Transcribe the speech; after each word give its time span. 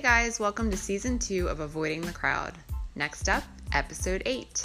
Hey 0.00 0.08
guys, 0.22 0.40
welcome 0.40 0.70
to 0.70 0.78
season 0.78 1.18
two 1.18 1.46
of 1.48 1.60
Avoiding 1.60 2.00
the 2.00 2.12
Crowd. 2.12 2.54
Next 2.94 3.28
up, 3.28 3.42
episode 3.74 4.22
eight. 4.24 4.62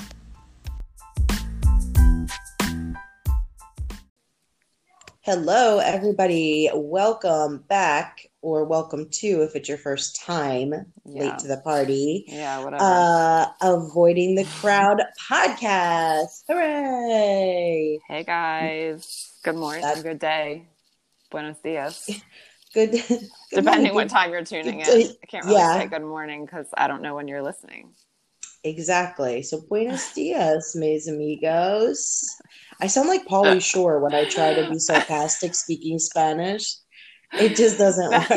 Hello, 5.21 5.79
everybody. 5.79 6.69
Welcome 6.73 7.65
back, 7.67 8.29
or 8.41 8.63
welcome 8.63 9.09
to 9.09 9.41
if 9.41 9.55
it's 9.55 9.67
your 9.67 9.77
first 9.79 10.15
time 10.21 10.71
Yeah. 11.03 11.23
late 11.23 11.39
to 11.39 11.47
the 11.47 11.57
party. 11.57 12.25
Yeah, 12.27 12.63
whatever. 12.63 12.83
Uh, 12.83 13.47
Avoiding 13.61 14.35
the 14.35 14.45
Crowd 14.45 15.01
podcast. 15.29 16.43
Hooray! 16.47 17.99
hey 18.07 18.23
guys, 18.23 19.31
good 19.43 19.55
morning, 19.55 19.81
That- 19.81 20.03
good 20.03 20.19
day, 20.19 20.67
buenos 21.31 21.57
dias. 21.63 22.09
Good. 22.75 22.91
good 23.07 23.29
Depending 23.51 23.93
morning, 23.93 23.95
what 23.95 24.09
time 24.09 24.31
you're 24.31 24.43
tuning 24.43 24.81
in. 24.81 24.85
I 24.85 25.25
can't 25.27 25.45
really 25.45 25.57
yeah. 25.57 25.79
say 25.79 25.87
good 25.87 26.03
morning 26.03 26.45
because 26.45 26.67
I 26.75 26.89
don't 26.89 27.01
know 27.01 27.15
when 27.15 27.25
you're 27.25 27.41
listening. 27.41 27.93
Exactly. 28.65 29.43
So, 29.43 29.61
buenos 29.69 30.13
dias, 30.13 30.75
mis 30.75 31.07
amigos. 31.07 32.25
I 32.81 32.87
sound 32.87 33.07
like 33.07 33.25
Pauly 33.27 33.63
Shore 33.63 34.01
when 34.01 34.13
I 34.13 34.25
try 34.25 34.53
to 34.53 34.69
be 34.69 34.77
sarcastic 34.89 35.55
speaking 35.55 35.99
Spanish. 35.99 36.75
It 37.31 37.55
just 37.55 37.77
doesn't 37.77 38.11
work. 38.11 38.27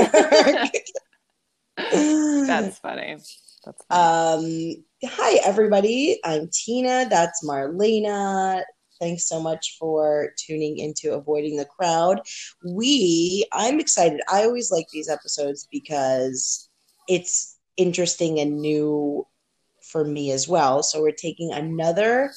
That's 2.47 2.79
funny. 2.81 3.17
That's 3.65 3.85
funny. 3.89 4.77
Um, 4.79 4.85
hi, 5.05 5.41
everybody. 5.45 6.21
I'm 6.23 6.49
Tina. 6.53 7.09
That's 7.11 7.45
Marlena. 7.45 8.63
Thanks 9.01 9.25
so 9.25 9.41
much 9.41 9.77
for 9.79 10.33
tuning 10.37 10.79
into 10.79 11.15
Avoiding 11.15 11.57
the 11.57 11.65
Crowd. 11.65 12.21
We, 12.65 13.47
I'm 13.53 13.81
excited. 13.81 14.21
I 14.31 14.45
always 14.45 14.71
like 14.71 14.89
these 14.91 15.09
episodes 15.09 15.69
because 15.71 16.69
it's 17.09 17.57
interesting 17.77 18.41
and 18.41 18.61
new 18.61 19.27
for 19.83 20.05
me 20.05 20.33
as 20.33 20.49
well. 20.49 20.83
So 20.83 21.01
we're 21.01 21.13
taking 21.13 21.53
another, 21.53 22.33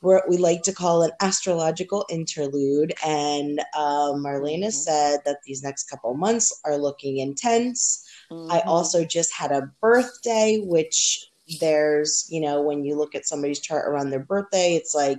what 0.00 0.28
we 0.28 0.36
like 0.36 0.62
to 0.62 0.72
call 0.72 1.02
an 1.02 1.10
astrological 1.20 2.04
interlude. 2.10 2.94
And 3.04 3.60
um, 3.76 4.22
Marlena 4.24 4.66
Mhm. 4.68 4.72
said 4.72 5.20
that 5.24 5.38
these 5.44 5.62
next 5.62 5.84
couple 5.90 6.14
months 6.14 6.60
are 6.64 6.76
looking 6.76 7.18
intense. 7.18 8.04
I 8.30 8.60
Mhm. 8.60 8.66
also 8.66 9.04
just 9.04 9.32
had 9.32 9.52
a 9.52 9.70
birthday, 9.80 10.58
which 10.60 11.28
there's, 11.60 12.26
you 12.30 12.40
know, 12.40 12.62
when 12.62 12.84
you 12.84 12.96
look 12.96 13.14
at 13.14 13.26
somebody's 13.26 13.60
chart 13.60 13.86
around 13.86 14.10
their 14.10 14.24
birthday, 14.24 14.74
it's 14.74 14.94
like 14.94 15.18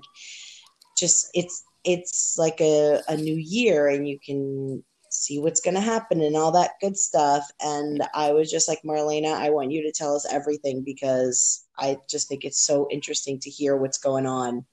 just 0.97 1.29
it's 1.33 1.63
it's 1.83 2.37
like 2.37 2.61
a, 2.61 3.01
a 3.09 3.17
new 3.17 3.35
year 3.35 3.87
and 3.89 4.07
you 4.07 4.17
can 4.25 4.83
see 5.09 5.37
what's 5.39 5.61
gonna 5.61 5.81
happen 5.81 6.21
and 6.21 6.35
all 6.35 6.51
that 6.51 6.71
good 6.81 6.97
stuff. 6.97 7.45
And 7.61 8.03
I 8.15 8.31
was 8.31 8.49
just 8.49 8.67
like, 8.67 8.81
Marlena, 8.85 9.33
I 9.33 9.49
want 9.49 9.71
you 9.71 9.83
to 9.83 9.91
tell 9.91 10.15
us 10.15 10.25
everything 10.31 10.83
because 10.83 11.65
I 11.77 11.97
just 12.09 12.27
think 12.29 12.45
it's 12.45 12.65
so 12.65 12.87
interesting 12.89 13.39
to 13.41 13.49
hear 13.49 13.75
what's 13.75 13.97
going 13.97 14.25
on. 14.25 14.65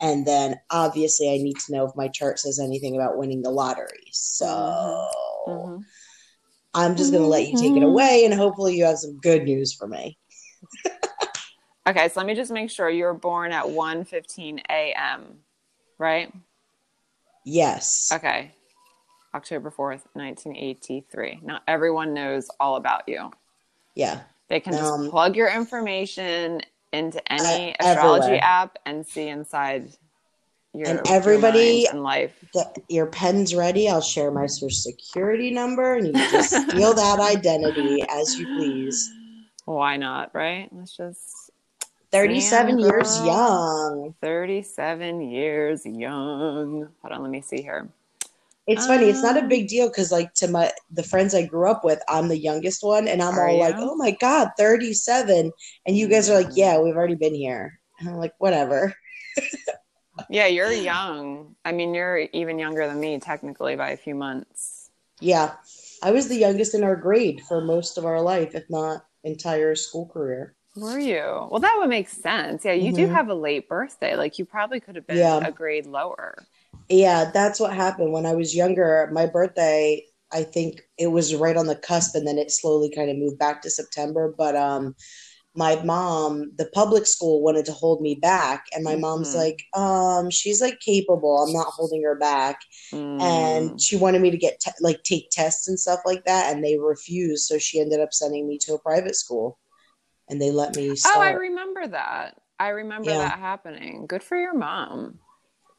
And 0.00 0.26
then 0.26 0.56
obviously 0.70 1.32
I 1.32 1.38
need 1.38 1.58
to 1.60 1.72
know 1.72 1.86
if 1.86 1.94
my 1.96 2.08
chart 2.08 2.38
says 2.38 2.58
anything 2.58 2.96
about 2.96 3.16
winning 3.16 3.42
the 3.42 3.50
lottery. 3.50 4.08
So 4.10 5.08
Mhm. 5.46 5.84
I'm 6.74 6.96
just 6.96 7.12
going 7.12 7.22
to 7.22 7.28
let 7.28 7.46
you 7.46 7.56
take 7.56 7.76
it 7.76 7.82
Mhm. 7.82 7.86
away, 7.86 8.24
and 8.24 8.34
hopefully, 8.34 8.76
you 8.76 8.84
have 8.84 8.98
some 8.98 9.18
good 9.20 9.44
news 9.44 9.72
for 9.72 9.86
me. 9.86 10.18
Okay, 11.86 12.08
so 12.08 12.18
let 12.20 12.26
me 12.26 12.34
just 12.34 12.50
make 12.50 12.70
sure 12.70 12.88
you 12.88 13.04
were 13.04 13.12
born 13.12 13.52
at 13.52 13.66
1:15 13.66 14.58
a.m. 14.70 15.43
Right? 16.04 16.30
Yes. 17.46 18.10
Okay. 18.12 18.52
October 19.34 19.70
4th, 19.70 20.02
1983. 20.12 21.40
Now 21.42 21.60
everyone 21.66 22.12
knows 22.12 22.50
all 22.60 22.76
about 22.76 23.08
you. 23.08 23.30
Yeah. 23.94 24.20
They 24.50 24.60
can 24.60 24.74
just 24.74 24.84
Um, 24.84 25.08
plug 25.10 25.34
your 25.34 25.48
information 25.48 26.60
into 26.92 27.20
any 27.32 27.74
Uh, 27.80 27.86
astrology 27.92 28.24
everywhere. 28.24 28.40
app 28.44 28.78
and 28.84 29.06
see 29.06 29.28
inside 29.28 29.92
your 30.74 30.88
And 30.88 31.00
everybody- 31.08 31.84
mind 31.84 31.94
and 31.94 32.02
life. 32.02 32.32
The, 32.52 32.82
your 32.90 33.06
pen's 33.06 33.54
ready. 33.54 33.88
I'll 33.88 34.02
share 34.02 34.30
my 34.30 34.44
social 34.46 34.68
security 34.92 35.50
number, 35.50 35.94
and 35.94 36.08
you 36.08 36.12
can 36.12 36.30
just 36.32 36.50
steal 36.68 36.92
that 36.92 37.18
identity 37.36 38.02
as 38.10 38.38
you 38.38 38.44
please. 38.58 39.10
Why 39.64 39.96
not, 39.96 40.34
right? 40.34 40.68
Let's 40.70 40.94
just 40.94 41.43
37 42.14 42.76
Damn, 42.76 42.78
years 42.78 43.26
young. 43.26 44.14
37 44.22 45.20
years 45.20 45.84
young. 45.84 46.88
Hold 47.02 47.12
on, 47.12 47.22
let 47.22 47.30
me 47.30 47.40
see 47.40 47.60
here. 47.60 47.88
It's 48.68 48.86
funny. 48.86 49.10
It's 49.10 49.22
not 49.22 49.36
a 49.36 49.40
Um, 49.40 49.48
big 49.48 49.66
deal 49.66 49.88
because, 49.88 50.12
like, 50.12 50.32
to 50.34 50.46
my 50.46 50.70
the 50.92 51.02
friends 51.02 51.34
I 51.34 51.44
grew 51.44 51.68
up 51.68 51.84
with, 51.84 52.00
I'm 52.08 52.28
the 52.28 52.38
youngest 52.38 52.84
one, 52.84 53.08
and 53.08 53.20
I'm 53.20 53.36
all 53.36 53.58
like, 53.58 53.74
"Oh 53.76 53.96
my 53.96 54.12
god, 54.12 54.52
37!" 54.56 55.52
And 55.86 55.96
you 55.96 56.06
guys 56.08 56.30
are 56.30 56.40
like. 56.40 56.56
"Yeah, 56.56 56.78
we've 56.78 56.96
already 56.96 57.16
been 57.16 57.34
here." 57.34 57.80
And 57.98 58.08
I'm 58.08 58.16
like, 58.16 58.34
"Whatever." 58.38 58.94
Yeah, 60.30 60.46
you're 60.46 60.70
young. 60.70 61.56
I 61.64 61.72
mean, 61.72 61.92
you're 61.92 62.18
even 62.32 62.56
younger 62.60 62.86
than 62.86 63.00
me 63.00 63.18
technically 63.18 63.74
by 63.74 63.90
a 63.90 63.96
few 63.96 64.14
months. 64.14 64.90
Yeah, 65.20 65.54
I 66.04 66.12
was 66.12 66.28
the 66.28 66.36
youngest 66.36 66.72
in 66.72 66.84
our 66.84 66.94
grade 66.94 67.42
for 67.48 67.60
most 67.60 67.98
of 67.98 68.06
our 68.06 68.20
life, 68.20 68.54
if 68.54 68.70
not 68.70 69.04
entire 69.24 69.74
school 69.74 70.06
career. 70.06 70.54
Were 70.76 70.98
you? 70.98 71.48
Well, 71.50 71.60
that 71.60 71.76
would 71.78 71.88
make 71.88 72.08
sense. 72.08 72.64
Yeah, 72.64 72.72
you 72.72 72.92
do 72.92 73.06
Mhm. 73.06 73.10
have 73.10 73.28
a 73.28 73.34
late 73.34 73.68
birthday. 73.68 74.16
Like 74.16 74.38
you 74.38 74.44
probably 74.44 74.80
could 74.80 74.96
have 74.96 75.06
been 75.06 75.18
Yeah. 75.18 75.40
a 75.40 75.52
grade 75.52 75.86
lower. 75.86 76.48
Yeah, 76.88 77.30
that's 77.32 77.60
what 77.60 77.72
happened 77.74 78.12
when 78.12 78.26
I 78.26 78.34
was 78.34 78.54
younger. 78.54 79.08
My 79.12 79.26
birthday, 79.26 80.04
I 80.32 80.42
think 80.42 80.82
it 80.98 81.06
was 81.08 81.34
right 81.34 81.56
on 81.56 81.66
the 81.66 81.76
cusp, 81.76 82.14
and 82.14 82.26
then 82.26 82.38
it 82.38 82.50
slowly 82.50 82.90
kind 82.90 83.10
of 83.10 83.16
moved 83.16 83.38
back 83.38 83.62
to 83.62 83.70
September. 83.70 84.34
But 84.36 84.56
um, 84.56 84.94
my 85.54 85.76
mom, 85.84 86.52
the 86.56 86.66
public 86.74 87.06
school 87.06 87.42
wanted 87.42 87.66
to 87.66 87.72
hold 87.72 88.02
me 88.02 88.16
back, 88.16 88.66
and 88.74 88.84
my 88.84 88.96
mom's 88.96 89.34
Mhm. 89.34 89.36
like, 89.36 89.62
um, 89.74 90.30
she's 90.30 90.60
like 90.60 90.80
capable. 90.80 91.38
I'm 91.42 91.52
not 91.54 91.68
holding 91.68 92.02
her 92.04 92.16
back, 92.16 92.60
Mm. 92.92 93.20
and 93.22 93.80
she 93.80 93.96
wanted 93.96 94.22
me 94.22 94.30
to 94.32 94.38
get 94.38 94.60
te- 94.60 94.72
like 94.80 95.02
take 95.04 95.30
tests 95.30 95.68
and 95.68 95.78
stuff 95.80 96.00
like 96.06 96.24
that, 96.26 96.52
and 96.54 96.64
they 96.64 96.78
refused. 96.78 97.46
So 97.46 97.58
she 97.58 97.80
ended 97.80 98.00
up 98.00 98.14
sending 98.14 98.48
me 98.48 98.58
to 98.60 98.74
a 98.74 98.78
private 98.80 99.16
school, 99.16 99.58
and 100.28 100.40
they 100.40 100.50
let 100.50 100.76
me 100.76 100.94
start. 100.96 101.16
oh, 101.16 101.22
I 101.22 101.30
remember 101.32 101.86
that. 101.88 102.40
I 102.58 102.68
remember 102.68 103.10
Yeah. 103.10 103.18
that 103.18 103.38
happening. 103.38 104.06
Good 104.06 104.22
for 104.22 104.36
your 104.38 104.54
mom. 104.54 105.18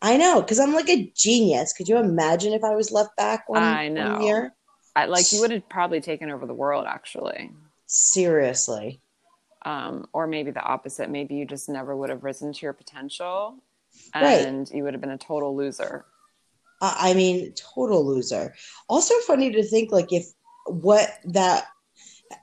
I 0.01 0.17
know, 0.17 0.41
because 0.41 0.59
I'm 0.59 0.73
like 0.73 0.89
a 0.89 1.11
genius. 1.15 1.73
Could 1.73 1.87
you 1.87 1.97
imagine 1.97 2.53
if 2.53 2.63
I 2.63 2.75
was 2.75 2.91
left 2.91 3.15
back 3.17 3.47
one, 3.49 3.63
I 3.63 3.87
know. 3.87 4.11
one 4.13 4.21
year? 4.21 4.55
I, 4.95 5.05
like 5.05 5.31
you 5.31 5.39
would 5.41 5.51
have 5.51 5.67
probably 5.67 5.99
taken 6.01 6.29
over 6.29 6.45
the 6.45 6.53
world, 6.53 6.85
actually. 6.87 7.51
Seriously. 7.87 9.01
Um, 9.65 10.05
or 10.13 10.27
maybe 10.27 10.51
the 10.51 10.61
opposite. 10.61 11.09
Maybe 11.09 11.35
you 11.35 11.45
just 11.45 11.69
never 11.69 11.95
would 11.95 12.09
have 12.09 12.23
risen 12.23 12.53
to 12.53 12.61
your 12.61 12.73
potential, 12.73 13.57
Right. 14.13 14.45
and 14.45 14.69
you 14.69 14.83
would 14.83 14.93
have 14.93 15.01
been 15.01 15.09
a 15.11 15.17
total 15.17 15.55
loser. 15.55 16.05
I 16.81 17.13
mean, 17.13 17.53
total 17.73 18.05
loser. 18.05 18.53
Also 18.89 19.15
funny 19.21 19.51
to 19.53 19.63
think 19.63 19.91
like 19.91 20.11
if 20.13 20.25
what 20.67 21.09
that 21.25 21.65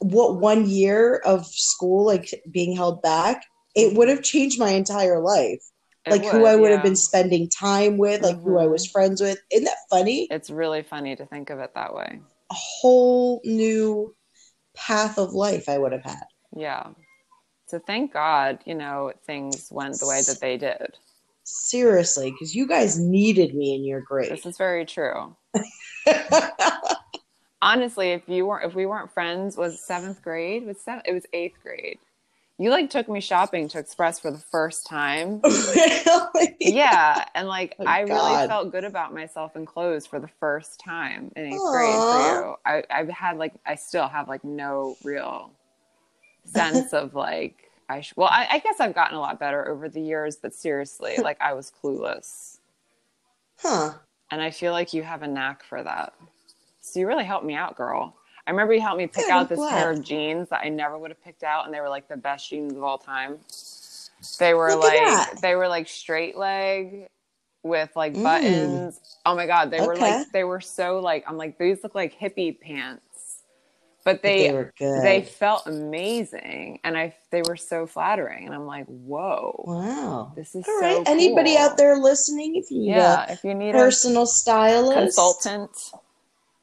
what 0.00 0.37
one 0.41 0.69
year 0.69 1.16
of 1.25 1.47
school 1.47 2.06
like 2.06 2.43
being 2.50 2.76
held 2.76 3.03
back, 3.03 3.44
it 3.75 3.97
would 3.97 4.09
have 4.09 4.22
changed 4.22 4.59
my 4.59 4.70
entire 4.70 5.20
life. 5.20 5.62
It 6.04 6.10
like 6.10 6.25
who 6.25 6.47
I 6.47 6.56
would 6.56 6.72
have 6.72 6.82
been 6.82 6.97
spending 6.97 7.48
time 7.48 7.97
with, 7.97 8.22
like 8.22 8.41
who 8.41 8.59
I 8.59 8.62
mm-hmm. 8.62 8.72
was 8.72 8.87
friends 8.87 9.21
with. 9.21 9.38
Isn't 9.53 9.65
that 9.65 9.76
funny? 9.88 10.26
It's 10.31 10.50
really 10.50 10.82
funny 10.82 11.15
to 11.15 11.26
think 11.26 11.50
of 11.50 11.60
it 11.60 11.72
that 11.75 11.94
way. 11.94 12.21
A 12.50 12.54
whole 12.54 13.41
new 13.44 14.15
path 14.75 15.16
of 15.16 15.32
life 15.32 15.69
I 15.69 15.78
would 15.78 15.92
have 15.92 16.03
had. 16.03 16.25
Yeah. 16.56 16.88
So 17.66 17.78
thank 17.78 18.12
God, 18.12 18.59
you 18.66 18.75
know, 18.75 19.12
things 19.26 19.69
went 19.71 19.98
the 20.00 20.06
way 20.06 20.21
that 20.26 20.41
they 20.41 20.56
did. 20.59 20.98
Seriously, 21.44 22.31
because 22.31 22.54
you 22.54 22.66
guys 22.66 22.98
needed 22.98 23.54
me 23.54 23.74
in 23.74 23.84
your 23.84 24.01
grade. 24.01 24.33
This 24.33 24.47
is 24.47 24.59
very 24.59 24.84
true. 24.84 25.36
Honestly, 27.62 28.10
if 28.10 28.28
you 28.28 28.44
weren't, 28.47 28.66
if 28.68 28.74
we 28.74 28.86
weren't 28.86 29.10
friends, 29.12 29.56
was 29.56 29.80
seventh 29.80 30.20
grade? 30.20 30.66
Was 30.66 30.80
seven, 30.80 31.03
it 31.06 31.12
was 31.12 31.24
eighth 31.32 31.56
grade. 31.62 31.98
You 32.59 32.70
like 32.70 32.91
took 32.91 33.09
me 33.09 33.20
shopping 33.20 33.68
to 33.68 33.78
Express 33.78 34.20
for 34.20 34.30
the 34.30 34.38
first 34.38 34.86
time. 34.86 35.41
really? 35.44 36.56
Yeah, 36.60 37.24
and 37.34 37.48
like 37.48 37.74
Oh, 37.78 37.84
I 37.86 38.00
really 38.00 38.47
felt 38.48 38.72
good 38.72 38.84
about 38.84 39.14
myself 39.14 39.56
in 39.56 39.64
clothes 39.64 40.06
for 40.06 40.20
the 40.20 40.28
first 40.41 40.80
time 40.80 41.32
in 41.36 41.47
eighth 41.47 41.60
Aw. 41.60 41.70
grade 41.70 41.94
for 42.00 42.47
you. 42.48 42.54
I, 42.66 42.84
I've 43.00 43.09
had 43.09 43.38
like 43.38 43.54
I 43.65 43.76
still 43.76 44.06
have 44.08 44.28
like 44.28 44.44
no 44.44 44.97
real 45.04 45.53
sense 46.44 46.92
of 46.92 47.15
like 47.15 47.56
I 47.88 48.00
sh- 48.00 48.12
well 48.16 48.28
I, 48.30 48.47
I 48.50 48.58
guess 48.58 48.80
I've 48.80 48.94
gotten 48.94 49.16
a 49.16 49.20
lot 49.20 49.41
better 49.41 49.68
over 49.68 49.88
the 49.88 50.00
years, 50.00 50.36
but 50.36 50.53
seriously, 50.54 51.16
like 51.22 51.41
I 51.41 51.54
was 51.54 51.72
clueless, 51.82 52.58
Huh. 53.58 53.94
and 54.30 54.42
I 54.42 54.50
feel 54.50 54.72
like 54.72 54.92
you 54.92 55.03
have 55.04 55.22
a 55.22 55.28
knack 55.28 55.65
for 55.65 55.82
that. 55.82 56.12
So 56.82 57.00
you 57.00 57.06
really 57.06 57.24
helped 57.24 57.46
me 57.46 57.54
out, 57.54 57.76
girl. 57.76 58.16
I 58.46 58.50
remember 58.50 58.74
you 58.74 58.80
helped 58.80 58.98
me 58.98 59.06
pick 59.06 59.30
out 59.30 59.48
this 59.48 59.58
glad. 59.58 59.78
pair 59.78 59.90
of 59.92 60.02
jeans 60.04 60.48
that 60.50 60.60
I 60.64 60.68
never 60.68 60.98
would 60.98 61.10
have 61.10 61.22
picked 61.24 61.44
out, 61.44 61.64
and 61.64 61.72
they 61.74 61.80
were 61.80 61.88
like 61.88 62.08
the 62.08 62.16
best 62.16 62.50
jeans 62.50 62.74
of 62.74 62.82
all 62.82 62.98
time. 62.98 63.38
They 64.38 64.54
were 64.54 64.72
Look 64.72 64.82
like 64.82 65.42
they 65.42 65.54
were 65.54 65.68
like 65.68 65.88
straight 65.88 66.36
leg 66.36 67.06
with 67.62 67.90
like 67.96 68.14
Mm. 68.14 68.22
buttons. 68.22 69.18
Oh 69.24 69.36
my 69.36 69.46
god, 69.46 69.70
they 69.70 69.80
were 69.80 69.96
like 69.96 70.32
they 70.32 70.44
were 70.44 70.60
so 70.60 70.98
like 70.98 71.24
I'm 71.28 71.36
like 71.36 71.56
these 71.58 71.82
look 71.82 71.94
like 71.94 72.18
hippie 72.18 72.58
pants. 72.60 73.42
but 74.04 74.22
they 74.22 74.48
they 74.48 74.52
were 74.52 74.72
good. 74.78 75.02
they 75.02 75.22
felt 75.22 75.66
amazing, 75.66 76.80
and 76.84 76.98
I 76.98 77.14
they 77.30 77.42
were 77.42 77.56
so 77.56 77.86
flattering, 77.86 78.46
and 78.46 78.54
I'm 78.54 78.66
like, 78.66 78.86
whoa, 78.86 79.64
wow. 79.66 80.32
this 80.36 80.54
is 80.56 80.66
All 80.66 80.74
so 80.80 80.86
right. 80.86 81.02
Anybody 81.06 81.56
out 81.56 81.76
there 81.76 81.96
listening, 81.98 82.56
if 82.56 82.70
you 82.70 82.80
need 82.80 82.96
Yeah, 82.96 83.32
if 83.32 83.44
you 83.44 83.54
need 83.54 83.70
a 83.74 83.78
personal 83.78 84.22
a 84.24 84.26
stylist, 84.26 84.92
consultant, 84.94 85.92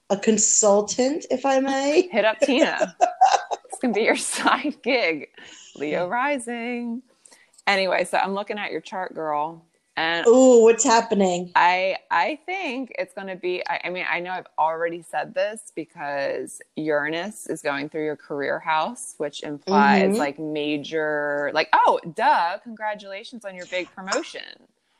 a 0.09 0.17
consultant, 0.17 1.25
if 1.31 1.45
I 1.45 1.59
may. 1.59 2.07
hit 2.11 2.25
up 2.25 2.39
Tina. 2.39 2.95
this 2.99 3.79
can 3.79 3.91
be 3.91 4.01
your 4.03 4.15
side 4.17 4.75
gig. 4.83 5.27
Leo 5.75 6.07
rising. 6.07 7.01
Anyway, 7.67 8.03
so 8.05 8.17
I'm 8.17 8.33
looking 8.33 8.57
at 8.57 8.71
your 8.71 8.81
chart, 8.81 9.13
girl, 9.13 9.63
and 9.95 10.25
Ooh, 10.27 10.63
what's 10.63 10.83
happening? 10.83 11.51
I 11.55 11.97
I 12.09 12.39
think 12.45 12.93
it's 12.97 13.13
going 13.13 13.27
to 13.27 13.35
be. 13.35 13.61
I, 13.67 13.81
I 13.85 13.89
mean, 13.89 14.05
I 14.09 14.19
know 14.21 14.31
I've 14.31 14.47
already 14.57 15.03
said 15.03 15.35
this 15.35 15.71
because 15.75 16.61
Uranus 16.75 17.47
is 17.47 17.61
going 17.61 17.89
through 17.89 18.05
your 18.05 18.15
career 18.15 18.59
house, 18.59 19.13
which 19.17 19.43
implies 19.43 20.13
Mhm. 20.13 20.17
like 20.17 20.39
major, 20.39 21.51
like 21.53 21.69
oh, 21.73 21.99
duh! 22.15 22.57
Congratulations 22.63 23.45
on 23.45 23.55
your 23.55 23.65
big 23.67 23.87
promotion. 23.93 24.41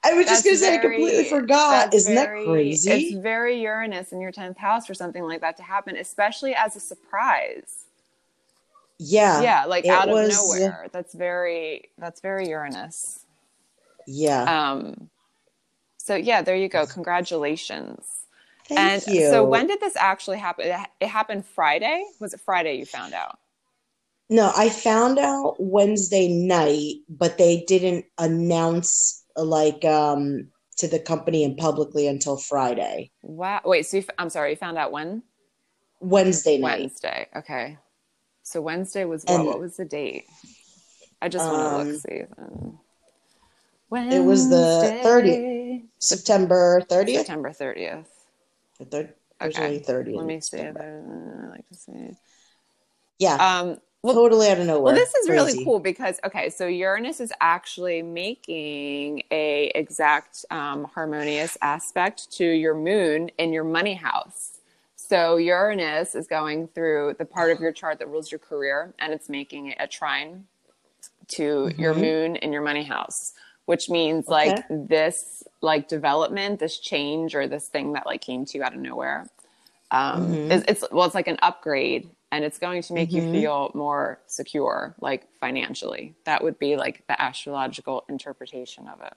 I 0.03 0.13
was 0.13 0.27
just 0.27 0.45
gonna 0.45 0.55
say, 0.57 0.75
I 0.75 0.77
completely 0.77 1.25
forgot. 1.25 1.93
Isn't 1.93 2.15
very- 2.15 2.45
that 2.45 2.49
crazy? 2.51 2.91
It's 2.91 3.17
very 3.17 3.61
Uranus 3.61 4.11
in 4.13 4.21
your 4.21 4.31
tenth 4.31 4.57
house 4.57 4.87
for 4.87 4.93
something 4.93 5.23
like 5.23 5.41
that 5.41 5.57
to 5.57 5.63
happen, 5.63 5.97
especially 5.97 6.55
as 6.55 6.75
a 6.75 6.79
surprise. 6.79 7.85
yeah, 8.97 9.41
yeah, 9.41 9.65
like 9.65 9.85
out 9.85 10.09
of 10.09 10.15
nowhere. 10.29 10.87
That's 10.91 11.13
very 11.13 11.89
that's 11.97 12.21
very 12.21 12.47
Uranus. 12.49 13.25
yeah. 14.07 14.71
Um, 14.71 15.09
so 15.97 16.15
yeah, 16.15 16.41
there 16.41 16.55
you 16.55 16.69
go. 16.69 16.85
Congratulations. 16.85 18.05
Thank 18.67 18.79
and 19.07 19.15
you. 19.15 19.29
so 19.29 19.43
when 19.43 19.67
did 19.67 19.79
this 19.79 19.95
actually 19.95 20.37
happen? 20.37 20.65
It 20.99 21.07
happened 21.07 21.45
Friday. 21.45 22.05
Was 22.19 22.33
it 22.33 22.39
Friday 22.39 22.75
you 22.77 22.85
found 22.85 23.13
out? 23.13 23.37
No, 24.29 24.51
I 24.55 24.69
found 24.69 25.17
out 25.17 25.55
Wednesday 25.59 26.27
night, 26.27 26.97
but 27.09 27.37
they 27.37 27.63
didn't 27.67 28.05
announce 28.19 29.18
like 29.43 29.83
um 29.85 30.49
to 30.77 30.87
the 30.87 30.99
company 30.99 31.43
and 31.43 31.57
publicly 31.57 32.07
until 32.07 32.37
Friday. 32.37 33.11
Wow. 33.21 33.61
Wait. 33.65 33.85
So 33.85 33.97
you, 33.97 34.03
f- 34.07 34.15
I'm 34.17 34.29
sorry. 34.29 34.51
You 34.51 34.55
found 34.55 34.77
out 34.77 34.91
when? 34.91 35.23
Wednesday 35.99 36.57
night. 36.57 36.79
Wednesday. 36.79 37.27
Okay. 37.35 37.77
So 38.43 38.61
Wednesday 38.61 39.03
was 39.05 39.23
what? 39.23 39.35
And- 39.35 39.45
what 39.45 39.59
was 39.59 39.75
the 39.77 39.85
date? 39.85 40.25
I 41.21 41.27
just 41.27 41.45
want 41.45 41.59
to 41.59 41.65
Um, 41.67 41.87
look 41.89 41.99
see. 41.99 42.21
then. 42.37 44.13
It 44.13 44.23
was 44.23 44.49
the 44.49 45.01
30th. 45.03 45.83
September 45.99 46.81
30th? 46.89 47.15
September 47.17 47.49
30th. 47.51 48.05
The 48.79 48.85
third, 48.85 49.13
Okay. 49.41 49.65
only 49.65 49.79
30. 49.79 50.13
Let 50.15 50.25
me 50.25 50.39
see. 50.39 50.57
if 50.57 50.63
September. 50.75 51.41
I, 51.43 51.45
I 51.45 51.49
like 51.49 51.67
to 51.67 51.75
see. 51.75 52.11
Yeah, 53.17 53.35
Um, 53.35 53.79
well, 54.03 54.13
totally 54.15 54.49
out 54.49 54.59
of 54.59 54.67
nowhere. 54.67 54.83
Well, 54.83 54.95
this 54.95 55.13
is 55.15 55.29
really 55.29 55.55
cool 55.55 55.79
because 55.79 56.19
okay, 56.25 56.49
so 56.49 56.67
Uranus 56.67 57.19
is 57.19 57.33
actually 57.41 58.01
making 58.01 59.23
a 59.31 59.71
exact 59.75 60.45
um, 60.51 60.85
harmonious 60.85 61.57
aspect 61.61 62.31
to 62.33 62.45
your 62.45 62.75
moon 62.75 63.29
in 63.37 63.53
your 63.53 63.65
money 63.65 63.95
house. 63.95 64.59
So 64.95 65.37
Uranus 65.37 66.15
is 66.15 66.27
going 66.27 66.69
through 66.69 67.15
the 67.19 67.25
part 67.25 67.51
of 67.51 67.59
your 67.61 67.73
chart 67.73 67.99
that 67.99 68.07
rules 68.09 68.31
your 68.31 68.39
career, 68.39 68.93
and 68.99 69.13
it's 69.13 69.29
making 69.29 69.75
a 69.79 69.87
trine 69.87 70.45
to 71.29 71.71
your 71.77 71.93
Mhm. 71.93 72.01
moon 72.01 72.37
in 72.37 72.53
your 72.53 72.63
money 72.63 72.83
house, 72.83 73.33
which 73.65 73.89
means 73.89 74.29
like 74.29 74.63
this 74.69 75.43
like 75.61 75.87
development, 75.89 76.59
this 76.59 76.79
change, 76.79 77.35
or 77.35 77.47
this 77.47 77.67
thing 77.67 77.93
that 77.93 78.05
like 78.05 78.21
came 78.21 78.45
to 78.45 78.57
you 78.57 78.63
out 78.63 78.73
of 78.75 78.79
nowhere. 78.81 79.27
Um, 79.91 80.39
Mhm. 80.39 80.49
is, 80.49 80.63
it's 80.67 80.83
well, 80.91 81.05
it's 81.05 81.15
like 81.15 81.27
an 81.27 81.39
upgrade, 81.41 82.11
and 82.31 82.43
it's 82.45 82.57
going 82.59 82.81
to 82.83 82.93
make 82.93 83.11
you 83.11 83.21
Mhm. 83.23 83.31
feel 83.31 83.71
more 83.73 84.19
secure, 84.27 84.95
like 85.01 85.27
financially. 85.39 86.13
That 86.25 86.43
would 86.43 86.59
be 86.59 86.75
like 86.75 87.05
the 87.07 87.19
astrological 87.21 88.05
interpretation 88.07 88.87
of 88.87 89.01
it. 89.01 89.13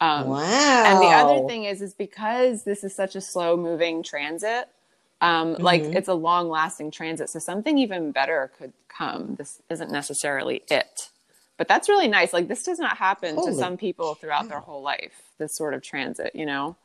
Um, 0.00 0.28
wow. 0.28 0.82
and 0.84 1.00
the 1.00 1.10
other 1.12 1.46
thing 1.46 1.64
is, 1.64 1.80
is 1.80 1.94
because 1.94 2.64
this 2.64 2.84
is 2.84 2.94
such 2.94 3.16
a 3.16 3.20
slow 3.20 3.56
moving 3.56 4.02
transit, 4.02 4.68
um, 5.22 5.54
like 5.54 5.82
Mhm. 5.82 5.94
it's 5.96 6.08
a 6.08 6.14
long 6.14 6.50
lasting 6.50 6.90
transit. 6.90 7.30
So 7.30 7.38
something 7.38 7.78
even 7.78 8.12
better 8.12 8.50
could 8.58 8.74
come. 8.88 9.36
This 9.36 9.62
isn't 9.70 9.90
necessarily 9.90 10.62
it, 10.68 11.08
but 11.56 11.66
that's 11.68 11.88
really 11.88 12.08
nice. 12.08 12.34
Like 12.34 12.48
this 12.48 12.62
does 12.62 12.78
not 12.78 12.98
happen 12.98 13.36
Holy 13.36 13.52
to 13.52 13.58
some 13.58 13.78
people 13.78 14.14
throughout 14.16 14.48
their 14.50 14.60
whole 14.60 14.82
life. 14.82 15.30
This 15.38 15.54
sort 15.54 15.72
of 15.72 15.80
transit, 15.82 16.34
you 16.34 16.44
know. 16.44 16.76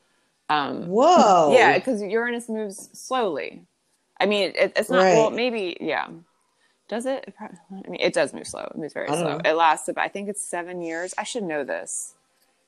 Um, 0.47 0.87
Whoa. 0.87 1.51
yeah, 1.53 1.77
because 1.77 2.01
Uranus 2.01 2.47
moves 2.47 2.89
slowly. 2.97 3.65
I 4.21 4.25
mean, 4.27 4.53
it, 4.55 4.73
it's 4.75 4.89
not. 4.89 5.03
Well, 5.03 5.31
maybe 5.31 5.77
yeah. 5.81 6.07
Does 6.87 7.05
it? 7.05 7.23
It 7.27 7.35
I 7.39 7.89
mean, 7.89 7.99
it 7.99 8.13
does 8.13 8.33
move 8.33 8.47
slow. 8.47 8.61
It 8.63 8.77
moves 8.77 8.93
very 8.93 9.07
slow. 9.07 9.37
know. 9.37 9.41
It 9.43 9.53
lasts 9.53 9.87
about. 9.87 10.05
I 10.05 10.09
think 10.09 10.29
it's 10.29 10.41
seven 10.41 10.81
years. 10.81 11.13
I 11.17 11.23
should 11.23 11.43
know 11.43 11.63
this. 11.63 12.13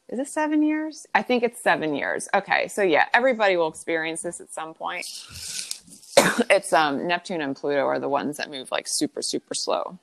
Is 0.10 0.20
it 0.20 0.28
seven 0.28 0.64
years? 0.64 1.06
I 1.14 1.22
think 1.22 1.44
it's 1.44 1.62
seven 1.62 1.96
years. 1.96 2.28
Okay, 2.34 2.68
so 2.68 2.82
yeah, 2.82 3.06
everybody 3.14 3.56
will 3.56 3.68
experience 3.68 4.22
this 4.22 4.42
at 4.42 4.54
some 4.54 4.74
point. 4.74 5.06
it's 6.50 6.74
um 6.74 7.08
Neptune 7.08 7.42
and 7.42 7.56
Pluto 7.56 7.86
are 7.86 8.00
the 8.00 8.10
ones 8.10 8.38
that 8.38 8.50
move 8.50 8.72
like 8.72 8.88
super 8.88 9.22
super 9.22 9.54
slow. 9.54 10.00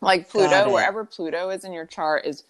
Like 0.00 0.28
Pluto, 0.28 0.72
wherever 0.72 1.04
Pluto 1.04 1.50
is 1.50 1.64
in 1.64 1.72
your 1.72 1.86
chart 1.86 2.24
is 2.24 2.44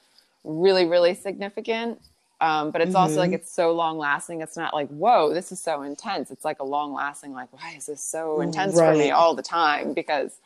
really 0.44 0.86
really 0.86 1.14
significant. 1.14 2.00
Um, 2.40 2.70
but 2.70 2.80
it's 2.80 2.94
also 2.94 3.16
Mhm. 3.16 3.18
like 3.18 3.32
it's 3.32 3.52
so 3.52 3.72
long 3.72 3.98
lasting. 3.98 4.40
It's 4.42 4.56
not 4.56 4.74
like 4.74 4.88
whoa, 4.88 5.34
this 5.34 5.52
is 5.52 5.60
so 5.60 5.82
intense. 5.82 6.30
It's 6.30 6.44
like 6.44 6.60
a 6.60 6.64
long 6.64 6.92
lasting. 6.94 7.32
Like 7.34 7.48
why 7.52 7.74
is 7.76 7.86
this 7.86 8.00
so 8.02 8.40
intense 8.40 8.74
for 8.74 8.94
me 8.94 9.10
all 9.10 9.34
the 9.34 9.42
time? 9.42 9.92
Because 9.94 10.38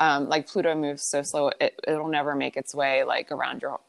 um, 0.00 0.28
like 0.28 0.46
Pluto 0.48 0.74
moves 0.74 1.02
so 1.02 1.22
slow, 1.22 1.50
it, 1.60 1.80
it'll 1.86 2.08
never 2.08 2.34
make 2.34 2.56
its 2.56 2.74
way 2.74 3.04
like 3.04 3.32
around 3.32 3.62
your 3.62 3.80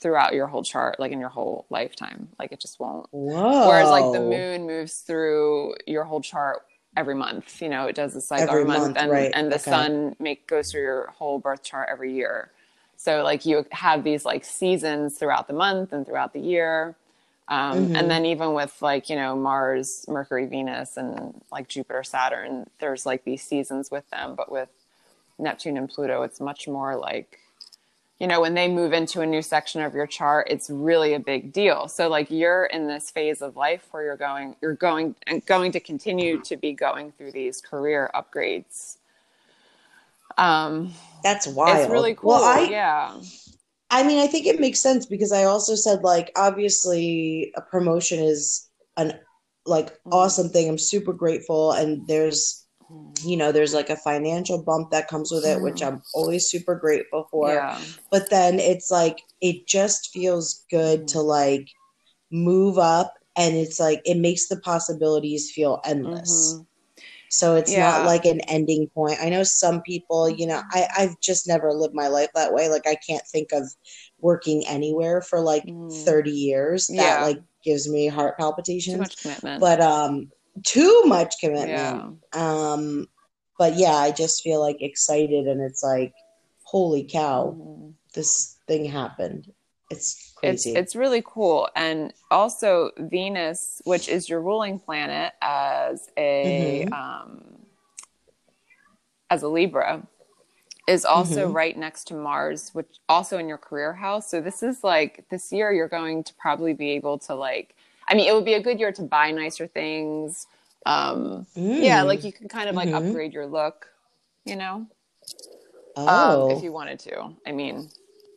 throughout 0.00 0.34
your 0.34 0.46
whole 0.46 0.62
chart, 0.62 0.98
like 0.98 1.12
in 1.12 1.20
your 1.20 1.28
whole 1.28 1.66
lifetime. 1.70 2.28
Like 2.38 2.52
it 2.52 2.60
just 2.60 2.80
won't. 2.80 3.06
Whoa. 3.10 3.66
Whereas 3.68 3.90
like 3.90 4.12
the 4.12 4.20
moon 4.20 4.66
moves 4.66 4.98
through 5.00 5.74
your 5.86 6.04
whole 6.04 6.20
chart 6.20 6.62
every 6.96 7.14
month. 7.14 7.60
You 7.62 7.68
know, 7.68 7.86
it 7.86 7.94
does 7.96 8.14
this 8.14 8.26
cycle 8.26 8.48
Every 8.50 8.62
every 8.62 8.68
month, 8.68 8.82
month, 8.82 8.98
and 8.98 9.12
right. 9.12 9.30
and 9.34 9.50
the 9.52 9.56
Okay. 9.56 9.70
sun 9.70 10.16
make 10.18 10.46
goes 10.46 10.70
through 10.72 10.82
your 10.82 11.06
whole 11.18 11.38
birth 11.38 11.62
chart 11.62 11.88
every 11.90 12.12
year. 12.14 12.50
So 12.98 13.22
like 13.24 13.46
you 13.46 13.66
have 13.72 14.04
these 14.04 14.26
like 14.26 14.44
seasons 14.44 15.18
throughout 15.18 15.48
the 15.48 15.54
month 15.54 15.94
and 15.94 16.06
throughout 16.06 16.34
the 16.34 16.40
year. 16.40 16.96
Um, 17.48 17.88
Mhm. 17.90 18.00
And 18.00 18.10
then 18.10 18.26
even 18.26 18.54
with 18.54 18.82
like 18.82 19.10
you 19.10 19.16
know 19.16 19.36
Mars, 19.36 20.06
Mercury, 20.08 20.46
Venus, 20.46 20.98
and 20.98 21.40
like 21.52 21.68
Jupiter, 21.68 22.04
Saturn, 22.04 22.68
there's 22.80 23.06
like 23.06 23.24
these 23.24 23.42
seasons 23.42 23.90
with 23.90 24.08
them. 24.10 24.36
But 24.36 24.52
with 24.52 24.70
Neptune 25.38 25.78
and 25.78 25.88
Pluto, 25.88 26.22
it's 26.24 26.40
much 26.40 26.68
more 26.68 26.96
like 26.96 27.40
you 28.20 28.26
know 28.26 28.40
when 28.40 28.54
they 28.54 28.68
move 28.68 28.92
into 28.94 29.22
a 29.22 29.26
new 29.26 29.42
section 29.42 29.82
of 29.82 29.94
your 29.94 30.06
chart 30.06 30.48
it's 30.50 30.70
really 30.70 31.14
a 31.14 31.20
big 31.20 31.52
deal 31.52 31.88
so 31.88 32.08
like 32.08 32.30
you're 32.30 32.66
in 32.66 32.88
this 32.88 33.10
phase 33.10 33.42
of 33.42 33.56
life 33.56 33.86
where 33.92 34.04
you're 34.04 34.16
going 34.16 34.56
you're 34.60 34.74
going 34.74 35.14
and 35.26 35.44
going 35.46 35.72
to 35.72 35.80
continue 35.80 36.40
to 36.42 36.56
be 36.56 36.72
going 36.72 37.12
through 37.12 37.32
these 37.32 37.60
career 37.60 38.10
upgrades 38.14 38.96
um 40.38 40.92
That's 41.22 41.46
wild. 41.46 41.80
it's 41.80 41.90
really 41.90 42.14
cool 42.14 42.30
Well, 42.30 42.44
I, 42.44 42.70
yeah 42.70 43.20
I 43.90 44.02
mean, 44.06 44.18
I 44.18 44.26
think 44.26 44.46
it 44.46 44.60
makes 44.60 44.80
sense 44.80 45.06
because 45.06 45.32
I 45.32 45.44
also 45.44 45.74
said 45.74 46.02
like 46.02 46.30
obviously 46.36 47.52
a 47.56 47.62
promotion 47.62 48.18
is 48.20 48.68
an 48.96 49.18
like 49.66 49.88
Mm-hmm. 49.88 50.12
awesome 50.12 50.48
thing. 50.50 50.68
I'm 50.68 50.78
super 50.78 51.12
grateful 51.12 51.72
and 51.72 52.06
there's 52.06 52.64
you 53.24 53.36
know, 53.36 53.52
there's 53.52 53.74
like 53.74 53.90
a 53.90 53.96
financial 53.96 54.62
bump 54.62 54.90
that 54.92 55.08
comes 55.08 55.30
with 55.32 55.44
it, 55.44 55.60
which 55.62 55.82
I'm 55.82 56.02
always 56.14 56.46
super 56.46 56.74
grateful 56.76 57.26
for. 57.30 57.48
yeah 57.48 57.80
But 58.10 58.30
then 58.30 58.60
it's 58.60 58.90
like 58.90 59.18
it 59.40 59.66
just 59.66 60.10
feels 60.12 60.64
good 60.70 61.08
to 61.08 61.20
like 61.20 61.68
move 62.30 62.78
up 62.78 63.14
and 63.36 63.56
it's 63.56 63.80
like 63.80 64.02
it 64.06 64.16
makes 64.18 64.48
the 64.48 64.60
possibilities 64.60 65.50
feel 65.54 65.80
endless. 65.84 66.60
Mhm. 66.60 66.66
So 67.30 67.56
it's 67.56 67.72
Yeah. 67.72 67.90
not 67.90 68.06
like 68.06 68.24
an 68.24 68.40
ending 68.42 68.88
point. 68.94 69.18
I 69.20 69.28
know 69.28 69.42
some 69.44 69.82
people, 69.82 70.28
you 70.28 70.46
know, 70.46 70.62
I, 70.72 70.88
I've 70.96 71.20
just 71.20 71.46
never 71.46 71.72
lived 71.72 71.94
my 71.94 72.08
life 72.08 72.30
that 72.34 72.52
way. 72.52 72.68
Like 72.68 72.86
I 72.86 72.96
can't 72.96 73.26
think 73.30 73.52
of 73.52 73.64
working 74.20 74.66
anywhere 74.66 75.20
for 75.22 75.40
like 75.40 75.64
Mm. 75.64 76.04
30 76.04 76.30
years. 76.30 76.86
That 76.88 76.96
Yeah. 76.96 77.24
like 77.24 77.42
gives 77.64 77.88
me 77.88 78.06
heart 78.08 78.36
too 78.38 78.42
palpitations. 78.42 78.98
much 78.98 79.22
commitment 79.22 79.60
But 79.60 79.80
um 79.80 80.30
too 80.64 81.02
much 81.06 81.34
commitment. 81.40 81.70
yeah 81.70 82.10
Um 82.32 83.06
but 83.58 83.74
yeah, 83.76 83.94
I 83.94 84.12
just 84.12 84.42
feel 84.42 84.60
like 84.60 84.80
excited 84.80 85.46
and 85.48 85.60
it's 85.60 85.82
like, 85.82 86.14
holy 86.62 87.04
cow, 87.04 87.56
Mhm. 87.58 87.94
this 88.14 88.56
thing 88.68 88.84
happened. 88.84 89.52
It's 89.90 90.27
crazy. 90.40 90.72
it's 90.76 90.94
really 90.96 91.22
cool 91.24 91.68
and 91.76 92.12
also 92.30 92.90
venus 92.98 93.80
which 93.84 94.08
is 94.08 94.28
your 94.28 94.40
ruling 94.40 94.78
planet 94.78 95.32
as 95.42 96.08
a 96.16 96.84
Mhm. 96.88 96.92
um 96.92 97.66
as 99.30 99.42
a 99.42 99.48
libra 99.48 100.02
is 100.86 101.04
also 101.04 101.48
Mhm. 101.48 101.54
right 101.54 101.76
next 101.76 102.04
to 102.08 102.14
mars 102.14 102.70
which 102.72 102.98
also 103.08 103.36
in 103.38 103.48
your 103.48 103.58
career 103.58 103.92
house 103.92 104.30
so 104.30 104.40
this 104.40 104.62
is 104.62 104.82
like 104.82 105.24
this 105.30 105.52
year 105.52 105.72
you're 105.72 105.88
going 105.88 106.24
to 106.24 106.32
probably 106.34 106.72
be 106.72 106.90
able 106.92 107.18
to 107.18 107.34
like 107.34 107.74
i 108.08 108.14
mean 108.14 108.28
it 108.28 108.32
would 108.34 108.44
be 108.44 108.54
a 108.54 108.62
good 108.62 108.78
year 108.80 108.92
to 108.92 109.02
buy 109.02 109.30
nicer 109.30 109.66
things 109.66 110.46
um 110.86 111.46
yeah 111.54 112.02
Mm. 112.02 112.06
like 112.06 112.24
you 112.24 112.32
can 112.32 112.48
kind 112.48 112.68
of 112.68 112.74
like 112.74 112.88
Mhm. 112.88 112.94
upgrade 113.08 113.32
your 113.32 113.46
look 113.46 113.86
you 114.44 114.56
know, 114.56 114.86
Oh, 115.96 116.50
um, 116.50 116.56
if 116.56 116.62
you 116.62 116.72
wanted 116.72 116.98
to. 117.00 117.34
I 117.46 117.52
mean, 117.52 117.90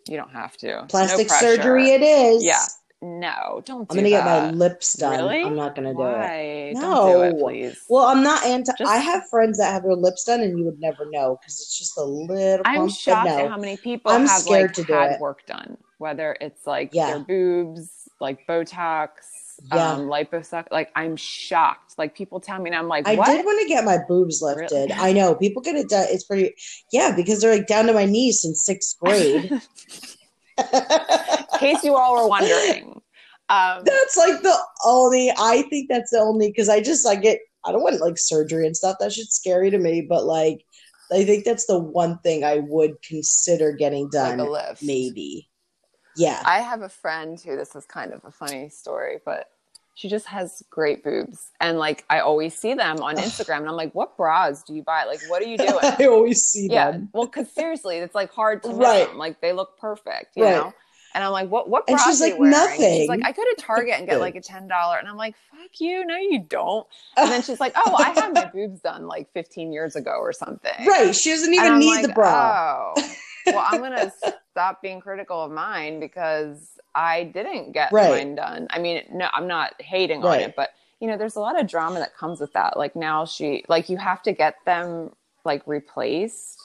you 0.08 0.18
don't 0.18 0.32
have 0.32 0.58
to. 0.58 0.86
plastic 0.90 1.30
No 1.30 1.36
surgery 1.38 1.90
it 1.92 2.02
is. 2.02 2.44
Yeah. 2.44 2.60
No, 3.04 3.64
don't 3.66 3.88
I'm 3.90 3.96
do 3.96 3.96
gonna 3.96 4.10
get 4.10 4.26
my 4.26 4.52
lips 4.52 4.94
done. 4.94 5.18
Really? 5.18 5.42
I'm 5.44 5.56
not 5.56 5.74
gonna 5.76 5.92
do 5.94 6.02
it. 6.02 6.04
Why? 6.04 6.74
Don't 6.80 7.12
do 7.12 7.22
it, 7.24 7.34
No. 7.34 7.40
please. 7.44 7.84
Well, 7.90 8.06
I'm 8.06 8.22
not 8.22 8.46
anti. 8.46 8.74
Just- 8.78 8.92
I 8.92 8.98
have 8.98 9.28
friends 9.28 9.58
that 9.58 9.72
have 9.74 9.82
their 9.82 9.96
lips 9.96 10.26
done, 10.26 10.42
and 10.42 10.56
you 10.60 10.66
would 10.66 10.80
never 10.80 11.10
know 11.10 11.38
because 11.42 11.60
it's 11.62 11.80
just 11.80 11.98
a 11.98 12.04
little. 12.04 12.62
I'm 12.64 12.86
but 12.86 12.92
shocked 12.92 13.28
no. 13.28 13.38
at 13.40 13.50
how 13.50 13.58
many 13.58 13.78
people 13.78 14.12
I'm 14.12 14.28
have 14.28 14.42
scared 14.42 14.62
like 14.70 14.74
to 14.76 14.84
do 14.84 14.94
had 14.94 15.12
it. 15.14 15.20
work 15.20 15.44
done, 15.48 15.78
whether 15.98 16.38
it's 16.40 16.68
like 16.68 16.92
Yeah. 16.94 17.08
their 17.08 17.20
boobs, 17.22 17.90
like 18.20 18.46
Botox, 18.46 19.10
Yeah. 19.74 19.92
um, 19.94 20.02
liposuction. 20.08 20.72
Like 20.72 20.92
I'm 20.96 21.16
shocked. 21.16 21.96
Like 21.98 22.16
people 22.16 22.40
tell 22.40 22.60
me, 22.60 22.70
and 22.70 22.76
I'm 22.78 22.88
like, 22.88 23.08
I 23.08 23.16
what? 23.16 23.28
did 23.28 23.46
want 23.46 23.62
to 23.62 23.68
get 23.68 23.84
my 23.86 23.98
boobs 24.08 24.42
Really? 24.42 24.62
lifted. 24.62 24.92
I 24.92 25.14
know 25.14 25.36
people 25.36 25.62
get 25.62 25.76
it 25.76 25.90
done. 25.90 26.08
It's 26.10 26.24
pretty, 26.24 26.54
yeah, 26.92 27.14
because 27.16 27.42
they're 27.42 27.56
like 27.56 27.68
down 27.68 27.86
to 27.88 27.94
my 27.94 28.06
knees 28.06 28.44
in 28.46 28.56
sixth 28.56 28.98
grade. 29.00 29.52
In 30.74 31.60
case 31.60 31.84
you 31.84 31.96
all 31.96 32.22
were 32.22 32.28
wondering, 32.28 33.02
um, 33.50 33.84
that's 33.84 34.18
like 34.18 34.42
the 34.42 34.56
only. 34.86 35.32
I 35.38 35.64
think 35.70 35.90
that's 35.90 36.12
the 36.12 36.20
only 36.20 36.50
because 36.50 36.70
I 36.70 36.82
just 36.82 37.08
I 37.08 37.16
get 37.16 37.40
I 37.66 37.72
don't 37.72 37.84
want 37.84 38.00
like 38.02 38.18
surgery 38.18 38.66
and 38.66 38.76
stuff. 38.76 38.98
That 39.00 39.12
shit's 39.14 39.36
scary 39.36 39.70
to 39.72 39.78
me. 39.78 40.02
But 40.02 40.26
like, 40.26 40.64
I 41.12 41.24
think 41.24 41.46
that's 41.46 41.66
the 41.66 41.80
one 41.80 42.20
thing 42.20 42.44
I 42.44 42.60
would 42.60 43.02
consider 43.02 43.72
getting 43.74 44.04
like 44.06 44.12
done. 44.12 44.40
a 44.40 44.50
lift. 44.50 44.84
maybe. 44.84 45.48
Yeah. 46.16 46.42
I 46.46 46.60
have 46.62 46.82
a 46.82 46.90
friend 46.90 47.40
who 47.40 47.56
this 47.56 47.76
is 47.76 47.86
kind 47.86 48.14
of 48.14 48.24
a 48.26 48.32
funny 48.32 48.70
story, 48.70 49.20
but 49.26 49.50
she 49.94 50.08
just 50.10 50.26
has 50.28 50.64
great 50.70 51.04
boobs, 51.04 51.52
and 51.60 51.78
like 51.78 52.06
I 52.10 52.22
always 52.22 52.58
see 52.58 52.74
them 52.74 53.02
on 53.02 53.18
Instagram, 53.18 53.58
and 53.58 53.70
I'm 53.70 53.76
like, 53.76 53.94
what 53.94 54.16
bras 54.18 54.64
do 54.64 54.74
you 54.74 54.84
buy? 54.84 55.04
Like, 55.04 55.20
what 55.30 55.42
are 55.42 55.46
you 55.46 55.58
doing? 55.70 55.80
I 55.84 56.06
always 56.08 56.44
see 56.46 56.68
yeah, 56.70 56.92
them. 56.92 57.10
well, 57.14 57.26
because 57.26 57.52
seriously, 57.52 57.98
it's 57.98 58.16
like 58.16 58.32
hard 58.32 58.64
to 58.64 58.70
Right. 58.70 59.08
them. 59.10 59.18
Like 59.18 59.42
they 59.42 59.52
look 59.54 59.78
perfect, 59.78 60.38
you 60.38 60.44
Right. 60.44 60.56
know. 60.56 60.74
And 61.14 61.26
I'm 61.26 61.34
like, 61.34 61.50
what? 61.50 61.68
What 61.70 61.84
And 61.90 62.00
she's 62.00 62.22
like, 62.22 62.40
wearing? 62.40 62.56
And 62.56 62.72
She's 62.80 63.10
"Nothing." 63.10 63.10
like, 63.10 63.26
I 63.26 63.32
go 63.34 63.44
to 63.44 63.56
Target 63.60 63.96
and 63.96 64.08
get 64.08 64.22
like 64.22 64.36
a 64.36 64.42
ten 64.42 64.70
dollar, 64.70 64.98
and 64.98 65.10
I'm 65.10 65.18
like, 65.18 65.36
fuck 65.52 65.70
you, 65.80 66.06
no, 66.06 66.16
you 66.16 66.40
don't. 66.40 66.88
And 67.18 67.30
then 67.30 67.42
she's 67.42 67.60
like, 67.60 67.74
oh, 67.76 67.94
I 67.96 68.12
had 68.12 68.34
my 68.34 68.46
boobs 68.46 68.80
done 68.80 69.08
like 69.08 69.32
15 69.34 69.74
years 69.74 69.98
ago 69.98 70.12
or 70.12 70.32
something. 70.32 70.86
Right. 70.88 71.14
She 71.14 71.32
doesn't 71.32 71.54
even 71.54 71.80
need 71.80 71.88
like, 71.88 72.08
the 72.08 72.14
bra. 72.14 72.94
Oh, 72.96 73.14
well, 73.48 73.64
I'm 73.68 73.82
gonna 73.82 74.12
stop 74.52 74.82
being 74.82 75.00
critical 75.00 75.44
of 75.44 75.52
mine 75.52 76.00
because 76.00 76.78
I 76.94 77.24
didn't 77.26 77.72
get 77.72 77.92
Right. 77.92 78.10
mine 78.10 78.36
done. 78.36 78.68
I 78.70 78.80
mean, 78.80 79.04
no, 79.12 79.28
I'm 79.34 79.48
not 79.48 79.80
hating 79.82 80.24
on 80.24 80.40
it, 80.40 80.56
but 80.56 80.70
you 81.00 81.08
know, 81.08 81.18
there's 81.18 81.36
a 81.36 81.40
lot 81.40 81.60
of 81.60 81.68
drama 81.68 82.00
that 82.00 82.16
comes 82.16 82.40
with 82.40 82.54
that. 82.54 82.78
Like 82.78 82.96
now, 82.96 83.26
she 83.26 83.64
like 83.68 83.90
you 83.90 83.98
have 83.98 84.22
to 84.24 84.32
get 84.34 84.56
them 84.66 85.12
like 85.46 85.64
replaced. 85.66 86.60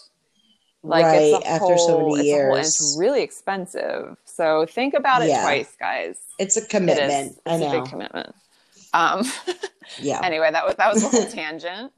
Like 0.83 1.05
right. 1.05 1.23
it's 1.23 1.45
a 1.45 1.49
After 1.51 1.79
so 1.79 1.99
many 1.99 2.13
it's 2.21 2.29
a 2.29 2.33
whole, 2.33 2.55
years. 2.57 2.67
it's 2.69 2.97
really 2.99 3.23
expensive. 3.23 4.17
So 4.25 4.67
think 4.67 4.95
about 4.95 5.23
it 5.23 5.29
Yeah. 5.29 5.43
twice, 5.43 5.75
guys. 5.81 6.19
It's 6.39 6.57
a 6.57 6.61
It 6.63 6.69
commitment. 6.69 7.33
is. 7.33 7.41
I 7.47 7.55
It's 7.55 7.65
a 7.65 7.67
know. 7.73 7.81
big 7.81 7.91
commitment. 7.91 8.35
Um, 8.93 9.25
yeah. 9.99 10.21
anyway, 10.23 10.51
that 10.53 10.65
was 10.65 10.75
that 10.77 10.93
was 10.93 11.03
a 11.03 11.09
whole 11.09 11.27
tangent 11.31 11.93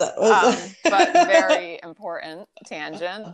um, 0.00 0.56
but 0.84 1.12
very 1.12 1.78
important 1.82 2.48
tangent. 2.66 3.26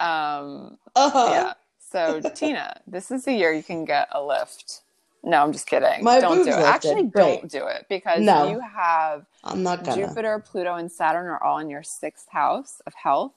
Um, 0.00 0.78
Uh-huh. 0.96 1.30
yeah. 1.30 1.54
So 1.78 2.20
Tina, 2.34 2.80
this 2.86 3.10
is 3.10 3.24
the 3.24 3.32
year 3.32 3.52
you 3.52 3.62
can 3.62 3.84
get 3.84 4.08
a 4.12 4.22
lift. 4.22 4.82
No, 5.22 5.42
I'm 5.42 5.52
just 5.52 5.66
kidding. 5.66 6.04
My 6.04 6.20
don't 6.20 6.44
do 6.44 6.50
it. 6.50 6.52
lifted. 6.52 6.66
Actually, 6.66 7.04
Great. 7.04 7.40
don't 7.40 7.50
do 7.50 7.66
it 7.66 7.86
because 7.88 8.24
No. 8.24 8.50
you 8.50 8.60
have 8.60 9.26
I'm 9.44 9.62
not 9.62 9.84
gonna. 9.84 9.96
Jupiter, 9.96 10.44
Pluto, 10.46 10.74
and 10.74 10.90
Saturn 10.92 11.26
are 11.26 11.42
all 11.42 11.58
in 11.58 11.70
your 11.70 11.82
sixth 11.82 12.28
house 12.30 12.80
of 12.86 12.94
health. 12.94 13.32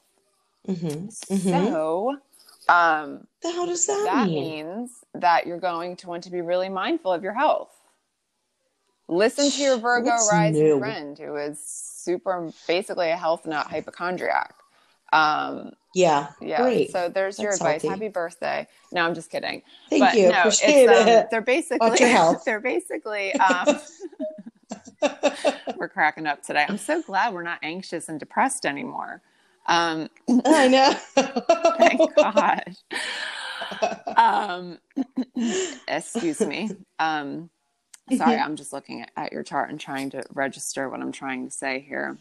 hmm 0.66 1.10
So, 1.10 2.18
um, 2.70 3.28
The 3.42 3.52
hell 3.52 3.66
does 3.68 3.86
that, 3.88 4.04
that 4.06 4.28
mean? 4.28 4.44
means 4.44 4.92
that 5.14 5.48
you're 5.48 5.60
going 5.60 5.96
to 5.98 6.08
want 6.08 6.24
to 6.26 6.32
be 6.32 6.42
really 6.42 6.70
mindful 6.70 7.14
of 7.14 7.24
your 7.24 7.34
health. 7.34 7.70
Listen 9.08 9.50
to 9.52 9.62
your 9.62 9.78
Virgo 9.78 10.06
What's 10.06 10.30
rising 10.30 10.64
new? 10.64 10.80
friend, 10.80 11.18
who 11.18 11.36
is 11.38 11.60
super, 11.64 12.52
basically 12.68 13.10
a 13.12 13.18
health 13.18 13.46
nut 13.46 13.68
hypochondriac. 13.68 14.56
Um, 15.14 15.72
Yeah. 15.98 16.28
yeah. 16.40 16.62
Great. 16.62 16.92
So 16.92 17.10
there's 17.10 17.40
your 17.40 17.54
advice. 17.54 17.82
healthy. 17.82 17.88
Happy 17.88 18.08
birthday. 18.10 18.68
No, 18.92 19.04
I'm 19.04 19.16
just 19.16 19.32
kidding. 19.32 19.64
Thank 19.90 20.04
but 20.04 20.14
you. 20.14 20.30
no, 20.30 20.42
Appreciate 20.42 20.88
um, 20.88 21.08
it. 21.08 21.28
they're 21.32 21.42
basically 21.42 21.90
Watch 21.90 22.00
your 22.00 22.10
health. 22.10 22.44
they're 22.46 22.60
basically 22.60 23.34
um, 23.34 23.80
we're 25.78 25.90
cracking 25.90 26.28
up 26.28 26.44
today. 26.44 26.68
I'm 26.70 26.78
so 26.78 27.02
glad 27.02 27.34
we're 27.34 27.42
not 27.42 27.58
anxious 27.64 28.10
and 28.10 28.20
depressed 28.20 28.68
anymore. 28.68 29.24
Um, 29.66 30.10
I 30.46 30.68
know. 30.68 30.94
thank 31.80 32.16
God. 32.16 32.76
Um, 34.16 34.78
excuse 35.88 36.42
me. 36.42 36.70
Um, 37.00 37.50
sorry, 38.16 38.38
I'm 38.38 38.56
just 38.56 38.72
looking 38.72 39.02
at, 39.02 39.10
at 39.18 39.34
your 39.34 39.42
chart 39.42 39.72
and 39.72 39.80
trying 39.80 40.12
to 40.12 40.24
register 40.32 40.90
what 40.90 41.02
I'm 41.02 41.12
trying 41.12 41.48
to 41.48 41.52
say 41.52 41.80
here. 41.80 42.20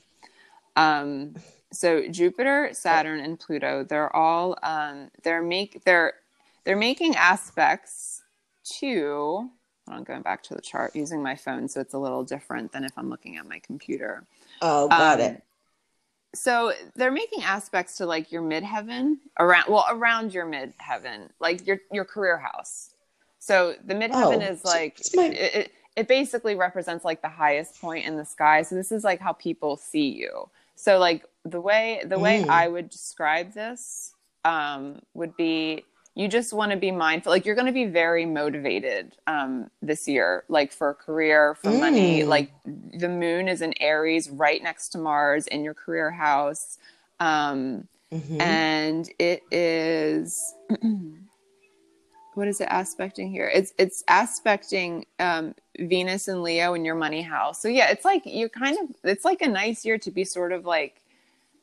Um, 0.76 1.34
so 1.76 2.08
Jupiter, 2.08 2.70
Saturn, 2.72 3.20
and 3.20 3.38
Pluto, 3.38 3.84
they're 3.84 4.14
all 4.14 4.56
um, 4.62 5.10
they're 5.22 5.42
make 5.42 5.84
they're 5.84 6.14
they're 6.64 6.76
making 6.76 7.14
aspects 7.16 8.22
to. 8.80 9.50
I'm 9.88 10.02
going 10.02 10.22
back 10.22 10.42
to 10.44 10.54
the 10.54 10.60
chart 10.62 10.96
using 10.96 11.22
my 11.22 11.36
phone, 11.36 11.68
so 11.68 11.80
it's 11.80 11.94
a 11.94 11.98
little 11.98 12.24
different 12.24 12.72
than 12.72 12.82
if 12.82 12.92
I'm 12.96 13.08
looking 13.08 13.36
at 13.36 13.46
my 13.48 13.60
computer. 13.60 14.24
oh, 14.60 14.88
got 14.88 15.20
Um, 15.20 15.26
it. 15.26 15.42
So 16.34 16.72
they're 16.96 17.12
making 17.12 17.44
aspects 17.44 17.96
to 17.98 18.06
like 18.06 18.32
your 18.32 18.42
midheaven 18.42 19.18
around 19.38 19.66
well 19.68 19.86
around 19.88 20.34
your 20.34 20.44
midheaven, 20.46 21.28
like 21.40 21.66
your 21.66 21.78
your 21.92 22.04
career 22.04 22.36
house. 22.38 22.90
So 23.38 23.74
the 23.84 23.94
midheaven 23.94 24.38
Oh, 24.38 24.52
is 24.52 24.64
like 24.64 24.98
my- 25.14 25.26
it, 25.26 25.54
it, 25.54 25.72
it 25.96 26.08
basically 26.08 26.56
represents 26.56 27.04
like 27.04 27.22
the 27.22 27.28
highest 27.28 27.80
point 27.80 28.04
in 28.06 28.16
the 28.16 28.24
sky. 28.24 28.62
So 28.62 28.74
this 28.74 28.92
is 28.92 29.04
like 29.04 29.20
how 29.20 29.32
people 29.32 29.76
see 29.76 30.08
you. 30.08 30.50
So 30.74 30.98
like 30.98 31.24
the 31.46 31.60
way 31.60 32.02
the 32.04 32.18
way 32.18 32.42
Mm. 32.42 32.48
I 32.50 32.68
would 32.68 32.90
describe 32.90 33.52
this 33.52 34.12
um, 34.44 35.00
would 35.14 35.36
be 35.36 35.84
you 36.14 36.28
just 36.28 36.52
want 36.54 36.70
to 36.72 36.78
be 36.78 36.90
mindful 36.90 37.30
like 37.30 37.44
you're 37.44 37.54
going 37.54 37.66
to 37.66 37.72
be 37.72 37.84
very 37.84 38.24
motivated 38.24 39.12
um, 39.26 39.70
this 39.82 40.08
year 40.08 40.44
like 40.48 40.72
for 40.72 40.94
career 40.94 41.54
for 41.54 41.70
money 41.72 42.22
Mm. 42.22 42.28
like 42.28 42.50
the 42.64 43.08
moon 43.08 43.48
is 43.48 43.60
in 43.60 43.74
aries 43.80 44.30
right 44.30 44.62
next 44.62 44.88
to 44.90 44.98
mars 44.98 45.46
in 45.48 45.62
your 45.64 45.74
career 45.74 46.10
house 46.10 46.78
um, 47.20 47.86
Mhm. 48.12 48.40
and 48.40 49.10
it 49.18 49.42
is 49.50 50.54
what 52.34 52.48
is 52.48 52.60
it 52.60 52.68
aspecting 52.70 53.30
here 53.30 53.50
it's 53.52 53.72
it's 53.78 54.04
aspecting 54.08 55.06
um, 55.18 55.54
venus 55.78 56.28
and 56.28 56.42
leo 56.42 56.74
in 56.74 56.84
your 56.84 56.94
money 56.94 57.22
house 57.22 57.60
so 57.60 57.68
yeah 57.68 57.90
it's 57.90 58.04
like 58.04 58.22
you're 58.24 58.48
kind 58.50 58.76
of 58.82 58.94
it's 59.04 59.24
like 59.24 59.40
a 59.42 59.48
nice 59.48 59.84
year 59.84 59.98
to 59.98 60.10
be 60.10 60.24
sort 60.24 60.52
of 60.52 60.64
like 60.66 61.00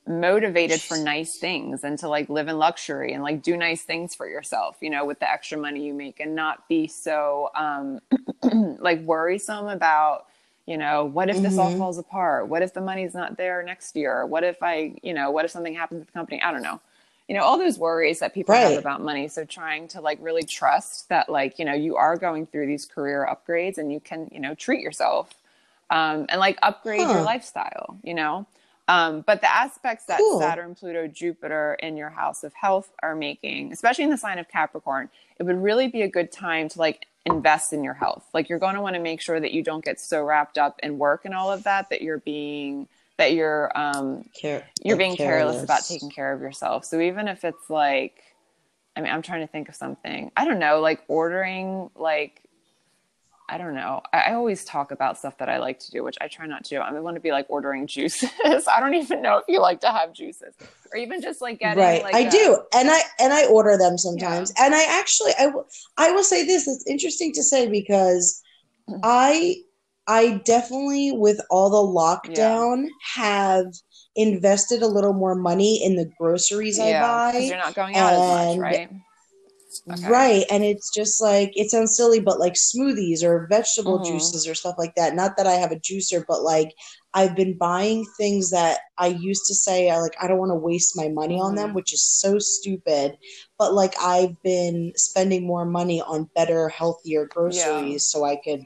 motivated 0.07 0.83
for 0.83 0.97
nice 0.97 1.37
things 1.37 1.83
and 1.83 1.99
to 1.99 2.09
like 2.09 2.29
live 2.29 2.47
in 2.49 2.57
luxury 2.57 3.13
and 3.13 3.23
like 3.23 3.41
do 3.43 3.57
nice 3.57 3.83
things 3.83 4.15
for 4.15 4.27
yourself 4.27 4.77
you 4.81 4.89
know 4.89 5.05
with 5.05 5.19
the 5.19 5.31
extra 5.31 5.57
money 5.57 5.85
you 5.85 5.93
make 5.93 6.19
and 6.19 6.35
not 6.35 6.67
be 6.69 6.87
so 6.87 7.49
um 7.55 7.99
like 8.79 9.01
worrisome 9.01 9.67
about 9.67 10.25
you 10.67 10.77
know 10.77 11.05
what 11.05 11.29
if 11.29 11.41
this 11.41 11.57
all 11.59 11.71
Mhm. 11.71 11.77
falls 11.77 11.97
apart? 11.99 12.47
What 12.49 12.63
if 12.63 12.73
the 12.73 12.81
money's 12.81 13.13
not 13.15 13.37
there 13.37 13.63
next 13.63 13.95
year? 13.95 14.25
What 14.25 14.43
if 14.45 14.63
i 14.63 14.95
you 15.03 15.13
know 15.13 15.31
what 15.31 15.45
if 15.45 15.51
something 15.51 15.75
happens 15.75 15.99
with 15.99 16.07
the 16.07 16.13
company? 16.13 16.41
I 16.41 16.51
don't 16.51 16.63
know. 16.63 16.81
You 17.29 17.35
know 17.35 17.43
all 17.43 17.57
those 17.57 17.79
worries 17.79 18.19
that 18.19 18.33
people 18.33 18.57
have 18.57 18.75
about 18.75 19.01
money 19.01 19.27
so 19.29 19.45
trying 19.45 19.87
to 19.89 20.01
like 20.01 20.19
really 20.21 20.45
trust 20.45 21.09
that 21.09 21.29
like 21.29 21.59
you 21.59 21.65
know 21.65 21.73
you 21.73 21.97
are 21.97 22.17
going 22.17 22.47
through 22.47 22.67
these 22.67 22.85
career 22.85 23.27
upgrades 23.31 23.77
and 23.79 23.91
you 23.93 24.01
can 24.01 24.29
you 24.33 24.39
know 24.41 24.55
treat 24.55 24.81
yourself 24.81 25.31
um, 25.91 26.25
and 26.29 26.39
like 26.39 26.59
upgrade 26.63 27.09
your 27.11 27.23
lifestyle 27.23 27.97
you 28.03 28.13
know 28.15 28.45
um, 28.87 29.21
but 29.21 29.41
the 29.41 29.53
aspects 29.53 30.05
that 30.05 30.19
Cool. 30.19 30.39
saturn 30.39 30.75
pluto 30.75 31.07
jupiter 31.07 31.75
in 31.81 31.97
your 31.97 32.09
house 32.09 32.43
of 32.43 32.53
health 32.53 32.91
are 33.01 33.15
making 33.15 33.71
especially 33.71 34.03
in 34.03 34.09
the 34.09 34.17
sign 34.17 34.39
of 34.39 34.47
capricorn 34.49 35.09
it 35.39 35.43
would 35.43 35.61
really 35.61 35.87
be 35.87 36.01
a 36.01 36.07
good 36.07 36.31
time 36.31 36.69
to 36.69 36.79
like 36.79 37.07
invest 37.25 37.71
in 37.71 37.83
your 37.83 37.93
health 37.93 38.25
like 38.33 38.49
you're 38.49 38.59
going 38.59 38.75
to 38.75 38.81
want 38.81 38.95
to 38.95 39.01
make 39.01 39.21
sure 39.21 39.39
that 39.39 39.53
you 39.53 39.63
don't 39.63 39.85
get 39.85 39.99
so 39.99 40.23
wrapped 40.23 40.57
up 40.57 40.79
in 40.83 40.97
work 40.97 41.23
and 41.23 41.33
all 41.33 41.51
of 41.51 41.63
that 41.63 41.89
that 41.89 42.01
you're 42.01 42.19
being 42.19 42.87
that 43.17 43.33
you're 43.33 43.71
um, 43.77 44.25
Care- 44.33 44.65
you're 44.83 44.97
being 44.97 45.15
careless 45.15 45.63
about 45.63 45.85
taking 45.85 46.09
care 46.09 46.33
of 46.33 46.41
yourself. 46.41 46.85
So 46.85 46.99
even 46.99 47.27
if 47.27 47.43
it's 47.45 47.69
like, 47.69 48.21
I 48.95 49.01
mean, 49.01 49.11
I'm 49.11 49.21
trying 49.21 49.41
to 49.41 49.47
think 49.47 49.69
of 49.69 49.75
something. 49.75 50.31
I 50.35 50.45
don't 50.45 50.59
know, 50.59 50.81
like 50.81 51.03
ordering, 51.07 51.89
like, 51.95 52.41
I 53.49 53.57
don't 53.57 53.75
know. 53.75 54.01
I, 54.13 54.19
I 54.19 54.33
always 54.33 54.63
talk 54.65 54.91
about 54.91 55.17
stuff 55.17 55.37
that 55.39 55.49
I 55.49 55.57
like 55.57 55.79
to 55.79 55.91
do, 55.91 56.03
which 56.03 56.17
I 56.21 56.27
try 56.27 56.45
not 56.47 56.63
to. 56.65 56.77
I 56.77 56.91
want 56.99 57.15
to 57.15 57.21
be 57.21 57.31
like 57.31 57.45
ordering 57.49 57.87
juices. 57.95 58.31
I 58.67 58.79
don't 58.79 58.95
even 58.95 59.21
know 59.21 59.37
if 59.37 59.43
you 59.47 59.59
like 59.61 59.81
to 59.81 59.91
have 59.91 60.13
juices, 60.13 60.55
or 60.91 60.97
even 60.97 61.21
just 61.21 61.41
like 61.41 61.59
getting. 61.59 61.77
right 61.77 62.03
Like 62.03 62.15
i 62.15 62.19
a- 62.21 62.29
do 62.29 62.59
and 62.73 62.89
i 62.89 62.99
and 63.19 63.33
i 63.33 63.45
order 63.47 63.77
them 63.77 63.97
sometimes 63.97 64.53
and 64.59 64.73
i 64.75 64.83
actually 64.99 65.31
I 65.39 65.47
will- 65.47 65.67
I 65.97 66.11
will 66.11 66.23
say 66.23 66.45
this 66.45 66.67
it's 66.67 66.85
interesting 66.87 67.31
to 67.33 67.43
say 67.43 67.67
because 67.67 68.41
i 69.03 69.55
I 70.05 70.41
definitely, 70.43 71.13
with 71.13 71.39
all 71.49 71.69
the 71.69 71.77
lockdown, 72.29 72.87
have 73.15 73.67
invested 74.17 74.81
a 74.81 74.87
little 74.87 75.13
more 75.13 75.33
money 75.33 75.81
in 75.81 75.95
the 75.95 76.11
groceries 76.19 76.77
I 76.77 76.89
Yeah, 76.89 76.99
because 77.31 77.41
buy. 77.43 77.47
you're 77.47 77.57
not 77.57 77.73
going 77.73 77.95
out 77.95 78.13
as 78.13 78.29
much, 78.29 78.57
right? 78.59 78.89
Okay. 79.91 80.07
Right. 80.07 80.45
And 80.51 80.63
it's 80.63 80.89
just 80.93 81.21
like, 81.21 81.51
it 81.55 81.69
sounds 81.69 81.95
silly, 81.95 82.19
but 82.19 82.39
like 82.39 82.53
smoothies 82.53 83.23
or 83.23 83.47
vegetable 83.49 83.99
Mhm. 83.99 84.05
juices 84.05 84.47
or 84.47 84.55
stuff 84.55 84.75
like 84.77 84.95
that. 84.95 85.15
Not 85.15 85.37
that 85.37 85.47
I 85.47 85.53
have 85.53 85.71
a 85.71 85.77
juicer, 85.79 86.23
but 86.27 86.41
like 86.43 86.69
I've 87.13 87.35
been 87.35 87.57
buying 87.57 88.05
things 88.17 88.49
that 88.51 88.79
I 88.97 89.07
used 89.07 89.45
to 89.47 89.53
say, 89.55 89.89
I 89.89 89.99
like, 89.99 90.15
I 90.21 90.27
don't 90.27 90.39
want 90.39 90.51
to 90.51 90.55
waste 90.55 90.95
my 90.95 91.09
money 91.09 91.39
on 91.39 91.55
them, 91.55 91.71
Mhm. 91.71 91.73
which 91.73 91.93
is 91.93 92.03
so 92.03 92.39
stupid. 92.39 93.17
But 93.57 93.73
like 93.73 93.93
I've 93.99 94.41
been 94.43 94.93
spending 94.95 95.45
more 95.45 95.65
money 95.65 96.01
on 96.01 96.29
better, 96.35 96.69
healthier 96.69 97.25
groceries 97.25 98.07
so 98.07 98.23
I 98.23 98.37
could, 98.37 98.65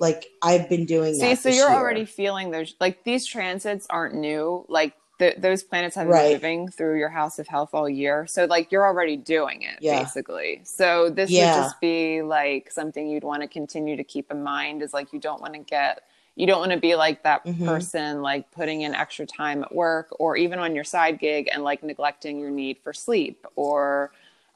like, 0.00 0.26
I've 0.42 0.68
been 0.68 0.86
doing 0.86 1.14
See, 1.14 1.20
that. 1.20 1.38
so 1.38 1.48
you're 1.48 1.68
year. 1.68 1.76
already 1.78 2.04
feeling 2.04 2.50
there's 2.50 2.74
like 2.80 3.04
these 3.04 3.24
transits 3.26 3.86
aren't 3.88 4.14
new. 4.14 4.64
Like 4.68 4.94
th- 5.22 5.36
those 5.38 5.62
planets 5.62 5.94
have 5.94 6.06
been 6.06 6.12
Right. 6.14 6.32
moving 6.34 6.68
through 6.68 6.98
your 6.98 7.08
house 7.10 7.38
of 7.38 7.46
health 7.46 7.70
all 7.74 7.88
year. 7.88 8.26
So 8.26 8.44
like 8.46 8.72
you're 8.72 8.84
already 8.84 9.16
doing 9.16 9.62
it 9.62 9.78
Yeah. 9.80 10.00
basically. 10.00 10.60
So 10.64 11.10
this 11.10 11.30
Yeah. 11.30 11.54
would 11.54 11.62
just 11.62 11.80
be 11.80 12.22
like 12.22 12.70
something 12.70 13.06
you'd 13.08 13.24
want 13.24 13.42
to 13.42 13.48
continue 13.48 13.96
to 13.96 14.04
keep 14.04 14.30
in 14.30 14.42
mind 14.42 14.82
is 14.82 14.92
like 14.92 15.12
you 15.12 15.20
don't 15.20 15.40
want 15.40 15.54
to 15.54 15.60
get, 15.60 16.02
you 16.34 16.46
don't 16.46 16.58
want 16.58 16.72
to 16.72 16.78
be 16.78 16.94
like 16.96 17.22
that 17.22 17.44
Mhm. 17.44 17.64
person 17.66 18.22
like 18.22 18.50
putting 18.50 18.82
in 18.82 18.94
extra 18.94 19.26
time 19.26 19.62
at 19.62 19.72
work 19.74 20.08
or 20.18 20.36
even 20.36 20.58
on 20.58 20.74
your 20.74 20.84
side 20.84 21.18
gig 21.18 21.48
and 21.52 21.62
like 21.62 21.82
neglecting 21.82 22.40
your 22.40 22.50
need 22.50 22.78
for 22.82 22.92
sleep 22.92 23.46
or 23.54 24.10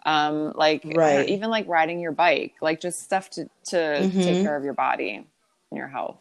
um 0.04 0.52
like 0.54 0.82
don't 0.82 0.94
Right. 0.96 1.28
even 1.28 1.50
like 1.50 1.66
riding 1.68 1.99
your 2.00 2.12
bike 2.12 2.54
like 2.61 2.80
just 2.80 3.02
stuff 3.02 3.28
to 3.30 3.44
to 3.64 3.76
Mhm. 3.76 4.25
take 4.25 4.40
care 4.42 4.56
of 4.56 4.62
your 4.64 4.73
body 4.75 5.14
and 5.16 5.78
your 5.78 5.88
health 5.88 6.16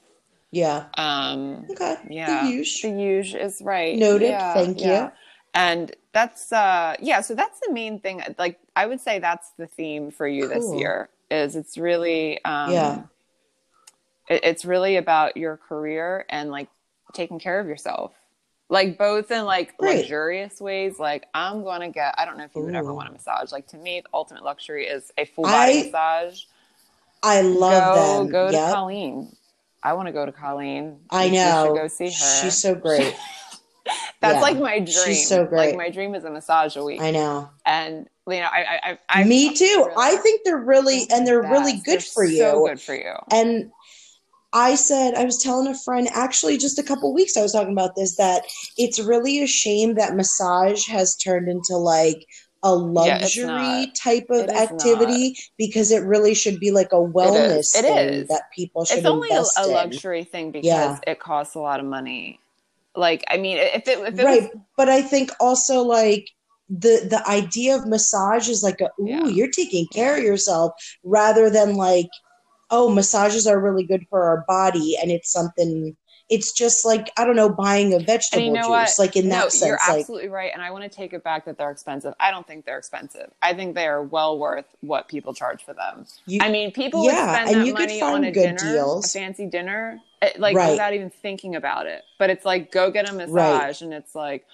Yeah. 0.56 0.86
um, 0.98 1.66
Okay. 1.72 1.98
yeah, 2.10 2.46
The 2.46 2.50
usual. 2.52 2.92
the 2.92 2.98
huge 2.98 3.36
is 3.36 3.62
right. 3.62 3.98
Noted. 3.98 4.30
Yeah, 4.30 4.54
Thank 4.54 4.80
you. 4.82 5.12
And 5.54 5.94
that's 6.14 6.52
uh, 6.54 6.96
yeah. 7.02 7.20
So 7.22 7.36
that's 7.36 7.60
the 7.66 7.74
main 7.74 8.00
thing. 8.00 8.22
Like 8.38 8.60
I 8.76 8.86
would 8.88 9.02
say 9.02 9.20
that's 9.20 9.52
the 9.58 9.68
theme 9.68 10.12
for 10.12 10.28
you 10.28 10.48
this 10.48 10.66
year. 10.74 11.10
Is 11.30 11.56
it's 11.56 11.78
really 11.78 12.44
um, 12.46 12.72
Yeah. 12.72 13.04
it- 14.30 14.44
it's 14.44 14.64
really 14.66 14.96
about 14.98 15.36
your 15.38 15.58
career 15.58 16.26
and 16.30 16.52
like 16.52 16.68
taking 17.14 17.40
care 17.40 17.60
of 17.60 17.68
yourself. 17.68 18.12
Like 18.70 18.98
both 18.98 19.30
in 19.32 19.46
like 19.46 19.78
Great. 19.78 19.98
luxurious 20.00 20.60
ways. 20.60 21.00
Like 21.00 21.26
I'm 21.34 21.64
gonna 21.64 21.90
get. 21.90 22.16
I 22.18 22.26
don't 22.26 22.38
know 22.38 22.46
if 22.46 22.56
you 22.56 22.62
would 22.64 22.76
ever 22.76 22.94
want 22.94 23.10
a 23.10 23.12
massage. 23.12 23.52
Like 23.52 23.68
to 23.68 23.78
me, 23.78 24.02
the 24.02 24.10
ultimate 24.14 24.44
luxury 24.44 24.86
is 24.88 25.12
a 25.18 25.26
full 25.26 25.44
body 25.44 25.80
I 25.80 25.84
massage. 25.86 26.44
I 27.24 27.42
love 27.42 27.96
go 27.96 28.24
them. 28.24 28.32
go 28.32 28.48
to 28.48 28.54
Yep. 28.54 28.74
Colleen. 28.74 29.36
I 29.86 29.94
want 29.94 30.08
to 30.08 30.12
go 30.12 30.26
to 30.26 30.32
Colleen. 30.32 30.98
I 31.12 31.30
know. 31.30 31.76
go 31.76 31.88
see 31.88 32.06
her. 32.06 32.12
She's 32.12 32.60
so 32.62 32.74
great. 32.76 33.16
That's 34.22 34.36
Yeah. 34.36 34.42
like 34.42 34.58
my 34.58 34.80
dream. 34.80 34.88
She's 35.06 35.28
so 35.30 35.46
great. 35.46 35.68
Like 35.70 35.78
my 35.78 35.90
dream 35.92 36.16
is 36.16 36.24
a 36.24 36.32
massage 36.32 36.76
a 36.76 36.84
week. 36.84 37.00
I 37.02 37.12
know. 37.12 37.50
And 37.66 38.08
you 38.28 38.40
know, 38.40 38.48
I, 38.52 38.66
I, 38.84 38.92
I, 38.92 39.00
I 39.22 39.24
Me 39.26 39.54
too. 39.54 39.66
really- 39.66 39.94
I 39.96 40.16
think 40.18 40.42
they're 40.44 40.58
really 40.58 41.06
and 41.12 41.28
they're 41.28 41.44
really 41.44 41.74
good 41.74 41.86
They're 41.86 42.00
for 42.02 42.24
you. 42.26 42.40
So 42.40 42.66
good 42.66 42.82
for 42.82 42.96
you. 42.96 43.14
And 43.32 43.72
I 44.54 44.74
said, 44.76 45.14
I 45.16 45.24
was 45.26 45.38
telling 45.44 45.68
a 45.68 45.78
friend 45.78 46.08
actually 46.14 46.58
just 46.58 46.80
a 46.80 46.84
couple 46.84 47.14
weeks 47.14 47.38
I 47.38 47.42
was 47.44 47.52
talking 47.52 47.74
about 47.74 47.96
this 47.96 48.16
that 48.16 48.44
it's 48.78 49.00
really 49.00 49.44
a 49.44 49.48
shame 49.48 49.96
that 49.96 50.16
massage 50.16 50.88
has 50.88 51.16
turned 51.18 51.48
into 51.50 51.76
like 51.78 52.26
a 52.66 52.74
luxury 52.76 53.46
not. 53.46 53.96
type 53.96 54.26
of 54.32 54.50
activity 54.50 55.38
because 55.58 55.92
it 55.92 56.04
really 56.04 56.34
should 56.34 56.60
be 56.60 56.72
like 56.72 56.92
a 56.92 56.96
wellness 56.96 57.76
It 57.78 57.84
thing 57.84 57.98
is. 58.24 58.28
that 58.30 58.44
people 58.56 58.84
should 58.86 58.98
It's 58.98 59.06
only 59.08 59.30
a, 59.30 59.44
a 59.58 59.66
in. 59.68 59.72
luxury 59.72 60.24
thing 60.24 60.52
because 60.52 60.66
Yeah. 60.66 61.00
it 61.06 61.20
costs 61.20 61.56
a 61.56 61.60
lot 61.60 61.80
of 61.80 61.86
money. 61.86 62.40
Like, 62.96 63.24
I 63.30 63.38
mean, 63.38 63.58
if 63.58 63.88
it, 63.88 64.00
if 64.00 64.20
it 64.20 64.24
right 64.24 64.42
was, 64.42 64.62
but 64.78 64.90
i 64.90 65.02
think 65.02 65.30
also 65.40 65.82
like 65.84 66.28
the 66.70 67.06
the 67.10 67.22
idea 67.30 67.76
of 67.76 67.86
massage 67.86 68.50
is 68.50 68.64
like 68.64 68.82
a, 68.82 68.90
ooh 69.00 69.08
Yeah. 69.08 69.28
you're 69.28 69.52
taking 69.52 69.86
care 69.94 70.18
of 70.18 70.24
yourself 70.24 70.72
rather 71.04 71.50
than 71.50 71.76
like 71.76 72.10
oh 72.72 72.90
massages 72.90 73.46
are 73.46 73.60
really 73.60 73.84
good 73.86 74.06
for 74.10 74.24
our 74.26 74.44
body 74.48 74.98
and 75.00 75.12
it's 75.12 75.32
something 75.32 75.96
it's 76.30 76.52
just 76.54 76.84
like 76.86 77.12
i 77.18 77.24
don't 77.26 77.36
know 77.36 77.50
buying 77.50 77.94
a 77.94 78.00
vegetable 78.00 78.44
you 78.44 78.52
know 78.52 78.62
juice 78.62 78.98
what? 78.98 79.00
like 79.00 79.16
in 79.16 79.30
no, 79.30 79.36
that 79.36 79.52
sense 79.52 79.66
you're 79.68 79.80
like 79.88 80.00
absolutely 80.00 80.28
right. 80.30 80.52
And 80.54 80.62
I 80.64 80.72
want 80.72 80.84
to 80.84 80.90
take 80.90 81.14
it 81.14 81.24
back 81.24 81.46
that 81.46 81.58
they're 81.58 81.70
expensive. 81.72 82.14
I 82.20 82.32
don't 82.32 82.48
think 82.48 82.66
they're 82.66 82.78
expensive. 82.80 83.32
I 83.42 83.54
think 83.54 83.76
they 83.76 83.86
are 83.88 84.02
well 84.02 84.40
worth 84.40 84.66
what 84.82 85.08
people 85.08 85.34
charge 85.34 85.64
for 85.64 85.74
them. 85.74 86.06
you, 86.26 86.40
I 86.42 86.50
mean, 86.50 86.72
people 86.72 87.04
Yeah, 87.06 87.32
would 87.32 87.50
spend 87.52 87.68
that 87.68 87.74
money 87.74 88.02
on 88.02 88.24
a 88.24 88.32
good 88.32 88.58
dinner, 88.58 88.74
deals. 88.74 89.06
a 89.06 89.10
fancy 89.10 89.46
dinner, 89.46 90.00
eh, 90.22 90.32
like 90.38 90.56
Right. 90.56 90.72
without 90.72 90.94
even 90.94 91.10
thinking 91.10 91.56
about 91.56 91.86
it. 91.86 92.04
But 92.18 92.30
it's 92.32 92.46
like 92.46 92.72
go 92.72 92.90
get 92.90 93.08
a 93.08 93.14
massage, 93.14 93.34
Right. 93.34 93.82
and 93.82 93.94
it's 93.94 94.16
like 94.16 94.46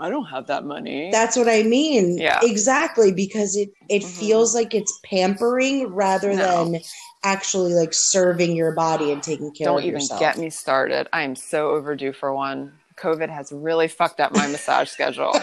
I 0.00 0.08
don't 0.08 0.24
have 0.24 0.46
that 0.46 0.64
money. 0.64 1.10
that's 1.12 1.36
what 1.36 1.48
i 1.48 1.62
mean 1.62 2.16
Yeah. 2.18 2.40
exactly 2.42 3.12
because 3.12 3.54
it 3.56 3.68
it 3.88 4.02
Mhm. 4.02 4.06
feels 4.18 4.54
like 4.54 4.74
it's 4.74 4.98
pampering 5.04 5.88
rather 5.88 6.34
No. 6.34 6.42
than 6.72 6.80
actually 7.22 7.74
like 7.74 7.92
serving 7.92 8.56
your 8.56 8.72
body 8.72 9.12
and 9.12 9.22
taking 9.22 9.52
care 9.52 9.66
don't 9.66 9.78
of 9.80 9.84
even 9.84 10.00
get 10.18 10.38
me 10.38 10.48
started. 10.48 11.06
I 11.12 11.22
am 11.22 11.36
so 11.36 11.70
overdue 11.72 12.12
for 12.14 12.32
one. 12.34 12.72
COVID 12.96 13.28
has 13.28 13.52
really 13.52 13.88
fucked 13.88 14.20
up 14.20 14.32
my 14.32 14.46
massage 14.46 14.88
schedule. 14.88 15.32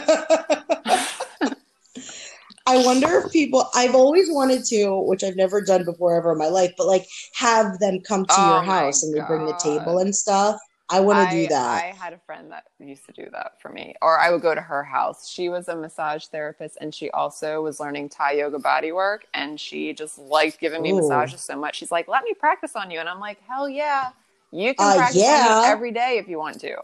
I 2.70 2.84
wonder 2.84 3.22
if 3.24 3.32
people 3.32 3.66
I've 3.76 3.96
always 3.96 4.28
wanted 4.30 4.66
to, 4.66 4.98
which 5.08 5.24
I've 5.24 5.38
never 5.38 5.62
done 5.62 5.86
before 5.86 6.16
ever 6.18 6.34
in 6.34 6.38
my 6.38 6.50
life, 6.50 6.74
but 6.78 6.86
like 6.88 7.06
have 7.36 7.80
them 7.80 8.02
come 8.02 8.26
to 8.26 8.34
Oh 8.38 8.48
your 8.48 8.62
house 8.64 9.04
and 9.04 9.16
they 9.16 9.22
bring 9.22 9.46
the 9.46 9.54
table 9.64 10.00
and 10.00 10.14
stuff. 10.16 10.58
I 10.90 11.00
want 11.02 11.20
to 11.20 11.28
do 11.28 11.48
that. 11.48 11.84
I 11.84 11.94
had 11.98 12.14
a 12.14 12.20
friend 12.20 12.52
that 12.52 12.66
used 12.80 13.06
to 13.06 13.12
do 13.12 13.28
that 13.32 13.62
for 13.62 13.70
me, 13.70 13.96
or 14.02 14.20
I 14.20 14.32
would 14.32 14.42
go 14.42 14.56
to 14.56 14.62
her 14.62 14.84
house. 14.84 15.28
She 15.30 15.50
was 15.50 15.68
a 15.68 15.76
massage 15.76 16.26
therapist, 16.26 16.78
and 16.80 16.94
she 16.94 17.10
also 17.12 17.62
was 17.62 17.80
learning 17.80 18.10
Thai 18.10 18.34
yoga 18.34 18.60
body 18.60 18.92
work, 18.92 19.26
and 19.34 19.60
she 19.60 19.94
just 19.94 20.18
liked 20.18 20.60
giving 20.60 20.82
me 20.82 20.92
Ooh. 20.94 21.00
massages 21.00 21.42
so 21.42 21.58
much. 21.58 21.76
She's 21.78 21.92
like, 21.92 22.08
"Let 22.08 22.24
me 22.24 22.34
practice 22.34 22.76
on 22.76 22.92
you," 22.92 23.00
and 23.00 23.10
I'm 23.10 23.20
like, 23.20 23.40
"Hell 23.48 23.68
yeah, 23.70 24.12
you 24.52 24.74
can 24.74 24.88
Uh, 24.88 24.96
practice 24.96 25.22
yeah. 25.22 25.62
every 25.66 25.92
day 25.92 26.18
if 26.18 26.28
you 26.28 26.38
want 26.40 26.60
to." 26.62 26.76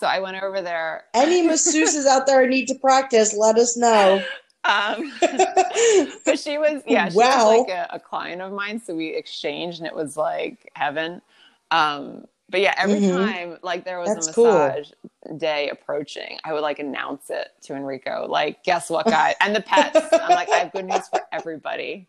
So 0.00 0.06
I 0.06 0.20
went 0.20 0.42
over 0.42 0.60
there. 0.62 1.04
Any 1.14 1.42
masseuses 1.48 2.06
out 2.06 2.26
there 2.26 2.46
need 2.46 2.66
to 2.66 2.74
practice, 2.74 3.34
let 3.36 3.56
us 3.56 3.76
know. 3.76 4.22
Um, 4.64 5.12
but 6.24 6.38
she 6.40 6.58
was, 6.58 6.82
yeah, 6.86 7.08
she 7.08 7.18
Wow. 7.18 7.36
was 7.36 7.44
like 7.44 7.68
a, 7.68 7.86
a 7.90 8.00
client 8.00 8.42
of 8.42 8.52
mine. 8.52 8.80
So 8.80 8.94
we 8.96 9.14
exchanged, 9.14 9.78
and 9.78 9.86
it 9.86 9.94
was 9.94 10.16
like 10.16 10.70
heaven. 10.74 11.22
Um, 11.70 12.26
but 12.48 12.60
yeah, 12.60 12.74
every 12.78 13.00
Mhm. 13.00 13.16
time 13.16 13.58
like 13.62 13.84
there 13.84 13.98
was 13.98 14.08
That's 14.14 14.28
a 14.28 14.32
cool. 14.32 14.44
massage 14.52 14.90
day 15.38 15.68
approaching, 15.70 16.38
I 16.44 16.52
would 16.52 16.62
like 16.62 16.78
announce 16.78 17.28
it 17.30 17.48
to 17.62 17.74
Enrico, 17.74 18.26
like, 18.28 18.62
guess 18.64 18.88
what, 18.90 19.06
guy, 19.06 19.34
and 19.40 19.54
the 19.54 19.60
pets. 19.62 19.98
I'm 20.12 20.30
like, 20.30 20.48
I 20.50 20.56
have 20.58 20.72
good 20.72 20.84
news 20.86 21.08
for 21.08 21.20
everybody. 21.32 22.08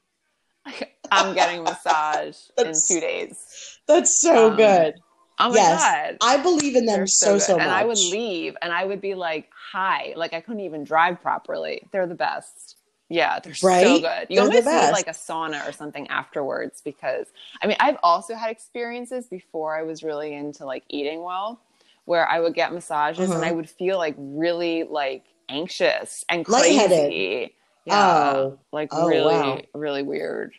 I'm 1.12 1.34
getting 1.34 1.60
a 1.60 1.64
massage 1.64 2.38
That's- 2.58 2.90
in 2.90 2.96
two 2.98 3.02
days. 3.02 3.80
That's 3.88 4.20
so 4.20 4.52
Um, 4.52 4.58
good. 4.58 4.96
Oh 5.40 5.50
my 5.50 5.56
Yes, 5.56 5.82
god. 5.82 6.18
I 6.22 6.38
believe 6.42 6.76
in 6.76 6.86
them 6.88 6.98
They're 6.98 7.08
so 7.08 7.34
good. 7.34 7.42
so, 7.44 7.54
much. 7.54 7.62
And 7.62 7.72
I 7.72 7.86
would 7.86 7.98
leave 7.98 8.58
and 8.62 8.74
I 8.74 8.84
would 8.86 9.00
be 9.02 9.14
like, 9.14 9.50
hi. 9.72 10.14
Like 10.16 10.34
I 10.34 10.42
couldn't 10.42 10.62
even 10.62 10.84
drive 10.84 11.22
properly. 11.22 11.88
They're 11.92 12.08
the 12.08 12.16
best. 12.16 12.76
Yeah, 13.10 13.40
they're 13.40 13.54
so 13.54 14.00
good. 14.00 14.28
You 14.30 14.36
They're 14.42 14.44
almost 14.50 14.66
need 14.68 14.92
like 14.92 15.08
a 15.08 15.12
sauna 15.12 15.68
or 15.68 15.72
something 15.72 16.08
afterwards 16.10 16.82
because 16.84 17.28
I 17.62 17.68
mean 17.68 17.78
I've 17.80 17.98
also 18.04 18.36
had 18.36 18.50
experiences 18.52 19.28
before 19.28 19.78
I 19.78 19.84
was 19.84 20.04
really 20.04 20.34
into 20.34 20.66
like 20.66 20.84
eating 20.90 21.24
well 21.24 21.62
where 22.06 22.28
I 22.28 22.40
would 22.40 22.54
get 22.54 22.74
massages 22.74 23.26
and 23.30 23.34
Uh-huh. 23.34 23.46
I 23.46 23.52
would 23.52 23.70
feel 23.70 23.98
like 23.98 24.16
really 24.18 24.84
like 24.84 25.24
anxious 25.50 26.26
and 26.30 26.48
Lightheaded. 26.48 26.90
crazy. 26.90 27.56
Yeah. 27.86 28.34
Oh. 28.36 28.60
Like 28.74 28.90
Oh, 28.92 29.08
really, 29.08 29.24
wow. 29.36 29.62
really 29.74 30.04
weird. 30.04 30.54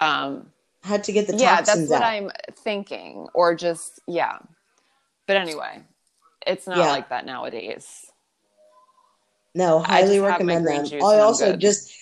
Um 0.00 0.52
Had 0.84 1.02
to 1.04 1.12
get 1.12 1.26
the 1.26 1.36
yeah 1.36 1.62
that's 1.62 1.88
what 1.90 2.02
out. 2.02 2.06
i'm 2.08 2.30
thinking 2.54 3.26
or 3.34 3.54
just 3.56 3.98
yeah 4.06 4.38
but 5.26 5.36
anyway 5.36 5.82
it's 6.46 6.68
not 6.68 6.78
Yeah. 6.78 6.90
like 6.92 7.08
that 7.08 7.26
nowadays 7.26 8.05
No, 9.56 9.80
highly 9.80 10.20
my 10.20 10.28
recommend 10.28 10.66
them. 10.68 10.84
I 11.00 11.20
also 11.20 11.52
good. 11.52 11.60
just 11.60 11.92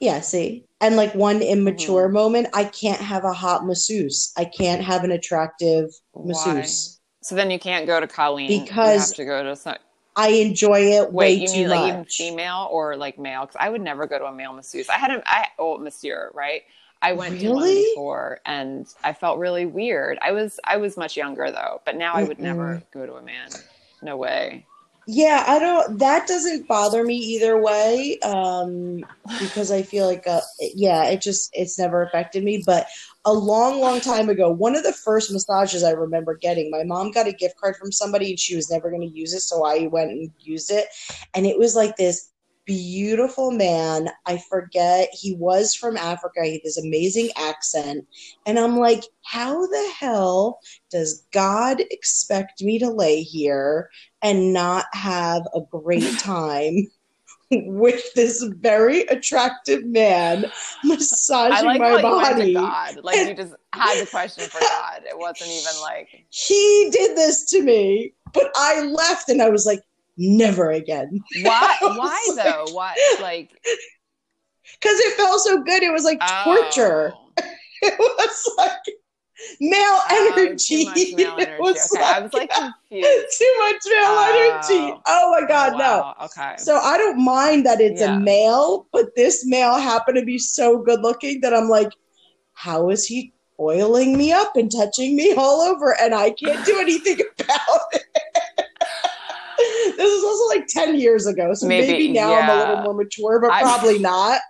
yeah, 0.00 0.20
see, 0.20 0.64
and 0.80 0.96
like 0.96 1.14
one 1.14 1.42
immature 1.42 2.08
Mm-hmm. 2.08 2.12
moment, 2.12 2.48
I 2.54 2.64
can't 2.64 3.00
have 3.00 3.24
a 3.24 3.32
hot 3.32 3.66
masseuse. 3.66 4.32
I 4.36 4.44
can't 4.46 4.82
have 4.82 5.04
an 5.04 5.10
attractive 5.12 5.90
Why? 6.12 6.24
masseuse. 6.24 7.00
so 7.22 7.34
then 7.34 7.50
you 7.50 7.58
can't 7.58 7.86
go 7.86 8.00
to 8.00 8.06
colleen 8.06 8.68
you 8.80 8.90
Because 8.90 8.92
have 8.92 9.14
to 9.14 9.24
go 9.24 9.42
to 9.42 9.56
some 9.56 9.76
I 10.16 10.28
enjoy 10.28 10.80
it 10.80 11.12
way 11.12 11.32
wait 11.32 11.38
you 11.38 11.48
too 11.48 11.50
mean 11.50 11.68
like 11.68 11.98
much. 11.98 12.16
female 12.16 12.68
or 12.70 12.96
like 12.96 13.18
male 13.18 13.42
because 13.42 13.56
i 13.60 13.68
would 13.68 13.80
never 13.80 14.06
go 14.06 14.18
to 14.18 14.26
a 14.26 14.32
male 14.32 14.52
masseuse 14.52 14.88
i 14.88 14.98
had 14.98 15.10
a 15.10 15.22
i 15.26 15.46
oh 15.58 15.78
monsieur 15.78 16.30
right 16.34 16.62
i 17.02 17.12
went 17.12 17.40
to 17.40 17.50
one 17.50 17.74
before 17.74 18.40
and 18.46 18.86
i 19.04 19.12
felt 19.12 19.38
really 19.38 19.66
weird 19.66 20.18
i 20.22 20.32
was 20.32 20.58
i 20.64 20.76
was 20.76 20.96
much 20.96 21.16
younger 21.16 21.50
though 21.50 21.80
but 21.84 21.96
now 21.96 22.14
i 22.14 22.24
would 22.24 22.38
never 22.40 22.82
go 22.92 23.06
to 23.06 23.14
a 23.14 23.22
man 23.22 23.62
no 24.02 24.16
way 24.16 24.66
Yeah, 25.12 25.44
I 25.48 25.58
don't. 25.58 25.98
That 25.98 26.28
doesn't 26.28 26.68
bother 26.68 27.02
me 27.02 27.16
either 27.16 27.60
way, 27.60 28.20
um, 28.20 29.04
because 29.40 29.72
I 29.72 29.82
feel 29.82 30.06
like, 30.06 30.24
uh, 30.24 30.40
yeah, 30.60 31.04
it 31.06 31.20
just 31.20 31.50
it's 31.52 31.76
never 31.76 32.02
affected 32.02 32.44
me. 32.44 32.62
But 32.64 32.86
a 33.24 33.32
long, 33.32 33.80
long 33.80 34.00
time 34.00 34.28
ago, 34.28 34.50
one 34.50 34.76
of 34.76 34.84
the 34.84 34.92
first 34.92 35.32
massages 35.32 35.82
I 35.82 35.90
remember 35.90 36.36
getting, 36.36 36.70
my 36.70 36.84
mom 36.84 37.10
got 37.10 37.26
a 37.26 37.32
gift 37.32 37.56
card 37.58 37.74
from 37.76 37.90
somebody, 37.90 38.30
and 38.30 38.38
she 38.38 38.54
was 38.54 38.70
never 38.70 38.88
going 38.88 39.02
to 39.02 39.18
use 39.18 39.34
it, 39.34 39.40
so 39.40 39.64
I 39.64 39.88
went 39.88 40.12
and 40.12 40.30
used 40.38 40.70
it, 40.70 40.86
and 41.34 41.44
it 41.44 41.58
was 41.58 41.74
like 41.74 41.96
this 41.96 42.29
beautiful 42.70 43.50
man. 43.50 44.10
I 44.26 44.38
forget 44.48 45.08
he 45.12 45.34
was 45.34 45.74
from 45.74 45.96
Africa. 45.96 46.44
He 46.44 46.52
had 46.52 46.60
this 46.62 46.78
amazing 46.78 47.30
accent, 47.36 48.06
and 48.46 48.60
I'm 48.60 48.76
like, 48.76 49.02
how 49.24 49.66
the 49.66 49.92
hell 49.98 50.60
does 50.90 51.26
God 51.32 51.80
expect 51.90 52.62
me 52.62 52.78
to 52.78 52.88
lay 52.88 53.22
here 53.22 53.90
and 54.22 54.52
not 54.52 54.84
have 54.92 55.42
a 55.52 55.60
great 55.72 56.16
time 56.18 56.86
with 57.50 58.14
this 58.14 58.44
very 58.58 59.00
attractive 59.02 59.84
man 59.84 60.44
massaging 60.84 61.66
like 61.66 61.80
my 61.80 61.90
how 61.90 61.96
you 61.98 62.16
went 62.16 62.28
to 62.28 62.34
body. 62.34 62.54
God. 62.54 63.00
Like 63.02 63.26
you 63.26 63.34
just 63.34 63.54
had 63.72 64.00
the 64.00 64.06
question 64.06 64.44
for 64.44 64.60
God. 64.60 65.02
It 65.08 65.18
wasn't 65.18 65.50
even 65.50 65.80
like 65.82 66.08
He 66.30 66.90
did 66.92 67.16
this 67.16 67.46
to 67.50 67.62
me, 67.62 68.14
but 68.32 68.52
I 68.54 68.82
left 68.82 69.28
and 69.28 69.42
I 69.42 69.48
was 69.50 69.66
like, 69.66 69.80
never 70.16 70.70
again. 70.70 71.20
why 71.42 71.76
why 71.80 72.26
like- 72.36 72.44
though? 72.44 72.66
Why 72.72 72.94
like 73.20 73.50
Because 74.80 74.98
it 74.98 75.16
felt 75.16 75.40
so 75.40 75.62
good. 75.62 75.82
It 75.82 75.92
was 75.92 76.04
like 76.04 76.20
torture. 76.44 77.12
oh. 77.14 77.26
It 77.82 77.98
was 77.98 78.54
like 78.58 78.94
male 79.58 79.80
Oh, 79.82 80.34
energy. 80.36 80.84
Too 80.84 80.90
much 80.90 80.96
male 81.16 81.36
It 81.38 81.58
was 81.60 81.90
okay, 81.94 82.04
I 82.04 82.20
was 82.20 82.32
like 82.34 82.50
confused. 82.50 83.38
too 83.38 83.54
much 83.58 83.80
male 83.86 84.04
Oh. 84.04 84.60
energy. 84.68 85.00
Oh 85.06 85.36
my 85.40 85.46
god, 85.48 85.72
no. 85.72 85.78
wow. 85.78 86.14
Okay. 86.24 86.54
So 86.58 86.76
I 86.76 86.98
don't 86.98 87.24
mind 87.24 87.64
that 87.64 87.80
it's 87.80 88.02
Yeah. 88.02 88.16
a 88.16 88.20
male, 88.20 88.86
but 88.92 89.16
this 89.16 89.46
male 89.46 89.78
happened 89.78 90.18
to 90.18 90.24
be 90.26 90.38
so 90.38 90.82
good 90.82 91.00
looking 91.00 91.40
that 91.40 91.54
I'm 91.54 91.68
like, 91.70 91.90
how 92.52 92.90
is 92.90 93.06
he 93.06 93.32
oiling 93.58 94.18
me 94.18 94.30
up 94.32 94.56
and 94.56 94.70
touching 94.70 95.16
me 95.16 95.32
all 95.34 95.62
over 95.62 95.98
and 95.98 96.14
I 96.14 96.30
can't 96.32 96.64
do 96.66 96.78
anything 96.78 97.20
about 97.38 97.80
it? 97.94 98.04
This 99.96 100.12
is 100.12 100.24
also 100.24 100.46
like 100.48 100.66
10 100.66 100.98
years 100.98 101.26
ago, 101.26 101.52
so 101.54 101.66
maybe, 101.66 101.92
Maybe, 101.92 102.08
now 102.12 102.34
I'm 102.34 102.48
a 102.50 102.58
little 102.58 102.82
more 102.82 102.94
mature, 102.94 103.40
but 103.40 103.50
I- 103.52 103.60
probably 103.62 103.98
not. 103.98 104.40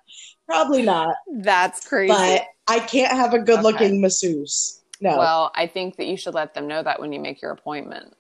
Probably 0.47 0.83
not. 0.83 1.15
That's 1.33 1.87
crazy. 1.87 2.13
But 2.13 2.45
I 2.67 2.81
can't 2.81 3.13
have 3.13 3.35
a 3.35 3.39
good 3.39 3.63
looking 3.63 4.01
masseuse. 4.01 4.81
No. 5.01 5.17
Well, 5.17 5.53
I 5.55 5.67
think 5.67 5.97
that 5.97 6.07
you 6.07 6.17
should 6.17 6.35
let 6.35 6.55
them 6.55 6.67
know 6.67 6.83
that 6.83 7.01
when 7.01 7.13
you 7.13 7.21
make 7.21 7.41
your 7.41 7.53
appointment. 7.53 8.15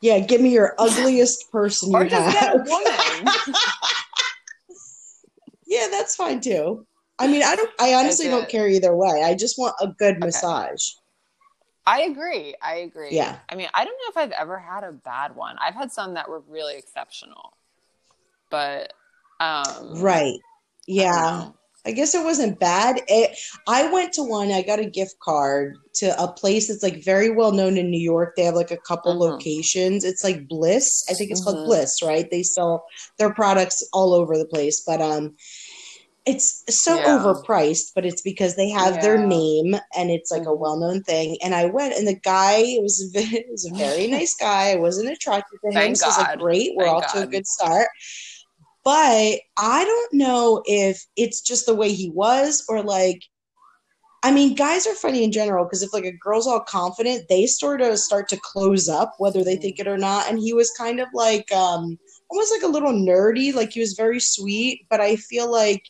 yeah, 0.00 0.18
give 0.18 0.40
me 0.40 0.50
your 0.50 0.74
ugliest 0.78 1.48
person 1.52 1.94
Or 1.94 2.04
you 2.04 2.10
just 2.10 2.32
get 2.40 2.54
a 2.54 2.58
woman. 2.58 3.34
Yeah, 5.66 5.88
that's 5.90 6.16
fine 6.16 6.40
too. 6.40 6.86
I 7.18 7.26
mean, 7.28 7.42
I 7.42 7.56
don't. 7.56 7.70
I 7.80 7.94
honestly 7.94 8.26
don't 8.28 8.48
care 8.48 8.68
either 8.68 8.94
way. 8.94 9.22
I 9.24 9.34
just 9.34 9.58
want 9.58 9.74
a 9.80 9.88
good 9.88 10.18
massage. 10.18 10.82
I 11.86 12.02
agree. 12.02 12.54
I 12.62 12.76
agree. 12.76 13.16
Yeah. 13.16 13.38
I 13.48 13.54
mean, 13.56 13.68
I 13.74 13.84
don't 13.84 13.94
know 13.94 14.10
if 14.10 14.16
I've 14.16 14.32
ever 14.32 14.58
had 14.58 14.84
a 14.84 14.92
bad 14.92 15.34
one. 15.34 15.56
I've 15.60 15.74
had 15.74 15.90
some 15.90 16.14
that 16.14 16.28
were 16.28 16.40
really 16.48 16.76
exceptional. 16.76 17.56
But 18.50 18.92
um 19.40 19.94
Right. 19.96 20.38
Yeah. 20.86 21.40
don't. 21.44 21.54
I 21.84 21.90
guess 21.90 22.14
it 22.14 22.22
wasn't 22.22 22.60
bad. 22.60 23.02
It, 23.08 23.36
I 23.66 23.90
went 23.90 24.12
to 24.12 24.22
one. 24.22 24.52
I 24.52 24.62
got 24.62 24.78
a 24.78 24.84
gift 24.84 25.18
card 25.18 25.76
to 25.94 26.22
a 26.22 26.28
place 26.28 26.68
that's 26.68 26.82
like 26.82 27.02
very 27.02 27.28
well 27.28 27.50
known 27.50 27.76
in 27.76 27.90
New 27.90 27.98
York. 28.00 28.36
They 28.36 28.44
have 28.44 28.54
like 28.54 28.70
a 28.70 28.76
couple 28.76 29.14
Mhm. 29.14 29.18
locations. 29.18 30.04
It's 30.04 30.22
like 30.22 30.46
Bliss. 30.46 31.04
I 31.10 31.14
think 31.14 31.32
it's 31.32 31.40
Mhm. 31.40 31.44
called 31.44 31.64
Bliss, 31.64 32.00
right? 32.00 32.30
They 32.30 32.44
sell 32.44 32.86
their 33.18 33.34
products 33.34 33.82
all 33.92 34.14
over 34.14 34.38
the 34.38 34.46
place, 34.46 34.80
but 34.86 35.00
um, 35.00 35.34
it's 36.24 36.62
so 36.68 36.96
Yeah. 36.96 37.18
overpriced. 37.18 37.92
But 37.94 38.06
it's 38.06 38.22
because 38.22 38.56
they 38.56 38.68
have 38.70 39.00
their 39.00 39.18
name 39.18 39.74
and 39.96 40.10
it's 40.10 40.30
like 40.30 40.42
a 40.42 40.46
Mhm. 40.46 40.58
well 40.58 40.76
known 40.78 41.02
thing. 41.02 41.36
And 41.42 41.54
I 41.54 41.66
went, 41.66 41.94
and 41.94 42.06
the 42.06 42.14
guy 42.14 42.76
was 42.80 43.00
a 43.14 43.44
was 43.50 43.64
a 43.66 43.74
very 43.74 44.06
nice 44.18 44.34
guy. 44.34 44.72
I 44.72 44.76
wasn't 44.76 45.10
attracted 45.10 45.58
to 45.60 45.68
him, 45.68 45.74
Thank 45.74 45.96
so 45.96 46.06
I 46.06 46.08
was 46.08 46.18
like, 46.18 46.26
God. 46.28 46.38
great, 46.40 46.72
we're 46.76 46.84
Thank 46.84 47.04
off 47.04 47.12
to 47.12 47.22
a 47.22 47.26
good 47.26 47.46
start 47.46 47.88
but 48.84 49.38
I 49.56 49.84
don't 49.84 50.14
know 50.14 50.62
if 50.66 51.04
it's 51.16 51.40
just 51.40 51.66
the 51.66 51.74
way 51.74 51.92
he 51.92 52.10
was 52.10 52.64
or 52.68 52.82
like 52.82 53.22
I 54.24 54.32
mean 54.32 54.54
guys 54.54 54.86
are 54.86 54.94
funny 54.94 55.24
in 55.24 55.32
general 55.32 55.64
because 55.64 55.82
if 55.82 55.92
like 55.92 56.04
a 56.04 56.12
girl's 56.12 56.46
all 56.46 56.60
confident 56.60 57.28
they 57.28 57.46
sort 57.46 57.80
of 57.80 57.98
start 57.98 58.28
to 58.30 58.40
close 58.42 58.88
up 58.88 59.14
whether 59.18 59.42
they 59.44 59.56
think 59.56 59.78
it 59.78 59.88
or 59.88 59.98
not 59.98 60.28
and 60.28 60.38
he 60.38 60.52
was 60.52 60.70
kind 60.72 61.00
of 61.00 61.08
like 61.14 61.50
um 61.52 61.98
almost 62.30 62.52
like 62.52 62.62
a 62.62 62.66
little 62.72 62.92
nerdy 62.92 63.52
like 63.54 63.72
he 63.72 63.80
was 63.80 63.92
very 63.94 64.20
sweet 64.20 64.86
but 64.90 65.00
I 65.00 65.16
feel 65.16 65.50
like 65.50 65.82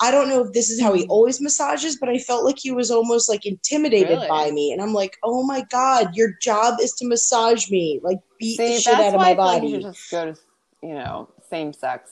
I 0.00 0.10
don't 0.12 0.28
know 0.28 0.44
if 0.44 0.52
this 0.52 0.70
is 0.70 0.80
how 0.80 0.92
he 0.94 1.06
always 1.08 1.40
massages, 1.40 1.96
but 1.96 2.08
I 2.08 2.18
felt 2.18 2.44
like 2.44 2.58
he 2.58 2.70
was 2.70 2.90
almost 2.90 3.28
like 3.28 3.44
intimidated 3.44 4.10
Really? 4.10 4.28
by 4.28 4.50
me. 4.52 4.72
And 4.72 4.80
I'm 4.80 4.92
like, 4.94 5.16
oh 5.24 5.42
my 5.42 5.64
God, 5.70 6.14
your 6.14 6.34
job 6.40 6.78
is 6.80 6.92
to 6.94 7.06
massage 7.08 7.68
me. 7.68 7.98
Like, 8.02 8.18
beat 8.38 8.56
See, 8.58 8.74
the 8.76 8.80
shit 8.80 8.94
out 8.94 9.14
of 9.14 9.20
my 9.20 9.30
I 9.30 9.34
feel 9.34 9.44
like 9.44 9.60
body. 9.62 9.68
you 9.72 9.80
just 9.82 10.10
go 10.10 10.32
to, 10.32 10.38
you 10.82 10.94
know, 10.94 11.28
same 11.50 11.72
sex 11.72 12.10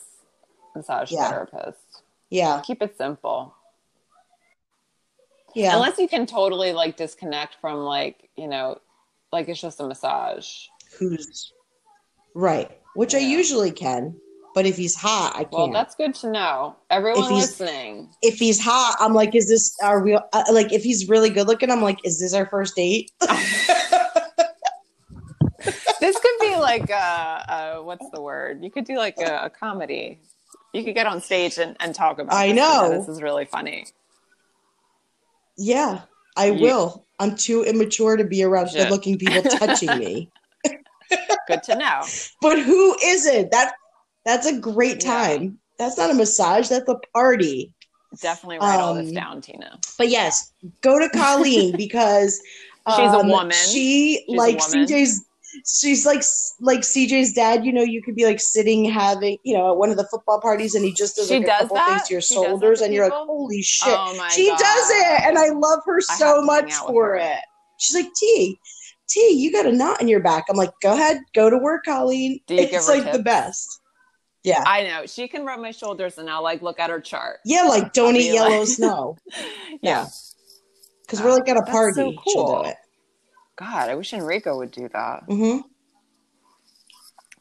massage 0.75 1.13
Yeah. 1.13 1.29
therapist. 1.31 1.79
yeah. 2.29 2.61
Keep 2.65 2.83
it 2.83 2.97
simple. 2.99 3.55
Yeah. 5.55 5.75
Unless 5.77 5.99
you 5.99 6.09
can 6.09 6.27
totally 6.27 6.73
like 6.73 6.97
disconnect 6.97 7.57
from 7.61 7.79
like, 7.79 8.29
you 8.37 8.49
know, 8.49 8.79
like 9.33 9.49
it's 9.49 9.61
just 9.61 9.81
a 9.81 9.87
massage. 9.87 10.67
who's 10.99 11.53
right, 12.35 12.71
which 12.95 13.15
I 13.15 13.19
usually 13.19 13.71
can. 13.71 14.17
But 14.57 14.65
if 14.65 14.79
he's 14.79 14.95
hot, 14.97 15.33
I 15.35 15.41
can't. 15.41 15.53
Well, 15.53 15.71
that's 15.71 15.95
good 15.95 16.15
to 16.15 16.31
know. 16.31 16.77
Everyone 16.89 17.25
If 17.25 17.31
listening. 17.31 18.09
if 18.23 18.39
he's 18.39 18.59
hot, 18.59 18.97
I'm 19.01 19.13
like, 19.13 19.35
is 19.35 19.51
this 19.51 19.77
are 19.83 20.03
we? 20.03 20.15
Uh, 20.15 20.45
like, 20.51 20.73
if 20.73 20.83
he's 20.83 21.11
really 21.11 21.29
good 21.29 21.47
looking, 21.47 21.71
I'm 21.71 21.83
like, 21.83 21.99
is 22.05 22.19
this 22.19 22.33
our 22.33 22.47
first 22.47 22.75
date? 22.75 23.11
this 23.21 23.31
could 26.01 26.41
be 26.41 26.57
like 26.57 26.89
a, 26.89 27.75
a 27.77 27.83
what's 27.83 28.09
the 28.15 28.23
word? 28.23 28.65
You 28.65 28.71
could 28.71 28.87
do 28.87 28.97
like 28.97 29.19
a, 29.19 29.43
a 29.45 29.51
comedy. 29.51 30.21
You 30.73 30.85
could 30.85 30.95
get 30.95 31.07
on 31.07 31.21
stage 31.21 31.59
and, 31.59 31.77
and 31.81 31.95
talk 31.95 32.19
about. 32.19 32.35
I 32.35 32.47
this. 32.47 32.57
know. 32.57 32.89
this 32.99 33.09
is 33.09 33.21
really 33.21 33.45
funny. 33.45 33.85
yeah, 35.59 36.01
I 36.35 36.47
You- 36.47 36.63
will. 36.63 37.05
I'm 37.19 37.37
too 37.37 37.63
immature 37.63 38.17
to 38.17 38.25
be 38.25 38.43
around 38.43 38.71
good 38.73 38.89
looking 38.91 39.19
people 39.19 39.43
touching 39.43 39.99
me. 39.99 40.31
Good 41.47 41.63
to 41.65 41.77
know. 41.77 42.01
But 42.43 42.59
who 42.59 42.97
isn't? 43.05 43.51
That 43.53 43.75
that's 44.27 44.47
a 44.47 44.59
great 44.59 45.03
Yeah. 45.03 45.15
time. 45.15 45.59
That's 45.79 45.97
not 45.97 46.11
a 46.11 46.15
massage. 46.15 46.69
That's 46.69 46.89
a 46.89 46.99
party. 47.15 47.73
Definitely 48.21 48.59
write 48.59 48.81
all 48.81 48.95
this 48.95 49.09
Um, 49.09 49.15
down, 49.15 49.41
Tina. 49.41 49.79
But 49.97 50.09
yes, 50.09 50.53
go 50.83 50.99
to 50.99 51.09
Colleen 51.09 51.77
because 51.77 52.41
She's 52.97 53.13
a 53.13 53.19
um, 53.19 53.29
woman. 53.29 53.53
She 53.53 54.25
She's 54.29 54.37
like 54.39 54.59
woman. 54.59 54.87
CJ's. 54.87 55.25
She's 55.81 56.07
like 56.07 56.23
like 56.61 56.81
CJ's 56.81 57.33
dad. 57.33 57.65
You 57.67 57.73
know, 57.73 57.83
you 57.83 58.01
could 58.03 58.15
be 58.15 58.25
like 58.25 58.39
sitting 58.41 58.85
having 58.85 59.39
you 59.43 59.57
know 59.57 59.73
at 59.73 59.77
one 59.77 59.91
of 59.91 59.97
the 59.97 60.07
football 60.09 60.41
parties, 60.41 60.75
and 60.77 60.85
he 60.85 60.93
just 60.93 61.17
does 61.17 61.29
She 61.29 61.35
like 61.35 61.45
a 61.45 61.47
does 61.47 61.61
couple 61.63 61.77
that? 61.77 61.87
things 61.89 62.09
to 62.09 62.15
your 62.15 62.21
She 62.21 62.35
shoulders, 62.35 62.81
and 62.83 62.95
you're 62.95 63.05
like, 63.05 63.13
holy 63.13 63.63
shit. 63.63 63.93
Oh 63.93 64.31
she 64.33 64.49
God. 64.49 64.59
does 64.59 64.91
it, 64.91 65.23
and 65.27 65.39
I 65.39 65.49
love 65.49 65.81
her 65.87 65.97
I 65.97 66.15
so 66.15 66.27
have 66.27 66.35
to 66.37 66.41
hang 66.41 66.47
much 66.47 66.75
for 66.75 67.11
her. 67.15 67.17
it. 67.17 67.39
She's 67.79 67.97
like, 67.97 68.13
T, 68.15 68.59
T, 69.09 69.31
you 69.31 69.51
got 69.51 69.67
a 69.67 69.73
knot 69.73 70.01
in 70.01 70.09
your 70.09 70.21
back. 70.21 70.45
I'm 70.49 70.57
like, 70.57 70.73
go 70.81 70.93
ahead, 70.93 71.19
go 71.35 71.51
to 71.51 71.59
work, 71.59 71.85
Colleen. 71.87 72.41
It's 72.49 72.89
like 72.89 73.11
the 73.11 73.19
best. 73.23 73.81
Yeah. 74.47 74.63
I 74.67 74.85
know. 74.85 75.07
She 75.07 75.27
can 75.29 75.45
rub 75.45 75.59
my 75.61 75.73
shoulders 75.73 76.19
and 76.19 76.31
I'll 76.31 76.43
like 76.43 76.63
look 76.63 76.79
at 76.81 76.89
her 76.89 77.01
chart. 77.01 77.41
Yeah, 77.45 77.63
like 77.65 77.93
don't 77.93 78.15
I'll 78.15 78.21
eat 78.21 78.33
yellow 78.33 78.59
like- 78.61 78.69
snow. 78.69 79.17
Yeah. 79.83 80.07
Because 81.03 81.21
we're 81.21 81.33
like 81.33 81.49
at 81.49 81.57
a 81.57 81.61
That's 81.61 81.71
party. 81.71 81.95
so 81.95 82.13
cool. 82.33 82.63
do 82.63 82.69
it. 82.71 82.77
God, 83.57 83.89
I 83.91 83.95
wish 83.95 84.13
Enrico 84.13 84.57
would 84.59 84.71
do 84.71 84.89
that. 84.93 85.27
Mm-hmm. 85.29 85.61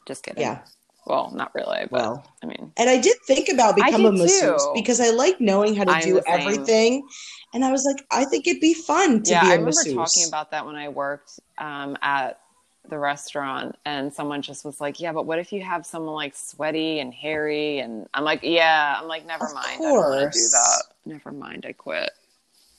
Just 0.06 0.22
kidding. 0.24 0.40
Yeah. 0.42 0.60
Well, 1.06 1.30
not 1.34 1.54
really, 1.54 1.82
but 1.90 1.92
Well. 1.92 2.26
I 2.42 2.46
mean, 2.46 2.72
And 2.76 2.90
I 2.90 3.00
did 3.00 3.16
think 3.26 3.48
about 3.48 3.76
becoming 3.76 4.06
a 4.06 4.12
masseuse 4.12 4.40
too. 4.62 4.72
because 4.74 5.00
I 5.00 5.10
like 5.10 5.40
knowing 5.40 5.76
how 5.76 5.84
to 5.84 5.92
I'm 5.92 6.02
do 6.02 6.20
everything. 6.26 7.06
And 7.54 7.64
I 7.64 7.70
was 7.70 7.84
like, 7.84 8.04
I 8.10 8.24
think 8.24 8.46
it'd 8.48 8.60
be 8.60 8.74
fun 8.74 9.22
to 9.24 9.30
yeah, 9.30 9.40
be 9.42 9.46
a 9.46 9.50
I 9.50 9.52
remember 9.54 9.66
masseuse. 9.66 9.94
talking 9.94 10.26
about 10.28 10.50
that 10.50 10.66
when 10.66 10.74
I 10.74 10.88
worked 10.88 11.38
um, 11.58 11.96
at 12.02 12.40
the 12.88 12.98
restaurant, 12.98 13.76
and 13.84 14.12
someone 14.12 14.42
just 14.42 14.64
was 14.64 14.80
like, 14.80 15.00
"Yeah, 15.00 15.12
but 15.12 15.26
what 15.26 15.38
if 15.38 15.52
you 15.52 15.62
have 15.62 15.86
someone 15.86 16.14
like 16.14 16.34
sweaty 16.34 17.00
and 17.00 17.12
hairy?" 17.12 17.78
And 17.78 18.08
I'm 18.14 18.24
like, 18.24 18.40
"Yeah," 18.42 18.98
I'm 19.00 19.08
like, 19.08 19.26
"Never 19.26 19.46
Of 19.46 19.54
mind, 19.54 19.66
I 19.68 19.76
don't 19.78 19.94
want 19.96 20.32
to 20.32 20.38
do 20.38 20.44
that. 20.50 20.82
Never 21.04 21.32
mind, 21.32 21.66
I 21.66 21.72
quit." 21.72 22.10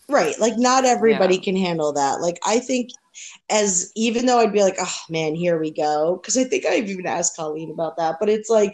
Right. 0.09 0.39
Like 0.39 0.57
not 0.57 0.85
everybody 0.85 1.35
Yeah. 1.35 1.41
can 1.41 1.55
handle 1.57 1.91
that. 1.93 2.21
Like 2.21 2.39
I 2.45 2.59
think 2.59 2.91
as 3.49 3.91
even 3.95 4.25
though 4.25 4.39
I'd 4.39 4.53
be 4.53 4.61
like, 4.61 4.77
oh 4.79 4.97
man, 5.09 5.35
here 5.35 5.59
we 5.59 5.71
go. 5.71 6.17
Because 6.21 6.37
I 6.37 6.43
think 6.45 6.65
I've 6.65 6.89
even 6.89 7.05
asked 7.05 7.35
Colleen 7.35 7.71
about 7.71 7.97
that. 7.97 8.15
But 8.19 8.29
it's 8.29 8.49
like 8.49 8.73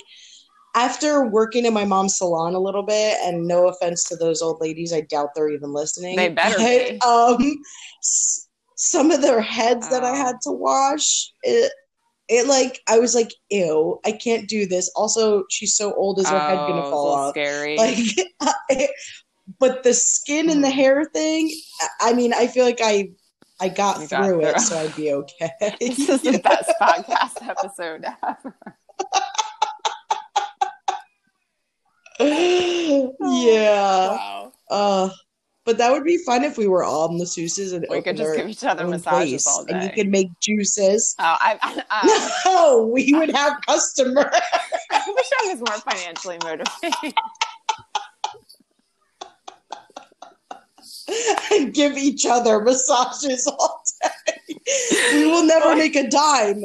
after 0.75 1.25
working 1.25 1.65
in 1.65 1.73
my 1.73 1.85
mom's 1.85 2.17
salon 2.17 2.55
a 2.55 2.59
little 2.59 2.83
bit, 2.83 3.17
and 3.23 3.47
no 3.47 3.67
offense 3.67 4.03
to 4.05 4.15
those 4.15 4.41
old 4.41 4.59
ladies, 4.59 4.91
I 4.93 5.01
doubt 5.01 5.29
they're 5.35 5.49
even 5.49 5.71
listening. 5.71 6.15
They 6.15 6.29
better 6.29 6.57
but, 6.57 7.37
be. 7.37 7.45
Um, 7.45 7.61
some 8.85 9.11
of 9.11 9.21
their 9.21 9.39
heads 9.41 9.89
that 9.89 10.03
I 10.03 10.11
Oh. 10.11 10.15
had 10.15 10.35
to 10.43 10.51
wash, 10.51 11.31
it, 11.43 11.71
it 12.27 12.47
like 12.47 12.81
I 12.87 12.99
was 12.99 13.15
like, 13.15 13.31
ew, 13.49 13.99
I 14.05 14.11
can't 14.11 14.47
do 14.47 14.65
this. 14.65 14.89
Also, 14.95 15.43
she's 15.49 15.75
so 15.75 15.93
old, 15.93 16.19
is 16.19 16.29
her 16.29 16.39
head 16.39 16.57
Oh, 16.59 16.67
gonna 16.67 16.81
fall 16.83 17.03
little 17.05 17.15
off? 17.25 17.33
Scary. 17.33 17.77
Like, 17.77 18.89
but 19.59 19.83
the 19.83 19.93
skin 19.93 20.49
and 20.49 20.63
the 20.63 20.69
hair 20.69 21.05
thing. 21.05 21.49
I- 22.01 22.13
mean, 22.13 22.33
I 22.33 22.47
feel 22.47 22.65
like 22.65 22.79
I 22.81 23.09
I 23.61 23.69
got 23.69 24.01
You 24.01 24.07
got 24.07 24.25
through 24.25 24.41
it, 24.45 24.51
through. 24.53 24.61
so 24.61 24.77
I'd 24.79 24.95
be 24.95 25.13
okay. 25.13 25.51
this 25.79 26.09
is 26.09 26.21
the 26.21 26.39
best 26.39 26.71
podcast 26.81 27.47
episode 27.47 28.03
ever. 28.27 28.55
yeah. 32.19 34.09
Wow. 34.11 34.51
Uh, 34.69 35.09
but 35.65 35.77
that 35.77 35.91
would 35.91 36.03
be 36.03 36.17
fun 36.17 36.43
if 36.43 36.57
we 36.57 36.67
were 36.67 36.83
all 36.83 37.09
masseuses 37.09 37.73
and 37.73 37.85
We 37.89 38.01
could 38.01 38.17
just 38.17 38.35
give 38.35 38.49
each 38.49 38.63
other 38.63 38.85
massages 38.87 39.47
all 39.47 39.63
day. 39.63 39.73
and 39.73 39.83
you 39.83 39.89
could 39.91 40.09
make 40.09 40.27
juices. 40.41 41.15
Oh, 41.19 41.23
I, 41.23 41.57
I, 41.61 41.83
I, 41.89 42.41
No, 42.45 42.87
we 42.87 43.13
would 43.13 43.29
have 43.31 43.53
customers. 43.65 44.25
I 44.91 45.03
wish 45.07 45.29
I 45.41 45.53
was 45.53 45.59
more 45.59 45.79
financially 45.93 46.37
motivated. 46.43 47.13
and 51.51 51.73
give 51.73 51.97
each 51.97 52.25
other 52.25 52.59
massages 52.61 53.47
all 53.47 53.81
day. 54.01 54.09
We 55.13 55.25
will 55.25 55.43
never 55.45 55.75
make 55.75 55.95
a 55.95 56.09
dime. 56.09 56.63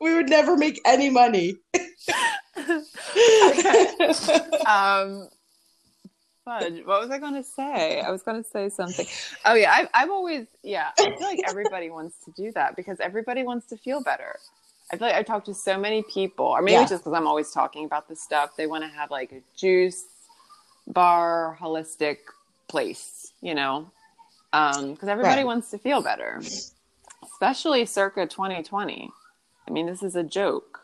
we 0.00 0.14
would 0.14 0.28
never 0.30 0.56
make 0.56 0.80
any 0.86 1.10
money. 1.10 1.56
um, 4.66 5.28
fudge. 6.46 6.82
What 6.86 7.02
was 7.02 7.10
I 7.10 7.18
going 7.18 7.34
to 7.34 7.42
say? 7.42 8.00
I 8.00 8.10
was 8.10 8.22
going 8.22 8.42
to 8.42 8.48
say 8.48 8.70
something. 8.70 9.06
Oh 9.44 9.52
yeah, 9.54 9.72
I've, 9.72 9.88
I've 9.92 10.10
always 10.10 10.46
yeah. 10.62 10.88
I 10.98 11.10
feel 11.10 11.26
like 11.26 11.40
everybody 11.46 11.90
wants 11.90 12.16
to 12.24 12.30
do 12.30 12.52
that 12.52 12.76
because 12.76 12.98
everybody 13.00 13.42
wants 13.42 13.66
to 13.66 13.76
feel 13.76 14.00
better. 14.00 14.38
I 14.90 14.96
feel 14.96 15.08
like 15.08 15.16
I 15.16 15.22
talked 15.24 15.46
to 15.46 15.54
so 15.54 15.76
many 15.78 16.02
people, 16.02 16.46
or 16.46 16.62
maybe 16.62 16.74
Yeah. 16.74 16.86
just 16.86 17.02
because 17.04 17.12
I'm 17.12 17.26
always 17.26 17.50
talking 17.50 17.84
about 17.84 18.08
this 18.08 18.22
stuff. 18.22 18.50
They 18.56 18.66
want 18.68 18.84
to 18.84 18.88
have 18.88 19.10
like 19.10 19.32
a 19.32 19.42
juice 19.56 20.04
bar, 20.86 21.58
holistic 21.60 22.18
place, 22.68 23.32
you 23.42 23.54
know, 23.54 23.90
because 24.52 25.08
everybody 25.08 25.40
Right. 25.40 25.46
wants 25.46 25.70
to 25.72 25.78
feel 25.78 26.00
better, 26.00 26.40
especially 27.24 27.84
circa 27.86 28.26
2020. 28.26 29.10
I 29.66 29.70
mean, 29.72 29.86
this 29.86 30.04
is 30.04 30.14
a 30.14 30.22
joke. 30.22 30.80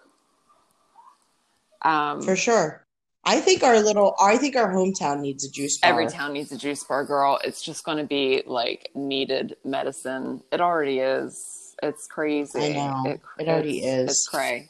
Um, 1.82 2.22
For 2.22 2.34
sure. 2.36 2.81
I 3.24 3.40
think 3.40 3.62
our 3.62 3.78
little, 3.80 4.14
I 4.20 4.36
think 4.36 4.56
our 4.56 4.72
hometown 4.72 5.20
needs 5.20 5.44
a 5.44 5.50
juice 5.50 5.78
bar. 5.78 5.90
Every 5.90 6.08
town 6.08 6.32
needs 6.32 6.50
a 6.50 6.58
juice 6.58 6.82
bar, 6.82 7.04
girl. 7.04 7.38
It's 7.44 7.62
just 7.62 7.84
going 7.84 7.98
to 7.98 8.04
be 8.04 8.42
like 8.46 8.90
needed 8.94 9.56
medicine. 9.64 10.42
It 10.50 10.60
already 10.60 10.98
is. 10.98 11.76
It's 11.82 12.06
crazy. 12.06 12.58
I 12.58 12.72
know. 12.72 13.18
It 13.38 13.48
already 13.48 13.78
it's- 13.78 13.98
is. 13.98 14.10
It's 14.10 14.28
cray. 14.28 14.68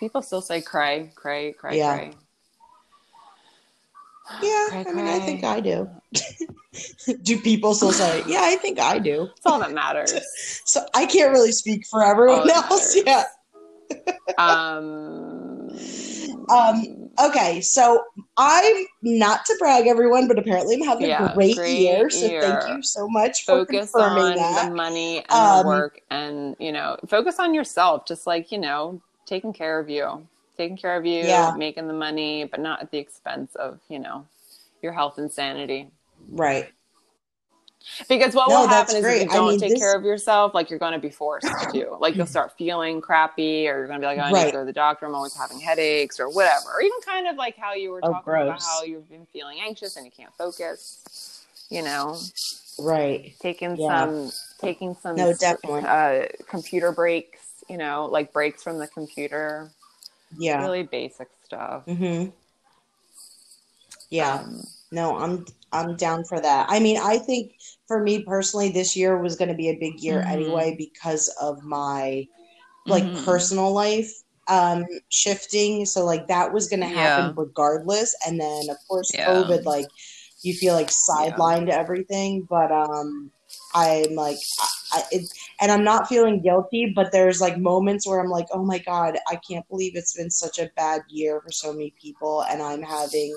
People 0.00 0.20
still 0.22 0.42
say 0.42 0.60
cray, 0.60 1.12
cray, 1.14 1.52
cray, 1.52 1.78
Yeah. 1.78 1.96
cray. 1.96 2.10
Yeah, 4.42 4.66
Cray, 4.70 4.84
I 4.88 4.92
mean, 4.92 5.06
I 5.06 5.18
think 5.20 5.44
I 5.44 5.60
do. 5.60 5.88
do 7.22 7.38
people 7.40 7.74
still 7.74 7.92
say, 7.92 8.22
yeah, 8.26 8.40
I 8.42 8.56
think 8.56 8.78
I 8.80 8.98
do. 8.98 9.28
It's 9.36 9.46
all 9.46 9.58
that 9.60 9.72
matters. 9.72 10.12
So 10.66 10.84
I 10.94 11.04
can't 11.06 11.30
really 11.30 11.52
speak 11.52 11.86
for 11.86 12.02
everyone 12.02 12.48
else. 12.50 12.96
matters. 12.96 13.02
Yeah. 13.06 13.24
um, 14.38 15.68
Um, 16.50 17.03
Okay, 17.20 17.60
so 17.60 18.02
I'm 18.36 18.86
not 19.02 19.44
to 19.46 19.56
brag, 19.58 19.86
everyone, 19.86 20.26
but 20.28 20.38
apparently 20.38 20.76
I'm 20.76 20.82
having 20.82 21.06
Yeah, 21.06 21.30
a 21.30 21.34
great, 21.34 21.56
great 21.56 21.78
year. 21.78 22.10
So 22.10 22.28
year. 22.28 22.40
thank 22.40 22.76
you 22.76 22.82
so 22.82 23.08
much 23.08 23.44
for 23.44 23.58
focus 23.60 23.92
confirming 23.92 24.24
on 24.24 24.34
that. 24.34 24.68
the 24.70 24.74
money 24.74 25.18
and 25.18 25.30
Um, 25.30 25.60
the 25.60 25.66
work 25.66 26.00
and 26.10 26.56
you 26.58 26.72
know 26.72 26.96
focus 27.06 27.38
on 27.38 27.54
yourself 27.54 28.06
just 28.06 28.26
like 28.26 28.50
you 28.52 28.58
know 28.58 29.00
taking 29.26 29.52
care 29.52 29.78
of 29.78 29.88
you 29.88 30.26
taking 30.56 30.76
care 30.76 30.96
of 30.96 31.06
you 31.06 31.24
Yeah. 31.24 31.54
making 31.56 31.86
the 31.88 31.94
money 31.94 32.44
but 32.44 32.60
not 32.60 32.82
at 32.82 32.90
the 32.90 32.98
expense 32.98 33.54
of 33.54 33.80
you 33.88 33.98
know 33.98 34.26
your 34.82 34.92
health 34.92 35.18
and 35.18 35.30
sanity 35.30 35.88
Right. 36.30 36.73
Because 38.08 38.34
what 38.34 38.48
No, 38.48 38.60
will 38.60 38.68
happen 38.68 38.96
is 38.96 39.02
great. 39.02 39.22
if 39.22 39.28
you 39.28 39.32
don't 39.34 39.50
mean, 39.50 39.60
take 39.60 39.70
this- 39.70 39.78
care 39.78 39.94
of 39.96 40.04
yourself 40.04 40.54
like 40.54 40.70
you're 40.70 40.78
going 40.78 40.92
to 40.92 40.98
be 40.98 41.10
forced 41.10 41.46
to 41.72 41.96
like 42.00 42.14
you'll 42.16 42.26
start 42.26 42.52
feeling 42.56 43.00
crappy 43.00 43.68
or 43.68 43.78
you're 43.78 43.86
going 43.86 44.00
to 44.00 44.04
be 44.04 44.06
like 44.06 44.18
oh, 44.18 44.22
i 44.22 44.32
need 44.32 44.46
to 44.46 44.52
go 44.52 44.60
to 44.60 44.64
the 44.66 44.72
doctor 44.72 45.06
i'm 45.06 45.14
always 45.14 45.34
having 45.34 45.60
headaches 45.60 46.18
or 46.20 46.28
whatever 46.28 46.70
or 46.74 46.80
even 46.82 46.98
kind 47.04 47.26
of 47.26 47.36
like 47.36 47.56
how 47.56 47.74
you 47.74 47.90
were 47.90 48.00
Oh, 48.02 48.12
talking 48.12 48.32
about 48.34 48.60
how 48.60 48.82
you've 48.82 49.08
been 49.08 49.26
feeling 49.32 49.58
anxious 49.60 49.96
and 49.96 50.04
you 50.06 50.12
can't 50.12 50.32
focus 50.34 51.00
you 51.70 51.82
know 51.82 52.18
Right. 52.78 53.34
taking 53.40 53.76
Yeah. 53.76 54.06
some 54.06 54.32
taking 54.60 54.96
some 55.00 55.16
No, 55.16 55.32
definitely. 55.32 55.82
uh, 55.86 56.26
computer 56.48 56.90
breaks 56.92 57.40
you 57.68 57.76
know 57.78 58.06
like 58.06 58.32
breaks 58.32 58.62
from 58.62 58.78
the 58.78 58.86
computer 58.88 59.70
Yeah. 60.36 60.60
really 60.60 60.82
basic 60.82 61.28
stuff 61.44 61.84
Mm-hmm. 61.86 62.30
Yeah. 64.10 64.34
Um, 64.34 64.66
No, 64.94 65.16
I'm 65.18 65.44
I'm 65.72 65.96
down 65.96 66.24
for 66.24 66.40
that. 66.40 66.66
I 66.70 66.78
mean, 66.80 66.98
I 66.98 67.18
think 67.18 67.52
for 67.88 68.00
me 68.02 68.22
personally, 68.22 68.70
this 68.70 68.96
year 68.96 69.18
was 69.20 69.36
going 69.36 69.48
to 69.48 69.54
be 69.56 69.68
a 69.68 69.78
big 69.78 70.00
year 70.00 70.22
Mhm. 70.22 70.32
anyway 70.32 70.74
because 70.78 71.28
of 71.40 71.62
my 71.64 72.26
like 72.86 73.04
Mhm. 73.04 73.24
personal 73.24 73.72
life 73.72 74.12
um 74.48 74.84
shifting. 75.08 75.86
So 75.86 76.04
like 76.04 76.28
that 76.28 76.52
was 76.52 76.68
going 76.68 76.80
to 76.80 76.86
happen 76.86 77.26
Yeah. 77.26 77.32
regardless. 77.36 78.14
And 78.26 78.40
then 78.40 78.70
of 78.70 78.76
course 78.88 79.10
Yeah. 79.12 79.26
COVID, 79.26 79.64
like 79.64 79.88
you 80.42 80.54
feel 80.54 80.74
like 80.74 80.88
sidelined 80.90 81.70
everything. 81.70 82.46
But 82.48 82.70
um, 82.70 83.30
I'm 83.74 84.14
like, 84.14 84.38
I, 84.92 85.02
it, 85.10 85.28
and 85.60 85.72
I'm 85.72 85.84
not 85.84 86.08
feeling 86.08 86.42
guilty. 86.42 86.92
But 86.94 87.10
there's 87.12 87.40
like 87.40 87.58
moments 87.58 88.06
where 88.06 88.20
I'm 88.20 88.30
like, 88.30 88.46
oh 88.52 88.64
my 88.64 88.78
god, 88.78 89.18
I 89.28 89.36
can't 89.48 89.66
believe 89.68 89.96
it's 89.96 90.14
been 90.16 90.30
such 90.30 90.58
a 90.58 90.70
bad 90.76 91.02
year 91.08 91.40
for 91.40 91.50
so 91.50 91.72
many 91.72 91.94
people, 92.00 92.42
and 92.44 92.62
I'm 92.62 92.82
having 92.82 93.34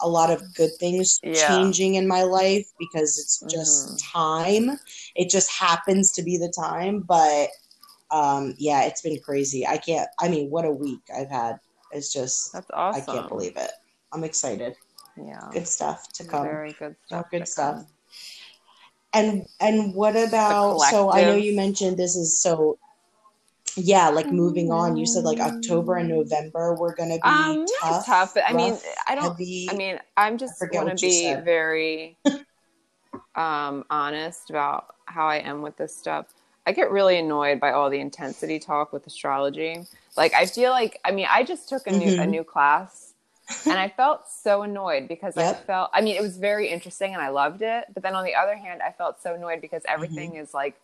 a 0.00 0.08
lot 0.08 0.30
of 0.30 0.54
good 0.54 0.70
things 0.78 1.20
Yeah. 1.22 1.46
changing 1.46 1.94
in 1.94 2.06
my 2.08 2.22
life 2.22 2.66
because 2.78 3.18
it's 3.18 3.40
just 3.50 3.96
Mhm. 3.96 4.12
time. 4.12 4.78
It 5.14 5.30
just 5.30 5.50
happens 5.50 6.12
to 6.12 6.22
be 6.22 6.36
the 6.36 6.52
time. 6.56 7.00
But 7.00 7.50
um, 8.10 8.54
yeah, 8.58 8.84
it's 8.84 9.02
been 9.02 9.18
crazy. 9.20 9.66
I 9.66 9.78
can't. 9.78 10.08
I 10.20 10.28
mean, 10.28 10.50
what 10.50 10.64
a 10.64 10.70
week 10.70 11.00
I've 11.14 11.30
had. 11.30 11.58
It's 11.92 12.12
just 12.12 12.52
that's 12.52 12.70
awesome 12.72 13.02
I 13.02 13.06
can't 13.06 13.28
believe 13.28 13.56
it. 13.56 13.70
I'm 14.12 14.24
excited. 14.24 14.76
yeah 15.16 15.50
Good 15.52 15.68
stuff 15.68 16.12
to 16.14 16.24
come. 16.24 16.44
very 16.44 16.72
good 16.72 16.96
stuff 17.06 17.30
good 17.30 17.48
stuff. 17.48 17.74
come. 17.76 17.86
And 19.12 19.46
and 19.60 19.94
what 19.94 20.16
about 20.16 20.80
so 20.80 21.10
I 21.10 21.22
know 21.24 21.36
you 21.36 21.54
mentioned 21.56 21.96
this 21.96 22.16
is 22.16 22.40
so 22.40 22.78
yeah, 23.76 24.08
like 24.10 24.32
moving 24.32 24.70
on. 24.70 24.96
You 24.96 25.06
said 25.06 25.24
like 25.24 25.40
October 25.40 25.96
and 25.96 26.08
November 26.08 26.74
were 26.74 26.94
gonna 26.94 27.20
be 27.22 27.60
um 27.62 27.66
tough. 27.80 28.06
tough 28.06 28.34
but 28.34 28.44
i 28.46 28.52
mean 28.52 28.78
i 29.08 29.14
don't 29.14 29.34
heavy. 29.34 29.68
i 29.68 29.74
mean 29.74 29.98
i'm 30.16 30.38
just 30.38 30.58
forget 30.58 30.72
want 30.72 30.88
to 30.88 30.94
what 30.94 31.02
you 31.02 31.10
be 31.10 31.34
very 31.34 32.18
um 33.34 33.84
honest 33.90 34.50
about 34.50 34.94
how 35.06 35.26
i 35.26 35.36
am 35.36 35.62
with 35.62 35.76
this 35.76 35.96
stuff 35.96 36.26
i 36.66 36.72
get 36.72 36.90
really 36.90 37.18
annoyed 37.18 37.58
by 37.60 37.72
all 37.72 37.90
the 37.90 37.98
intensity 38.00 38.58
talk 38.58 38.92
with 38.92 39.06
astrology 39.06 39.86
like 40.16 40.32
i 40.34 40.46
feel 40.46 40.70
like 40.70 41.00
i 41.04 41.10
mean 41.10 41.26
i 41.30 41.42
just 41.42 41.68
took 41.68 41.86
a 41.86 41.92
new 41.92 42.14
a 42.18 42.26
Mhm. 42.26 42.26
new 42.26 42.44
class 42.44 43.14
and 43.68 43.78
i 43.78 43.88
felt 43.88 44.28
so 44.28 44.62
annoyed 44.62 45.08
because 45.08 45.36
i 45.36 45.52
felt 45.66 45.90
i 45.92 46.00
mean 46.00 46.16
it 46.16 46.22
was 46.22 46.36
very 46.38 46.68
interesting 46.68 47.12
and 47.14 47.22
i 47.22 47.28
loved 47.28 47.62
it 47.62 47.86
but 47.92 48.02
then 48.02 48.14
on 48.14 48.24
the 48.24 48.34
other 48.34 48.56
hand 48.56 48.80
i 48.82 48.92
felt 48.92 49.20
so 49.22 49.34
annoyed 49.34 49.60
because 49.60 49.82
everything 49.88 50.34
Mm-hmm. 50.34 50.36
is 50.36 50.54
like 50.54 50.76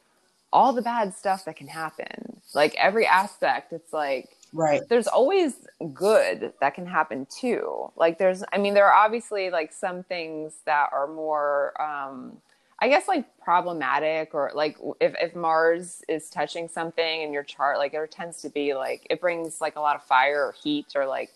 all 0.53 0.73
the 0.73 0.83
bad 0.83 1.15
stuff 1.15 1.45
that 1.45 1.57
can 1.57 1.69
happen 1.69 2.41
like 2.55 2.75
every 2.77 3.07
aspect 3.07 3.73
it's 3.73 3.93
like 3.93 4.29
right. 4.53 4.83
there's 4.89 5.07
always 5.07 5.55
good 5.95 6.53
that 6.61 6.75
can 6.75 6.87
happen 6.87 7.27
too. 7.27 7.91
Like 7.97 8.19
there's, 8.19 8.43
I 8.53 8.59
mean, 8.59 8.75
there 8.75 8.87
are 8.87 9.05
obviously 9.05 9.51
like 9.51 9.73
some 9.73 10.03
things 10.03 10.55
that 10.67 10.91
are 10.93 11.07
more, 11.07 11.81
um, 11.81 12.39
I 12.79 12.89
guess 12.89 13.07
like 13.07 13.25
problematic 13.43 14.35
or 14.35 14.51
like 14.55 14.79
if, 15.01 15.15
if 15.21 15.37
Mars 15.37 16.03
is 16.09 16.31
touching 16.31 16.69
something 16.69 17.23
in 17.23 17.33
your 17.33 17.43
chart, 17.43 17.79
like 17.79 17.93
there 17.93 18.07
tends 18.07 18.43
to 18.43 18.49
be 18.49 18.75
like, 18.75 19.07
it 19.11 19.21
brings 19.21 19.61
like 19.61 19.77
a 19.77 19.81
lot 19.81 19.97
of 19.97 20.03
fire 20.05 20.45
or 20.47 20.53
heat 20.53 20.87
or 20.95 21.07
like, 21.07 21.31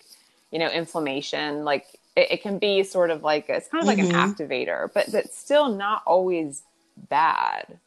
you 0.50 0.58
know, 0.58 0.68
inflammation. 0.68 1.64
Like 1.64 1.86
it, 2.16 2.32
it 2.32 2.42
can 2.42 2.58
be 2.58 2.82
sort 2.82 3.10
of 3.10 3.22
like, 3.22 3.48
it's 3.48 3.68
kind 3.68 3.82
of 3.82 3.86
like 3.86 3.98
Mhm. 3.98 4.10
an 4.10 4.10
activator, 4.10 4.90
but 4.92 5.06
that's 5.08 5.36
still 5.38 5.68
not 5.68 6.02
always 6.06 6.62
bad, 7.10 7.78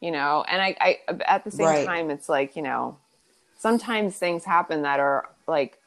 you 0.00 0.10
know? 0.10 0.44
And 0.48 0.60
I, 0.62 0.76
I, 0.80 0.98
at 1.26 1.44
the 1.44 1.50
same 1.50 1.66
Right. 1.66 1.86
time, 1.86 2.10
it's 2.10 2.28
like, 2.28 2.56
you 2.56 2.62
know, 2.62 2.96
sometimes 3.58 4.16
things 4.16 4.44
happen 4.44 4.82
that 4.82 5.00
are 5.00 5.28
like 5.46 5.78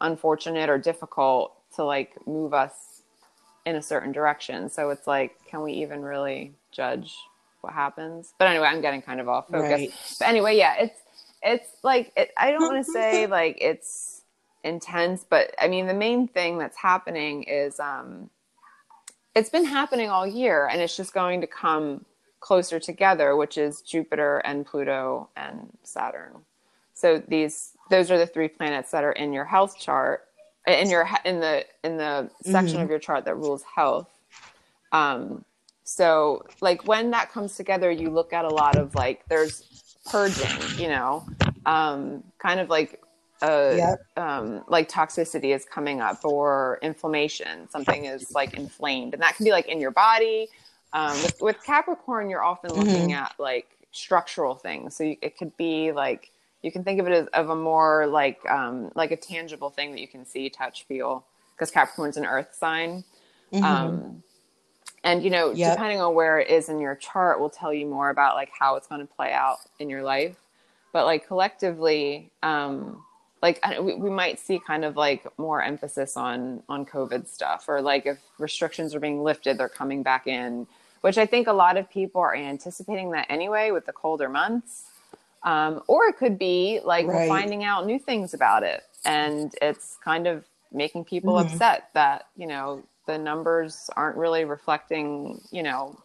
unfortunate 0.00 0.70
or 0.70 0.78
difficult 0.78 1.54
to 1.76 1.84
like 1.84 2.14
move 2.26 2.54
us 2.54 3.02
in 3.66 3.76
a 3.76 3.82
certain 3.82 4.12
direction. 4.12 4.70
So 4.70 4.90
it's 4.90 5.06
like, 5.06 5.36
can 5.46 5.62
we 5.62 5.72
even 5.74 6.02
really 6.02 6.52
judge 6.72 7.14
what 7.60 7.72
happens? 7.74 8.32
But 8.38 8.48
anyway, 8.48 8.66
I'm 8.68 8.80
getting 8.80 9.02
kind 9.02 9.20
of 9.20 9.28
off 9.28 9.50
focus. 9.50 9.70
Right. 9.70 9.92
But 10.18 10.28
anyway, 10.28 10.56
yeah, 10.56 10.74
it's 10.78 11.00
it's 11.42 11.68
like 11.82 12.12
it, 12.16 12.32
I 12.36 12.50
don't 12.50 12.64
want 12.64 12.84
to 12.84 12.90
say 12.90 13.26
like 13.28 13.58
it's 13.60 14.22
intense, 14.64 15.24
but 15.28 15.54
I 15.60 15.68
mean 15.68 15.86
the 15.86 15.94
main 15.94 16.28
thing 16.28 16.58
that's 16.58 16.76
happening 16.76 17.42
is 17.44 17.78
um 17.78 18.30
it's 19.34 19.50
been 19.50 19.64
happening 19.66 20.10
all 20.10 20.26
year 20.26 20.66
and 20.66 20.80
it's 20.80 20.96
just 20.96 21.12
going 21.14 21.40
to 21.42 21.46
come 21.46 22.04
closer 22.40 22.80
together, 22.80 23.36
which 23.36 23.58
is 23.58 23.82
Jupiter 23.82 24.38
and 24.38 24.66
Pluto 24.66 25.28
and 25.36 25.70
Saturn. 25.82 26.44
So 26.94 27.22
these 27.28 27.76
those 27.90 28.10
are 28.10 28.18
the 28.18 28.26
three 28.26 28.48
planets 28.48 28.90
that 28.92 29.04
are 29.04 29.12
in 29.12 29.32
your 29.32 29.44
health 29.44 29.78
chart 29.78 30.24
in 30.66 30.90
your 30.90 31.08
in 31.24 31.40
the 31.40 31.64
in 31.84 31.96
the 31.96 32.30
section 32.42 32.80
Mm-hmm. 32.80 32.82
of 32.82 32.90
your 32.90 32.98
chart 32.98 33.24
that 33.24 33.36
rules 33.36 33.62
health. 33.62 34.08
Um, 34.92 35.44
so 35.84 36.46
like 36.60 36.84
when 36.86 37.10
that 37.12 37.30
comes 37.32 37.56
together, 37.56 37.90
you 37.90 38.10
look 38.10 38.32
at 38.32 38.44
a 38.44 38.50
lot 38.50 38.76
of 38.76 38.94
like 38.94 39.26
there's 39.28 39.64
purging, 40.06 40.74
you 40.76 40.88
know, 40.88 41.26
um, 41.66 42.24
kind 42.38 42.60
of 42.60 42.68
like 42.68 43.02
uh, 43.42 43.78
Yep. 43.78 43.98
um, 44.16 44.64
like 44.68 44.90
toxicity 44.90 45.54
is 45.54 45.64
coming 45.64 46.00
up 46.00 46.24
or 46.24 46.78
inflammation. 46.82 47.68
Something 47.70 48.06
is 48.06 48.32
like 48.34 48.54
inflamed, 48.54 49.14
and 49.14 49.22
that 49.22 49.36
can 49.36 49.44
be 49.44 49.52
like 49.52 49.66
in 49.68 49.80
your 49.80 49.90
body. 49.92 50.48
Um, 50.92 51.22
with, 51.22 51.40
with 51.40 51.64
Capricorn, 51.64 52.30
you're 52.30 52.42
often 52.44 52.72
looking 52.72 53.12
at 53.12 53.34
like 53.38 53.68
structural 53.92 54.54
things. 54.54 54.96
So 54.96 55.04
you, 55.04 55.16
it 55.22 55.36
could 55.36 55.56
be 55.56 55.92
like 55.92 56.30
you 56.62 56.72
can 56.72 56.82
think 56.84 57.00
of 57.00 57.06
it 57.06 57.12
as 57.12 57.26
of 57.28 57.50
a 57.50 57.56
more 57.56 58.06
like 58.06 58.40
um, 58.50 58.90
like 58.94 59.10
a 59.10 59.16
tangible 59.16 59.70
thing 59.70 59.92
that 59.92 60.00
you 60.00 60.08
can 60.08 60.24
see, 60.24 60.48
touch, 60.50 60.84
feel. 60.84 61.24
Because 61.54 61.70
Capricorn's 61.70 62.16
an 62.16 62.24
Earth 62.24 62.54
sign. 62.54 63.04
Um, 63.62 64.22
and 65.04 65.22
you 65.22 65.30
know, 65.30 65.52
Yep. 65.52 65.72
depending 65.72 66.00
on 66.00 66.14
where 66.14 66.38
it 66.38 66.48
is 66.48 66.68
in 66.68 66.78
your 66.80 66.94
chart, 66.94 67.40
will 67.40 67.50
tell 67.50 67.72
you 67.72 67.86
more 67.86 68.10
about 68.10 68.34
like 68.34 68.50
how 68.58 68.76
it's 68.76 68.86
going 68.86 69.00
to 69.00 69.06
play 69.12 69.32
out 69.32 69.58
in 69.78 69.88
your 69.90 70.02
life. 70.02 70.36
But 70.92 71.04
like 71.04 71.26
collectively, 71.26 72.30
um, 72.42 73.04
like 73.42 73.60
we, 73.80 73.94
we 73.94 74.10
might 74.10 74.40
see 74.40 74.58
kind 74.64 74.84
of 74.84 74.96
like 74.96 75.26
more 75.38 75.62
emphasis 75.62 76.16
on 76.16 76.62
on 76.68 76.84
COVID 76.86 77.28
stuff, 77.28 77.66
or 77.68 77.80
like 77.80 78.06
if 78.06 78.18
restrictions 78.38 78.94
are 78.94 79.00
being 79.00 79.22
lifted, 79.22 79.58
they're 79.58 79.68
coming 79.68 80.02
back 80.02 80.26
in, 80.26 80.66
which 81.02 81.18
I 81.18 81.26
think 81.26 81.46
a 81.48 81.52
lot 81.52 81.76
of 81.76 81.88
people 81.90 82.20
are 82.20 82.34
anticipating 82.34 83.10
that 83.12 83.26
anyway 83.30 83.70
with 83.70 83.86
the 83.86 83.92
colder 83.92 84.28
months. 84.28 84.84
Um, 85.44 85.82
or 85.86 86.06
it 86.06 86.16
could 86.18 86.38
be 86.38 86.80
like 86.84 87.06
Right. 87.06 87.28
finding 87.28 87.64
out 87.64 87.86
new 87.86 87.98
things 87.98 88.34
about 88.34 88.64
it, 88.64 88.82
and 89.04 89.54
it's 89.62 89.96
kind 90.04 90.26
of 90.26 90.44
making 90.72 91.04
people 91.04 91.36
Mhm. 91.36 91.42
upset 91.52 91.90
that 91.94 92.26
you 92.36 92.46
know 92.46 92.82
the 93.06 93.16
numbers 93.16 93.88
aren't 93.96 94.16
really 94.16 94.44
reflecting 94.44 95.40
you 95.50 95.62
know 95.62 95.96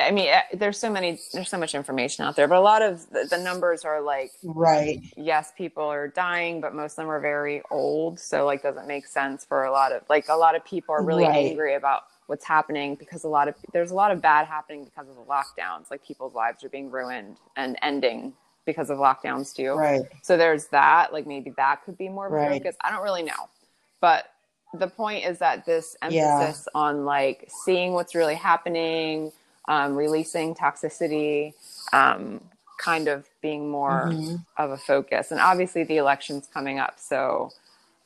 i 0.00 0.10
mean 0.10 0.28
eh, 0.28 0.42
there's 0.54 0.78
so 0.78 0.90
many 0.90 1.18
there's 1.34 1.50
so 1.50 1.58
much 1.58 1.74
information 1.74 2.24
out 2.24 2.36
there 2.36 2.48
but 2.48 2.56
a 2.56 2.60
lot 2.60 2.80
of 2.82 3.08
the, 3.10 3.26
the 3.28 3.36
numbers 3.36 3.84
are 3.84 4.00
like 4.00 4.32
Right. 4.42 5.02
yes 5.16 5.52
people 5.58 5.82
are 5.84 6.08
dying 6.08 6.60
but 6.62 6.74
most 6.74 6.92
of 6.92 6.96
them 6.96 7.10
are 7.10 7.20
very 7.20 7.60
old 7.70 8.18
so 8.18 8.46
like 8.46 8.62
doesn't 8.62 8.86
make 8.88 9.06
sense 9.06 9.44
for 9.44 9.64
a 9.64 9.70
lot 9.72 9.92
of 9.92 10.02
like 10.08 10.28
a 10.30 10.36
lot 10.36 10.54
of 10.54 10.64
people 10.64 10.94
are 10.94 11.02
really 11.04 11.24
Right. 11.24 11.34
angry 11.34 11.74
about 11.74 12.04
what's 12.30 12.44
happening 12.44 12.94
because 12.94 13.24
a 13.24 13.28
lot 13.28 13.48
of 13.48 13.54
there's 13.72 13.90
a 13.90 13.94
lot 13.94 14.10
of 14.12 14.22
bad 14.22 14.46
happening 14.46 14.84
because 14.84 15.08
of 15.08 15.16
the 15.16 15.22
lockdowns 15.22 15.90
like 15.90 16.02
people's 16.06 16.32
lives 16.32 16.62
are 16.62 16.68
being 16.68 16.88
ruined 16.90 17.36
and 17.56 17.76
ending 17.82 18.32
because 18.64 18.88
of 18.88 18.98
lockdowns 18.98 19.52
too 19.54 19.72
Right. 19.74 20.02
so 20.22 20.36
there's 20.36 20.66
that. 20.68 21.12
Like 21.12 21.26
maybe 21.26 21.50
that 21.56 21.84
could 21.84 21.98
be 21.98 22.08
more 22.08 22.26
of 22.28 22.32
a 22.32 22.36
Right. 22.36 22.62
focus. 22.62 22.76
I 22.82 22.90
don't 22.92 23.02
really 23.02 23.24
know. 23.24 23.48
But 24.00 24.26
the 24.74 24.86
point 24.86 25.24
is 25.26 25.38
that 25.38 25.66
this 25.66 25.96
Yeah. 26.00 26.08
emphasis 26.08 26.68
on 26.74 27.04
like 27.04 27.48
seeing 27.64 27.94
what's 27.94 28.14
really 28.14 28.36
happening, 28.36 29.32
um, 29.66 29.96
releasing 29.96 30.54
toxicity, 30.54 31.52
um, 31.92 32.40
kind 32.78 33.08
of 33.08 33.28
being 33.42 33.68
more 33.68 34.10
Mhm. 34.12 34.44
of 34.56 34.70
a 34.70 34.78
focus. 34.78 35.32
And 35.32 35.40
obviously 35.40 35.82
the 35.82 35.96
election's 35.96 36.46
coming 36.46 36.78
up. 36.78 37.00
So 37.00 37.50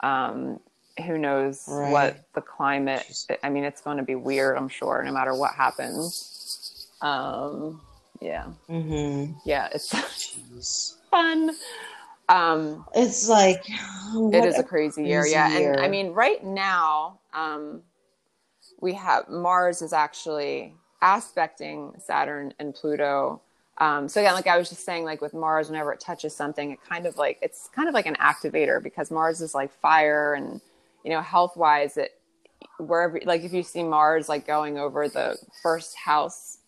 um, 0.00 0.60
who 1.04 1.18
knows 1.18 1.64
Right. 1.68 1.90
what 1.90 2.16
the 2.34 2.40
climate, 2.40 3.04
I 3.42 3.48
mean, 3.50 3.64
it's 3.64 3.80
going 3.80 3.96
to 3.96 4.02
be 4.02 4.14
weird, 4.14 4.56
I'm 4.56 4.68
sure, 4.68 5.02
no 5.02 5.12
matter 5.12 5.34
what 5.34 5.52
happens. 5.54 6.88
Um, 7.00 7.80
yeah. 8.20 8.44
hmm 8.66 9.32
Yeah. 9.44 9.68
It's 9.72 9.88
fun. 11.10 11.50
Um, 12.28 12.86
It's 12.94 13.28
like 13.28 13.62
it 14.32 14.44
is 14.44 14.58
a 14.58 14.62
crazy 14.62 15.04
year, 15.04 15.20
crazy 15.22 15.32
yeah. 15.32 15.56
And 15.58 15.80
I 15.80 15.88
mean, 15.88 16.12
right 16.12 16.42
now, 16.42 17.18
um, 17.34 17.82
we 18.80 18.94
have 18.94 19.28
Mars 19.28 19.82
is 19.82 19.92
actually 19.92 20.74
aspecting 21.02 21.92
Saturn 21.98 22.54
and 22.58 22.74
Pluto. 22.74 23.42
Um, 23.78 24.08
so 24.08 24.20
again, 24.20 24.34
like 24.34 24.46
I 24.46 24.56
was 24.56 24.68
just 24.68 24.84
saying, 24.86 25.04
like 25.04 25.20
with 25.20 25.34
Mars, 25.34 25.68
whenever 25.68 25.92
it 25.92 26.00
touches 26.00 26.34
something, 26.34 26.70
it 26.70 26.78
kind 26.88 27.06
of 27.06 27.16
like 27.18 27.38
it's 27.42 27.68
kind 27.74 27.88
of 27.88 27.94
like 27.94 28.06
an 28.06 28.16
activator 28.16 28.82
because 28.82 29.10
Mars 29.10 29.40
is 29.40 29.54
like 29.54 29.70
fire, 29.80 30.32
and 30.34 30.60
you 31.04 31.10
know, 31.10 31.20
health 31.20 31.56
wise, 31.56 31.96
it 31.96 32.12
wherever 32.78 33.20
like 33.24 33.42
if 33.44 33.52
you 33.52 33.62
see 33.62 33.82
Mars 33.82 34.28
like 34.28 34.46
going 34.46 34.78
over 34.78 35.08
the 35.08 35.38
first 35.62 35.94
house 35.96 36.58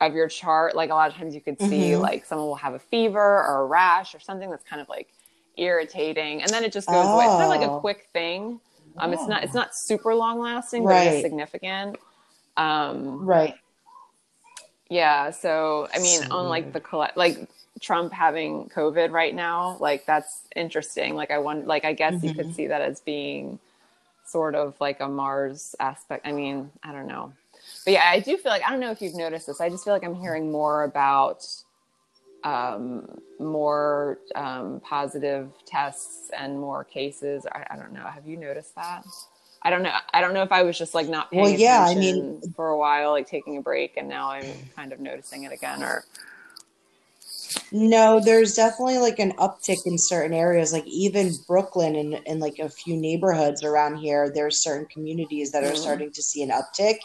of 0.00 0.14
your 0.14 0.28
chart, 0.28 0.74
like 0.74 0.90
a 0.90 0.94
lot 0.94 1.10
of 1.10 1.16
times 1.16 1.34
you 1.34 1.40
could 1.40 1.60
see 1.60 1.96
Mhm. 1.96 2.00
like 2.00 2.24
someone 2.24 2.48
will 2.48 2.54
have 2.56 2.74
a 2.74 2.78
fever 2.78 3.20
or 3.20 3.60
a 3.62 3.66
rash 3.66 4.14
or 4.14 4.20
something 4.20 4.50
that's 4.50 4.64
kind 4.64 4.82
of 4.82 4.88
like 4.88 5.08
irritating, 5.56 6.42
and 6.42 6.52
then 6.52 6.64
it 6.64 6.72
just 6.72 6.90
goes 6.90 7.12
away. 7.12 7.26
It's 7.26 7.34
kind 7.36 7.44
of 7.44 7.50
like 7.50 7.62
a 7.62 7.68
Oh. 7.68 7.80
quick 7.80 8.08
thing. 8.12 8.60
Um, 8.98 9.12
it's 9.12 9.26
not 9.28 9.44
it's 9.44 9.54
not 9.54 9.74
super 9.74 10.14
long 10.14 10.40
lasting, 10.40 10.84
but 10.86 10.96
it's 10.96 11.20
significant. 11.20 11.98
Um, 12.56 13.24
right. 13.26 13.54
yeah. 14.88 15.30
So 15.30 15.88
I 15.94 15.98
mean, 15.98 16.22
So 16.22 16.28
on 16.30 16.48
like 16.48 16.72
the 16.72 16.80
collect, 16.80 17.16
like 17.16 17.48
Trump 17.80 18.12
having 18.12 18.68
COVID 18.74 19.10
right 19.10 19.34
now, 19.34 19.76
like 19.80 20.06
that's 20.06 20.42
interesting. 20.54 21.14
Like 21.14 21.30
I 21.30 21.38
want, 21.38 21.66
like 21.66 21.84
I 21.84 21.92
guess 21.92 22.22
you 22.22 22.30
Mm-hmm. 22.30 22.38
could 22.42 22.54
see 22.54 22.66
that 22.68 22.80
as 22.80 23.00
being 23.00 23.58
sort 24.24 24.54
of 24.54 24.74
like 24.80 25.00
a 25.00 25.08
Mars 25.08 25.74
aspect. 25.80 26.26
I 26.26 26.32
mean, 26.32 26.70
I 26.82 26.92
don't 26.92 27.06
know, 27.06 27.32
but 27.84 27.92
yeah, 27.92 28.04
I 28.08 28.20
do 28.20 28.36
feel 28.36 28.50
like 28.52 28.62
I 28.66 28.70
don't 28.70 28.80
know 28.80 28.90
if 28.90 29.00
you've 29.02 29.14
noticed 29.14 29.46
this. 29.46 29.60
I 29.60 29.68
just 29.68 29.84
feel 29.84 29.92
like 29.92 30.04
I'm 30.04 30.14
hearing 30.14 30.50
more 30.52 30.84
about 30.84 31.46
um, 32.42 33.08
more 33.38 34.18
um, 34.34 34.80
positive 34.84 35.50
tests 35.66 36.30
and 36.38 36.58
more 36.58 36.84
cases. 36.84 37.46
I, 37.50 37.64
I 37.70 37.76
don't 37.76 37.92
know. 37.92 38.04
Have 38.04 38.26
you 38.26 38.36
noticed 38.36 38.74
that? 38.74 39.04
I 39.62 39.70
don't 39.70 39.82
know. 39.82 39.96
I 40.12 40.20
don't 40.20 40.34
know 40.34 40.42
if 40.42 40.52
I 40.52 40.62
was 40.62 40.76
just 40.76 40.94
like 40.94 41.08
not 41.08 41.30
paying 41.30 41.42
Well, 41.44 41.52
yeah, 41.54 41.84
I 41.86 41.90
attention 41.92 42.40
mean- 42.40 42.52
for 42.54 42.68
a 42.68 42.76
while, 42.78 43.12
like 43.12 43.26
taking 43.26 43.56
a 43.56 43.62
break, 43.62 43.96
and 43.96 44.08
now 44.08 44.30
I'm 44.30 44.44
kind 44.76 44.92
of 44.92 45.00
noticing 45.00 45.44
it 45.44 45.52
again. 45.52 45.82
Or 45.82 46.04
No, 47.72 48.20
there's 48.20 48.54
definitely 48.54 48.98
like 48.98 49.18
an 49.18 49.32
uptick 49.32 49.78
in 49.86 49.98
certain 49.98 50.32
areas, 50.32 50.72
like 50.72 50.86
even 50.86 51.32
Brooklyn 51.46 51.96
and, 51.96 52.20
and 52.26 52.40
like 52.40 52.58
a 52.58 52.68
few 52.70 52.96
neighborhoods 52.96 53.62
around 53.64 53.96
here, 53.96 54.30
there's 54.32 54.62
certain 54.62 54.86
communities 54.86 55.52
that 55.52 55.64
are 55.64 55.74
Mhm. 55.74 55.74
starting 55.74 56.12
to 56.12 56.22
see 56.22 56.42
an 56.42 56.50
uptick. 56.50 56.96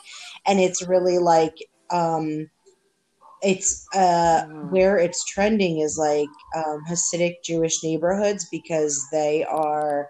And 0.46 0.60
it's 0.60 0.88
really 0.88 1.18
like 1.20 1.56
um 1.92 2.50
it's 3.42 3.88
uh 3.96 4.42
Mhm. 4.42 4.70
where 4.70 4.98
it's 4.98 5.24
trending 5.26 5.80
is 5.80 5.98
like 5.98 6.28
um 6.56 6.84
Hasidic 6.90 7.36
Jewish 7.44 7.84
neighborhoods 7.84 8.48
because 8.52 9.06
they 9.12 9.46
are 9.46 10.10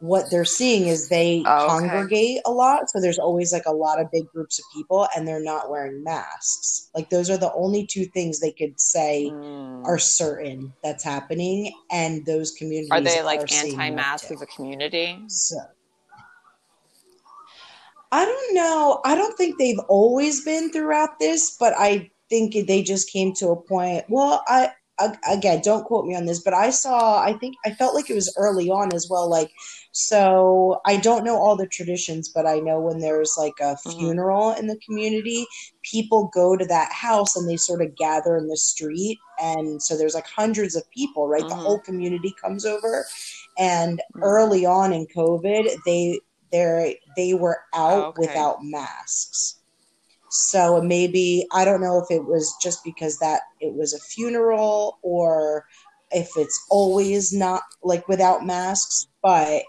what 0.00 0.30
they're 0.30 0.44
seeing 0.44 0.86
is 0.88 1.08
they 1.08 1.42
Oh, 1.46 1.56
okay. 1.56 1.66
congregate 1.68 2.40
a 2.46 2.50
lot 2.50 2.90
so 2.90 3.00
there's 3.00 3.18
always 3.18 3.52
like 3.52 3.66
a 3.66 3.72
lot 3.72 4.00
of 4.00 4.10
big 4.12 4.24
groups 4.32 4.58
of 4.58 4.64
people 4.74 5.08
and 5.16 5.26
they're 5.26 5.42
not 5.42 5.70
wearing 5.70 6.02
masks 6.04 6.90
like 6.94 7.08
those 7.10 7.30
are 7.30 7.38
the 7.38 7.52
only 7.54 7.86
two 7.86 8.04
things 8.06 8.40
they 8.40 8.52
could 8.52 8.78
say 8.80 9.30
Mm. 9.32 9.86
are 9.86 9.98
certain 9.98 10.72
that's 10.82 11.04
happening 11.04 11.72
and 11.90 12.26
those 12.26 12.50
communities 12.52 12.90
are 12.92 13.00
they 13.00 13.22
like 13.22 13.52
anti-mask 13.52 14.30
as 14.30 14.42
a 14.42 14.46
community? 14.46 15.22
So 15.28 15.56
I 18.12 18.24
don't 18.24 18.54
know. 18.54 19.00
I 19.04 19.14
don't 19.14 19.36
think 19.36 19.58
they've 19.58 19.78
always 19.88 20.44
been 20.44 20.70
throughout 20.70 21.18
this, 21.18 21.56
but 21.58 21.74
I 21.76 22.10
think 22.30 22.54
they 22.66 22.82
just 22.82 23.10
came 23.12 23.34
to 23.34 23.48
a 23.48 23.60
point. 23.62 24.04
Well, 24.08 24.42
I 24.46 24.70
again, 25.28 25.60
don't 25.62 25.84
quote 25.84 26.06
me 26.06 26.14
on 26.16 26.24
this, 26.24 26.42
but 26.42 26.54
I 26.54 26.70
saw. 26.70 27.22
I 27.22 27.34
think 27.34 27.56
I 27.64 27.72
felt 27.72 27.94
like 27.94 28.08
it 28.08 28.14
was 28.14 28.34
early 28.38 28.70
on 28.70 28.94
as 28.94 29.08
well. 29.10 29.28
Like, 29.28 29.50
so 29.98 30.78
I 30.84 30.98
don't 30.98 31.24
know 31.24 31.36
all 31.36 31.56
the 31.56 31.66
traditions, 31.66 32.28
but 32.28 32.46
I 32.46 32.58
know 32.58 32.78
when 32.78 33.00
there's 33.00 33.34
like 33.38 33.54
a 33.62 33.78
Mhm. 33.86 33.98
funeral 33.98 34.52
in 34.52 34.66
the 34.66 34.78
community, 34.84 35.46
people 35.82 36.30
go 36.34 36.54
to 36.54 36.66
that 36.66 36.92
house 36.92 37.34
and 37.34 37.48
they 37.48 37.56
sort 37.56 37.80
of 37.80 37.96
gather 37.96 38.36
in 38.36 38.46
the 38.46 38.58
street, 38.58 39.18
and 39.40 39.82
so 39.82 39.96
there's 39.96 40.14
like 40.14 40.26
hundreds 40.26 40.76
of 40.76 40.82
people. 40.90 41.28
Right, 41.28 41.48
the 41.48 41.54
Mhm. 41.54 41.62
whole 41.62 41.80
community 41.80 42.34
comes 42.38 42.66
over, 42.66 43.06
and 43.58 44.02
Mhm. 44.14 44.22
early 44.22 44.66
on 44.66 44.92
in 44.92 45.06
COVID, 45.16 45.78
they 45.86 46.20
they 46.52 46.98
they 47.16 47.32
were 47.32 47.60
out 47.74 48.08
Okay. 48.08 48.18
without 48.18 48.58
masks. 48.62 49.60
So 50.30 50.82
maybe 50.82 51.46
I 51.52 51.64
don't 51.64 51.80
know 51.80 51.98
if 52.00 52.10
it 52.10 52.24
was 52.26 52.54
just 52.62 52.84
because 52.84 53.18
that 53.20 53.42
it 53.60 53.72
was 53.74 53.94
a 53.94 54.00
funeral 54.00 54.98
or 55.02 55.64
if 56.10 56.28
it's 56.36 56.66
always 56.70 57.32
not 57.32 57.62
like 57.82 58.06
without 58.08 58.44
masks, 58.44 59.06
but 59.22 59.62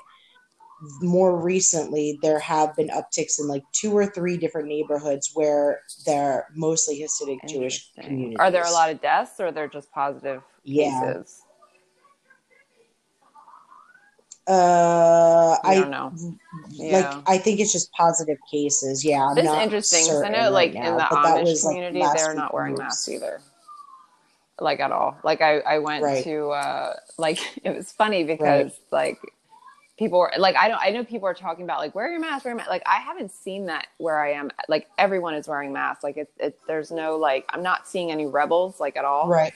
more 1.02 1.36
recently 1.36 2.20
there 2.22 2.40
have 2.40 2.76
been 2.76 2.90
upticks 2.90 3.40
in 3.40 3.48
like 3.48 3.64
two 3.74 3.92
or 3.98 4.06
three 4.06 4.38
different 4.38 4.68
neighborhoods 4.68 5.32
where 5.34 5.82
they're 6.06 6.46
mostly 6.56 7.00
Hasidic 7.02 7.40
Jewish 7.48 7.92
communities. 7.94 8.38
Are 8.40 8.52
there 8.52 8.66
a 8.66 8.72
lot 8.72 8.90
of 8.92 9.02
deaths, 9.02 9.40
or 9.40 9.52
they're 9.52 9.68
just 9.68 9.92
positive 9.92 10.44
Yeah. 10.64 11.00
cases? 11.14 11.42
Uh, 14.48 15.58
I 15.66 15.76
don't 15.76 15.92
know. 15.92 16.14
like. 16.80 17.04
Yeah. 17.04 17.22
I 17.26 17.38
think 17.38 17.60
it's 17.60 17.74
just 17.74 17.92
positive 17.92 18.38
cases. 18.50 19.04
Yeah, 19.04 19.34
This 19.36 19.50
is 19.50 19.56
interesting 19.58 20.06
'cause 20.08 20.22
I 20.24 20.30
know, 20.30 20.38
right 20.44 20.52
like 20.52 20.74
now, 20.74 20.84
in 20.90 20.96
the 20.96 21.04
Amish 21.04 21.44
was, 21.44 21.62
community, 21.64 22.00
last 22.00 22.14
they're 22.16 22.34
not 22.34 22.54
wearing 22.54 22.78
masks 22.78 23.10
either, 23.10 23.42
like 24.62 24.80
at 24.80 24.92
all. 24.94 25.18
Like 25.24 25.42
I, 25.42 25.60
I 25.60 25.80
went 25.80 26.02
Right. 26.04 26.24
to, 26.24 26.50
uh, 26.52 26.96
like 27.18 27.40
it 27.66 27.76
was 27.76 27.92
funny 27.92 28.24
because 28.24 28.72
like 28.90 29.20
people 29.98 30.20
were 30.20 30.32
like, 30.38 30.56
I 30.56 30.68
don't, 30.68 30.80
I 30.82 30.90
know 30.92 31.04
people 31.04 31.28
are 31.28 31.34
talking 31.34 31.64
about 31.64 31.80
like 31.80 31.96
wear 31.96 32.10
your 32.10 32.20
mask, 32.20 32.46
wear 32.46 32.52
your 32.54 32.58
mask. 32.58 32.70
Like 32.70 32.84
I 32.86 32.98
haven't 33.00 33.32
seen 33.32 33.66
that 33.68 33.88
where 33.98 34.20
I 34.20 34.34
am. 34.34 34.52
Like 34.70 34.88
everyone 34.98 35.34
is 35.36 35.48
wearing 35.48 35.74
masks. 35.74 36.04
Like 36.04 36.18
it, 36.18 36.30
it 36.40 36.58
there's 36.68 36.92
no 36.92 37.18
like 37.18 37.46
I'm 37.50 37.64
not 37.64 37.88
seeing 37.88 38.12
any 38.12 38.26
rebels 38.26 38.80
like 38.80 38.98
at 38.98 39.06
all. 39.06 39.28
Right. 39.28 39.54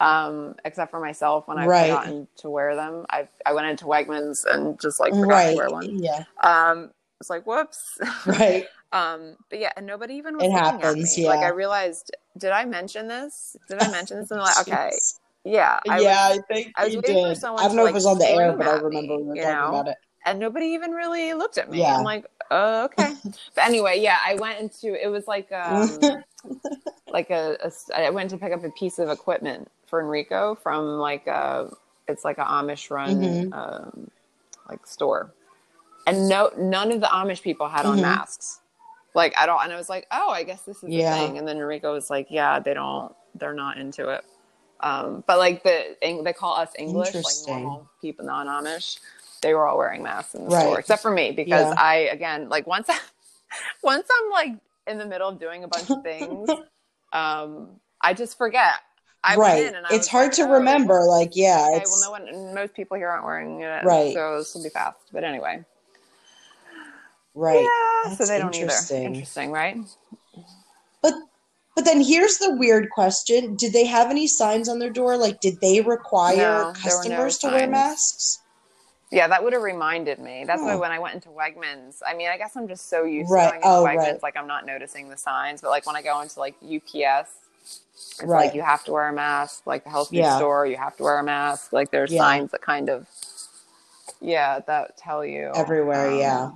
Um, 0.00 0.56
except 0.64 0.90
for 0.90 0.98
myself 0.98 1.46
when 1.46 1.58
I've 1.58 1.68
Right. 1.68 1.88
forgotten 1.90 2.26
to 2.38 2.50
wear 2.50 2.74
them. 2.74 3.06
I 3.10 3.28
I 3.46 3.52
went 3.52 3.68
into 3.68 3.84
Wegmans 3.84 4.44
and 4.46 4.80
just 4.80 4.98
like 4.98 5.12
forgot 5.12 5.28
Right. 5.28 5.50
to 5.52 5.56
wear 5.56 5.70
one. 5.70 5.98
Yeah. 5.98 6.24
Um, 6.42 6.90
it's 7.20 7.30
like 7.30 7.46
whoops. 7.46 7.98
Right. 8.26 8.66
Um, 8.92 9.36
but 9.48 9.58
yeah, 9.58 9.72
and 9.76 9.86
nobody 9.86 10.14
even 10.14 10.36
was 10.36 10.44
It 10.44 10.50
happens, 10.52 10.84
at 10.84 11.18
me. 11.18 11.26
Like 11.26 11.40
yeah. 11.40 11.46
I 11.46 11.50
realized, 11.50 12.14
did 12.36 12.50
I 12.50 12.64
mention 12.66 13.08
this? 13.08 13.56
Did 13.68 13.78
I 13.80 13.90
mention 13.90 14.18
this? 14.20 14.30
And 14.30 14.38
they're 14.38 14.44
like, 14.44 14.58
okay, 14.68 14.90
yeah, 15.44 15.80
I 15.88 16.00
yeah, 16.00 16.28
was- 16.30 16.38
I 16.38 16.54
think 16.54 16.72
I 16.76 16.84
was 16.86 16.96
waiting 16.96 17.26
for 17.26 17.34
someone 17.34 17.60
I 17.64 17.66
don't 17.68 17.76
to, 17.76 17.76
know 17.76 17.82
if 17.82 17.86
like, 17.86 17.92
it 17.92 17.94
was 17.94 18.06
on 18.06 18.18
the 18.18 18.28
air, 18.28 18.52
but 18.56 18.66
I 18.66 18.72
remember 18.74 19.18
me, 19.18 19.22
we 19.22 19.24
were 19.24 19.34
talking 19.36 19.50
know? 19.50 19.68
about 19.68 19.88
it. 19.88 19.96
and 20.24 20.38
nobody 20.38 20.66
even 20.66 20.92
really 20.92 21.34
looked 21.34 21.58
at 21.58 21.68
me. 21.70 21.80
Yeah. 21.80 21.96
I'm 21.96 22.04
like, 22.04 22.26
oh, 22.50 22.84
okay. 22.84 23.14
but 23.54 23.64
anyway, 23.64 23.98
yeah, 24.00 24.18
I 24.24 24.34
went 24.36 24.60
into 24.60 24.94
it 24.94 25.08
was 25.08 25.26
like 25.26 25.50
um, 25.52 25.98
like 27.08 27.30
a, 27.30 27.56
a 27.62 27.72
I 27.98 28.10
went 28.10 28.30
to 28.30 28.38
pick 28.38 28.52
up 28.52 28.62
a 28.64 28.70
piece 28.70 28.98
of 28.98 29.08
equipment 29.10 29.68
for 29.86 30.00
Enrico 30.00 30.54
from 30.54 30.98
like 30.98 31.26
a 31.26 31.70
it's 32.08 32.24
like 32.24 32.38
a 32.38 32.44
Amish 32.44 32.90
run 32.90 33.20
Mhm. 33.20 33.52
um, 33.52 34.10
like 34.68 34.86
store, 34.86 35.32
and 36.06 36.28
no 36.28 36.50
none 36.56 36.92
of 36.92 37.00
the 37.00 37.06
Amish 37.08 37.42
people 37.42 37.68
had 37.68 37.84
on 37.86 37.98
Mhm. 37.98 38.02
masks, 38.02 38.60
like 39.14 39.36
at 39.36 39.48
all. 39.48 39.60
And 39.60 39.72
I 39.72 39.76
was 39.76 39.88
like, 39.88 40.06
oh, 40.12 40.30
I 40.30 40.44
guess 40.44 40.62
this 40.62 40.82
is 40.82 40.90
Yeah. 40.90 41.10
the 41.10 41.16
thing. 41.26 41.38
And 41.38 41.46
then 41.48 41.56
Enrico 41.58 41.92
was 41.92 42.10
like, 42.10 42.28
yeah, 42.30 42.58
they 42.60 42.74
don't, 42.74 43.14
they're 43.34 43.54
not 43.54 43.76
into 43.78 44.08
it. 44.08 44.24
Um, 44.82 45.22
but 45.26 45.38
like 45.38 45.62
the 45.62 45.96
they 46.00 46.32
call 46.32 46.54
us 46.56 46.70
English, 46.78 47.14
like 47.14 47.36
normal 47.46 47.88
people, 48.00 48.24
non 48.26 48.46
Amish. 48.46 48.98
They 49.40 49.54
were 49.54 49.66
all 49.66 49.78
wearing 49.78 50.02
masks 50.02 50.34
in 50.34 50.44
the 50.44 50.50
Right. 50.50 50.66
store, 50.66 50.78
except 50.78 51.02
for 51.02 51.10
me 51.10 51.32
because 51.32 51.66
Yeah. 51.66 51.74
I 51.76 51.94
again 52.12 52.48
like 52.48 52.66
once 52.66 52.88
once 53.82 54.08
I'm 54.10 54.30
like 54.30 54.52
in 54.86 54.98
the 54.98 55.06
middle 55.06 55.28
of 55.28 55.38
doing 55.38 55.64
a 55.64 55.68
bunch 55.68 55.90
of 55.90 56.02
things, 56.02 56.50
um, 57.12 57.68
I 58.00 58.14
just 58.14 58.36
forget. 58.38 58.74
I 59.24 59.36
right. 59.36 59.72
I 59.72 59.94
It's 59.94 60.08
hard 60.08 60.30
like, 60.30 60.36
to 60.38 60.42
"Oh, 60.42 60.52
remember. 60.54 61.04
Like, 61.04 61.36
yeah, 61.36 61.68
Okay, 61.68 61.82
it's 61.82 61.90
well, 61.92 62.00
no 62.00 62.10
one, 62.10 62.54
most 62.54 62.74
people 62.74 62.96
here 62.96 63.08
aren't 63.08 63.24
wearing 63.24 63.60
it, 63.60 63.84
Right. 63.84 64.12
So 64.14 64.38
this 64.38 64.52
will 64.54 64.64
be 64.64 64.68
fast. 64.68 64.98
But 65.12 65.22
anyway, 65.22 65.64
right. 67.34 67.62
yeah. 68.04 68.10
So 68.16 68.26
they 68.26 68.38
don't 68.38 68.52
interesting. 68.52 69.02
either. 69.02 69.14
Interesting, 69.14 69.50
right? 69.52 69.76
But 71.02 71.14
but 71.74 71.84
then 71.84 72.02
here's 72.02 72.38
the 72.38 72.54
weird 72.54 72.90
question: 72.90 73.56
Did 73.56 73.72
they 73.72 73.86
have 73.86 74.10
any 74.10 74.26
signs 74.26 74.68
on 74.68 74.78
their 74.78 74.90
door? 74.90 75.16
Like, 75.16 75.40
did 75.40 75.60
they 75.60 75.80
require 75.80 76.36
No, 76.36 76.64
were 76.66 76.72
no 76.72 76.74
customers 76.74 77.38
to 77.38 77.48
wear 77.48 77.66
masks? 77.68 78.38
Yeah, 79.10 79.28
that 79.28 79.44
would 79.44 79.52
have 79.52 79.62
reminded 79.62 80.18
me. 80.18 80.44
That's 80.46 80.62
why 80.62 80.74
when 80.74 80.90
I 80.90 80.98
went 80.98 81.14
into 81.14 81.28
Wegmans, 81.28 82.00
I 82.06 82.14
mean, 82.14 82.28
I 82.28 82.38
guess 82.38 82.56
I'm 82.56 82.66
just 82.66 82.88
so 82.88 83.04
used 83.04 83.30
Right. 83.30 83.44
to 83.44 83.50
going 83.50 83.62
into 83.62 83.68
Oh, 83.68 83.84
Wegmans, 83.84 83.96
right. 83.98 84.22
like 84.22 84.36
I'm 84.38 84.46
not 84.46 84.64
noticing 84.64 85.10
the 85.10 85.18
signs. 85.18 85.60
But 85.60 85.68
like 85.68 85.86
when 85.86 85.96
I 85.96 86.02
go 86.02 86.18
into 86.22 86.40
like 86.40 86.54
UPS, 86.62 87.30
it's 87.64 88.22
Right. 88.22 88.46
like 88.46 88.54
you 88.54 88.62
have 88.62 88.84
to 88.84 88.92
wear 88.92 89.08
a 89.08 89.12
mask. 89.12 89.66
Like 89.66 89.84
the 89.84 89.90
health 89.90 90.08
food 90.08 90.16
Yeah. 90.16 90.36
store, 90.36 90.66
you 90.66 90.78
have 90.78 90.96
to 90.96 91.02
wear 91.02 91.18
a 91.18 91.22
mask. 91.22 91.74
Like 91.74 91.90
there's 91.90 92.10
Yeah. 92.10 92.20
signs 92.20 92.52
that 92.52 92.62
kind 92.62 92.88
of, 92.88 93.06
yeah, 94.22 94.60
that 94.60 94.96
tell 94.96 95.24
you 95.26 95.48
Everywhere, 95.54 96.06
um, 96.06 96.18
yeah. 96.18 96.50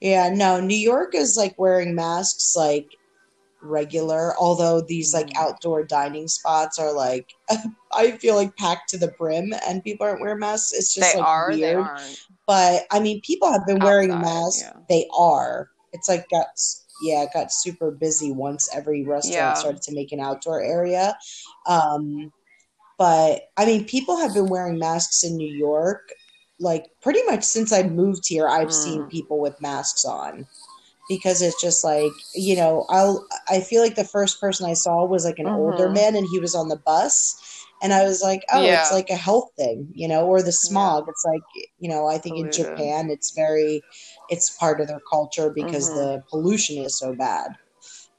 Yeah, 0.00 0.28
no, 0.34 0.60
New 0.60 0.76
York 0.76 1.14
is 1.14 1.34
like 1.34 1.54
wearing 1.58 1.94
masks 1.94 2.54
like 2.54 2.88
regular, 3.64 4.34
although 4.38 4.80
these 4.80 5.12
like 5.14 5.28
Mhm. 5.28 5.36
outdoor 5.36 5.84
dining 5.84 6.28
spots 6.28 6.78
are 6.78 6.92
like 6.92 7.32
I 7.92 8.12
feel 8.12 8.34
like 8.34 8.56
packed 8.56 8.90
to 8.90 8.98
the 8.98 9.08
brim 9.18 9.52
and 9.66 9.82
people 9.84 10.06
aren't 10.06 10.20
wearing 10.20 10.40
masks. 10.40 10.72
It's 10.72 10.94
just 10.94 11.12
They 11.12 11.18
like 11.18 11.28
are. 11.28 11.50
They 11.56 11.76
weird. 11.76 11.86
But 12.46 12.86
I 12.90 13.00
mean 13.00 13.20
people 13.22 13.50
have 13.52 13.66
been 13.66 13.80
wearing 13.80 14.10
masks. 14.20 14.62
yeah. 14.62 14.72
They 14.88 15.08
are. 15.16 15.68
It's 15.92 16.08
like 16.08 16.28
got 16.28 16.46
yeah, 17.02 17.22
it 17.22 17.30
got 17.34 17.52
super 17.52 17.90
busy 17.90 18.30
once 18.32 18.68
every 18.72 19.04
restaurant 19.04 19.34
Yeah. 19.36 19.54
started 19.54 19.82
to 19.82 19.94
make 19.94 20.12
an 20.12 20.20
outdoor 20.20 20.62
area. 20.62 21.16
Um 21.66 22.32
but 22.98 23.42
I 23.56 23.64
mean 23.66 23.84
people 23.86 24.16
have 24.16 24.34
been 24.34 24.48
wearing 24.48 24.78
masks 24.78 25.24
in 25.24 25.36
New 25.36 25.52
York 25.52 26.12
like 26.60 26.86
pretty 27.02 27.20
much 27.24 27.42
since 27.42 27.72
I 27.72 27.82
moved 27.82 28.28
here, 28.28 28.48
I've 28.48 28.72
seen 28.72 29.02
Mm. 29.02 29.10
people 29.10 29.38
with 29.40 29.60
masks 29.60 30.04
on 30.04 30.46
because 31.08 31.42
it's 31.42 31.60
just 31.60 31.84
like 31.84 32.12
you 32.34 32.56
know 32.56 32.86
I'll 32.88 33.26
I 33.48 33.60
feel 33.60 33.82
like 33.82 33.94
the 33.96 34.04
first 34.04 34.40
person 34.40 34.66
I 34.68 34.74
saw 34.74 35.04
was 35.04 35.24
like 35.24 35.38
an 35.38 35.48
older 35.48 35.88
Mhm. 35.88 35.94
man 35.94 36.16
and 36.16 36.26
he 36.26 36.38
was 36.38 36.54
on 36.54 36.68
the 36.68 36.76
bus 36.84 37.36
and 37.82 37.92
I 37.92 38.04
was 38.04 38.22
like 38.22 38.42
oh 38.52 38.64
Yeah. 38.64 38.74
it's 38.74 38.90
like 38.92 39.10
a 39.10 39.16
health 39.16 39.50
thing 39.56 39.88
you 39.94 40.08
know 40.08 40.26
or 40.26 40.42
the 40.42 40.52
smog 40.52 41.04
it's 41.08 41.24
like 41.24 41.42
you 41.78 41.88
know 41.88 42.06
I 42.06 42.18
think 42.18 42.38
in. 42.38 42.50
Japan 42.50 43.10
it's 43.10 43.32
very 43.34 43.82
it's 44.30 44.50
part 44.58 44.80
of 44.80 44.88
their 44.88 45.02
culture 45.10 45.50
because 45.50 45.88
Mhm. 45.88 45.94
the 45.94 46.22
pollution 46.30 46.78
is 46.78 46.98
so 46.98 47.14
bad 47.14 47.50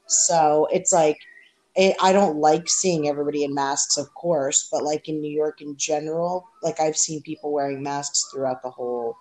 so 0.06 0.68
it's 0.72 0.92
like 0.92 1.18
it, 1.74 1.96
I 2.00 2.12
don't 2.12 2.38
like 2.38 2.68
seeing 2.68 3.06
everybody 3.08 3.44
in 3.44 3.54
masks, 3.54 3.98
of 3.98 4.12
course, 4.14 4.68
but 4.72 4.82
like 4.82 5.08
in 5.08 5.20
New 5.20 5.30
York 5.30 5.60
in 5.60 5.76
general, 5.76 6.46
like 6.62 6.80
I've 6.80 6.96
seen 6.96 7.22
people 7.22 7.52
wearing 7.52 7.82
masks 7.82 8.28
throughout 8.32 8.62
the 8.62 8.70
whole 8.70 9.16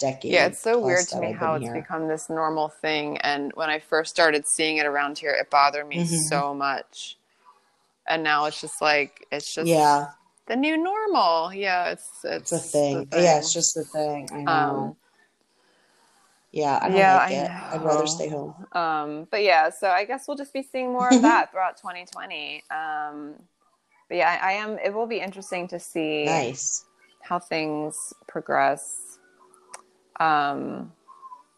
decade. 0.00 0.32
Yeah, 0.32 0.46
it's 0.46 0.60
so 0.60 0.80
weird 0.80 1.08
to 1.08 1.20
me 1.20 1.32
how 1.32 1.54
it's 1.54 1.66
here. 1.66 1.74
become 1.74 2.08
this 2.08 2.30
normal 2.30 2.68
thing. 2.68 3.18
And 3.18 3.52
when 3.54 3.70
I 3.70 3.78
first 3.80 4.10
started 4.10 4.46
seeing 4.46 4.78
it 4.78 4.86
around 4.86 5.18
here, 5.18 5.32
it 5.32 5.50
bothered 5.50 5.88
me 5.88 6.00
Mhm. 6.00 6.06
so 6.06 6.54
much. 6.54 7.18
And 8.08 8.22
now 8.22 8.46
it's 8.46 8.60
just 8.60 8.80
like 8.82 9.26
it's 9.32 9.54
just 9.54 9.74
Yeah, 9.74 10.12
the 10.46 10.56
new 10.56 10.76
normal. 10.76 11.52
Yeah, 11.54 11.90
it's 11.90 12.24
it's 12.34 12.52
it's, 12.52 12.52
a 12.52 12.58
thing. 12.58 13.08
the 13.10 13.20
Yeah, 13.22 13.38
it's 13.38 13.52
just 13.52 13.76
a 13.76 13.84
thing. 13.84 14.28
I 14.32 14.42
know. 14.42 14.94
Um, 14.94 14.96
yeah, 16.52 16.78
I 16.82 16.88
don't 16.90 16.96
yeah, 16.96 17.16
like 17.16 17.30
it. 17.30 17.50
I'd 17.72 17.82
rather 17.82 18.06
stay 18.06 18.28
home. 18.28 18.54
Um, 18.72 19.26
but 19.30 19.42
yeah, 19.42 19.70
so 19.70 19.88
I 19.88 20.04
guess 20.04 20.26
we'll 20.28 20.36
just 20.36 20.52
be 20.52 20.62
seeing 20.62 20.92
more 20.92 21.12
of 21.12 21.22
that 21.22 21.50
throughout 21.52 21.76
2020. 21.78 22.64
Um, 22.70 23.34
but 24.08 24.16
yeah, 24.18 24.38
I, 24.42 24.50
I 24.50 24.52
am. 24.54 24.78
It 24.78 24.94
will 24.94 25.06
be 25.06 25.20
interesting 25.20 25.68
to 25.68 25.80
see 25.80 26.26
Nice. 26.26 26.84
how 27.22 27.38
things 27.38 28.12
progress. 28.28 29.09
Um, 30.20 30.92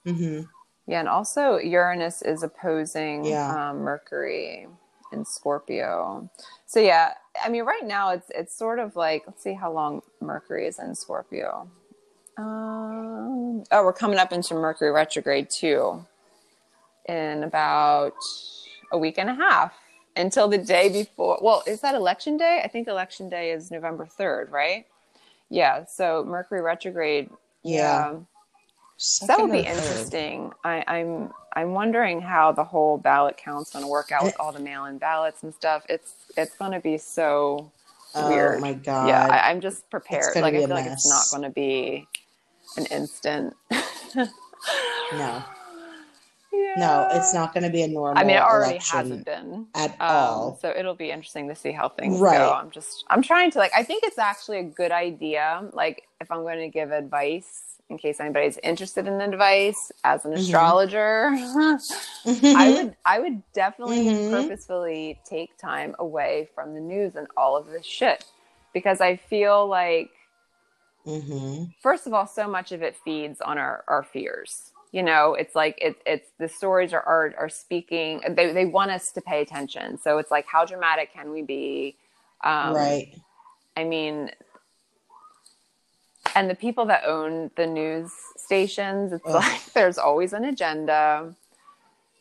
hmm 0.04 0.42
yeah, 0.86 1.00
and 1.00 1.08
also 1.08 1.58
Uranus 1.58 2.22
is 2.22 2.42
opposing 2.42 3.24
Yeah. 3.24 3.70
um, 3.70 3.78
Mercury 3.78 4.66
in 5.12 5.24
Scorpio. 5.24 6.28
So 6.66 6.80
yeah, 6.80 7.14
I 7.42 7.48
mean, 7.48 7.64
right 7.64 7.84
now 7.84 8.10
it's 8.10 8.30
it's 8.34 8.56
sort 8.56 8.78
of 8.78 8.96
like 8.96 9.22
let's 9.26 9.42
see 9.42 9.54
how 9.54 9.72
long 9.72 10.02
Mercury 10.20 10.66
is 10.66 10.78
in 10.78 10.94
Scorpio. 10.94 11.70
Um, 12.36 13.62
oh, 13.70 13.84
we're 13.84 13.92
coming 13.92 14.18
up 14.18 14.32
into 14.32 14.54
Mercury 14.54 14.90
retrograde 14.90 15.50
too, 15.50 16.04
in 17.08 17.44
about 17.44 18.14
a 18.90 18.98
week 18.98 19.18
and 19.18 19.30
a 19.30 19.34
half 19.34 19.72
until 20.16 20.48
the 20.48 20.58
day 20.58 20.88
before. 20.88 21.38
Well, 21.40 21.62
is 21.66 21.80
that 21.82 21.94
election 21.94 22.36
day? 22.36 22.60
I 22.64 22.68
think 22.68 22.88
election 22.88 23.28
day 23.28 23.52
is 23.52 23.70
November 23.70 24.06
third, 24.06 24.50
right? 24.50 24.86
Yeah. 25.48 25.84
So 25.84 26.24
Mercury 26.26 26.60
retrograde. 26.60 27.30
Yeah. 27.62 28.10
yeah 28.10 28.18
so 28.97 29.26
that 29.26 29.32
Second 29.34 29.51
would 29.51 29.53
be 29.53 29.68
interesting. 29.68 30.53
I, 30.64 30.84
I'm 30.86 31.30
I'm 31.55 31.72
wondering 31.72 32.20
how 32.20 32.53
the 32.53 32.64
whole 32.64 32.99
ballot 32.99 33.36
count's 33.36 33.72
going 33.72 33.84
to 33.84 33.88
work 33.90 34.12
out 34.12 34.24
with 34.24 34.36
all 34.40 34.53
the 34.53 34.61
mail-in 34.61 34.99
ballots 34.99 35.43
and 35.43 35.55
stuff. 35.55 35.84
It's 35.88 36.14
it's 36.36 36.55
going 36.57 36.72
to 36.72 36.80
be 36.80 36.99
so 36.99 37.70
Oh 38.14 38.28
weird. 38.28 38.61
my 38.61 38.74
god. 38.74 39.09
yeah. 39.09 39.26
I, 39.30 39.51
I'm 39.51 39.61
just 39.61 39.88
prepared. 39.90 40.34
Like 40.36 40.55
I 40.55 40.59
feel 40.61 40.68
like 40.70 40.86
it's 40.86 41.09
not 41.09 41.30
going 41.30 41.43
to 41.43 41.51
be 41.51 42.07
an 42.76 42.86
instant. 42.86 43.55
no, 45.12 45.43
Yeah. 46.53 46.74
no, 46.76 47.09
it's 47.12 47.34
not 47.34 47.55
going 47.55 47.64
to 47.64 47.70
be 47.70 47.82
a 47.82 47.88
normal. 47.88 48.18
I 48.20 48.24
mean, 48.24 48.36
it 48.36 48.42
already 48.42 48.78
hasn't 48.78 49.24
been. 49.24 49.66
at 49.74 49.90
Um, 49.92 49.98
all. 50.00 50.59
so 50.61 50.70
it'll 50.76 50.94
be 50.94 51.11
interesting 51.11 51.48
to 51.48 51.55
see 51.55 51.72
how 51.72 51.88
things 51.88 52.20
Right. 52.20 52.38
go. 52.38 52.53
I'm 52.53 52.70
just, 52.70 53.05
I'm 53.09 53.22
trying 53.22 53.50
to 53.53 53.59
like, 53.59 53.72
I 53.76 53.82
think 53.82 54.05
it's 54.05 54.18
actually 54.18 54.59
a 54.59 54.64
good 54.64 54.92
idea. 54.92 55.68
Like, 55.72 56.09
if 56.20 56.30
I'm 56.30 56.42
going 56.42 56.59
to 56.61 56.68
give 56.68 56.90
advice, 56.92 57.78
in 57.90 57.98
case 57.98 58.20
anybody's 58.20 58.59
interested 58.62 59.07
in 59.07 59.20
advice 59.20 59.92
as 60.05 60.24
an 60.24 60.32
Mhm. 60.32 60.38
astrologer, 60.38 61.30
I 62.55 62.70
would, 62.70 62.96
I 63.05 63.20
would 63.20 63.42
definitely 63.55 64.00
Mhm. 64.09 64.30
purposefully 64.30 65.20
take 65.24 65.57
time 65.59 65.94
away 65.98 66.48
from 66.55 66.74
the 66.74 66.80
news 66.80 67.16
and 67.16 67.26
all 67.36 67.57
of 67.57 67.66
this 67.66 67.86
shit 67.86 68.24
because 68.74 69.00
I 69.00 69.16
feel 69.16 69.66
like 69.66 70.11
hmm 71.05 71.64
first 71.82 72.07
of 72.07 72.14
all, 72.14 72.26
so 72.26 72.46
much 72.48 72.72
of 72.72 72.82
it 72.82 72.96
feeds 73.05 73.40
on 73.40 73.59
our, 73.59 73.84
our 73.88 74.05
fears. 74.05 74.71
You 74.93 75.03
know, 75.03 75.32
it's 75.32 75.55
like 75.55 75.78
it, 75.80 75.97
it's 76.05 76.28
the 76.38 76.49
stories 76.49 76.93
are, 76.93 77.01
are 77.01 77.34
are 77.38 77.49
speaking. 77.49 78.20
They 78.28 78.53
they 78.53 78.66
want 78.66 78.90
us 78.90 79.11
to 79.12 79.22
pay 79.22 79.40
attention. 79.40 79.99
So 79.99 80.18
it's 80.18 80.30
like, 80.30 80.47
how 80.47 80.66
dramatic 80.66 81.14
can 81.14 81.32
we 81.32 81.40
be? 81.40 81.97
Um, 82.45 82.74
right. 82.74 83.14
I 83.74 83.84
mean, 83.84 84.30
and 86.34 86.51
the 86.51 86.55
people 86.55 86.84
that 86.86 87.05
own 87.07 87.51
the 87.57 87.66
news 87.66 88.12
stations, 88.36 89.14
it's 89.14 89.24
Ugh. 89.26 89.34
like 89.34 89.64
there's 89.72 89.97
always 89.97 90.34
an 90.34 90.45
agenda. 90.45 91.34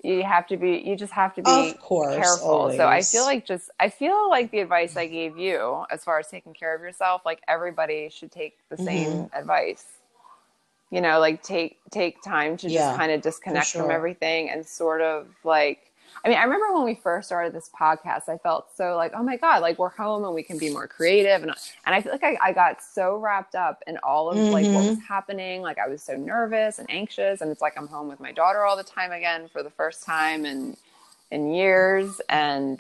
You 0.02 0.24
have 0.24 0.48
to 0.48 0.56
be. 0.56 0.82
You 0.86 0.96
just 0.96 1.12
have 1.12 1.36
to 1.36 1.42
be 1.42 1.72
of 1.72 1.80
course, 1.80 2.16
careful. 2.16 2.50
Always. 2.50 2.78
So 2.78 2.88
I 2.88 3.02
feel 3.02 3.24
like 3.24 3.46
just. 3.46 3.70
I 3.82 3.90
feel 3.90 4.30
like 4.30 4.50
the 4.50 4.60
advice 4.60 4.96
I 4.96 5.08
gave 5.08 5.38
you, 5.38 5.84
as 5.92 6.06
far 6.06 6.20
as 6.20 6.28
taking 6.28 6.54
care 6.54 6.74
of 6.74 6.82
yourself, 6.82 7.24
like 7.26 7.42
everybody 7.50 8.10
should 8.10 8.32
take 8.32 8.58
the 8.70 8.78
same 8.78 9.12
mm-hmm. 9.12 9.38
advice 9.38 9.84
you 10.92 11.02
know 11.02 11.20
like 11.20 11.42
take 11.42 11.80
take 11.90 12.22
time 12.22 12.58
to 12.58 12.70
yeah, 12.70 12.80
just 12.80 12.98
kind 12.98 13.12
of 13.12 13.22
disconnect 13.22 13.68
sure. 13.68 13.82
from 13.82 13.92
everything 13.92 14.50
and 14.50 14.66
sort 14.66 15.02
of 15.02 15.28
like 15.44 15.92
I 16.24 16.30
mean, 16.30 16.38
I 16.38 16.44
remember 16.44 16.74
when 16.74 16.84
we 16.84 16.94
first 16.94 17.28
started 17.28 17.54
this 17.54 17.70
podcast, 17.78 18.30
I 18.30 18.38
felt 18.38 18.76
so 18.76 18.96
like, 18.96 19.14
oh 19.16 19.24
my 19.24 19.38
God, 19.38 19.62
like 19.62 19.80
we're 19.80 19.90
home 19.90 20.24
and 20.24 20.36
we 20.36 20.44
can 20.44 20.58
be 20.58 20.70
more 20.70 20.88
creative. 20.88 21.42
And, 21.42 21.52
and 21.86 21.96
I 21.96 22.02
feel 22.02 22.12
like 22.12 22.24
I, 22.24 22.38
I 22.42 22.54
got 22.54 22.84
so 22.84 23.18
wrapped 23.18 23.56
up 23.56 23.82
in 23.88 23.98
all 24.04 24.30
of 24.30 24.38
mm-hmm. 24.38 24.52
like 24.52 24.66
what 24.66 24.76
was 24.76 24.98
mm-hmm. 24.98 25.02
happening. 25.02 25.62
Like 25.62 25.80
I 25.80 25.88
was 25.88 26.04
so 26.04 26.16
nervous 26.16 26.78
and 26.78 26.90
anxious. 26.92 27.42
And 27.42 27.50
it's 27.50 27.62
like 27.62 27.74
I'm 27.76 27.88
home 27.88 28.08
with 28.08 28.20
my 28.20 28.32
daughter 28.32 28.64
all 28.66 28.78
the 28.78 28.84
time 28.84 29.12
again 29.12 29.50
for 29.52 29.64
the 29.64 29.72
first 29.72 30.04
time 30.04 30.46
in, 30.46 30.78
in 31.32 31.54
years. 31.54 32.22
And 32.30 32.80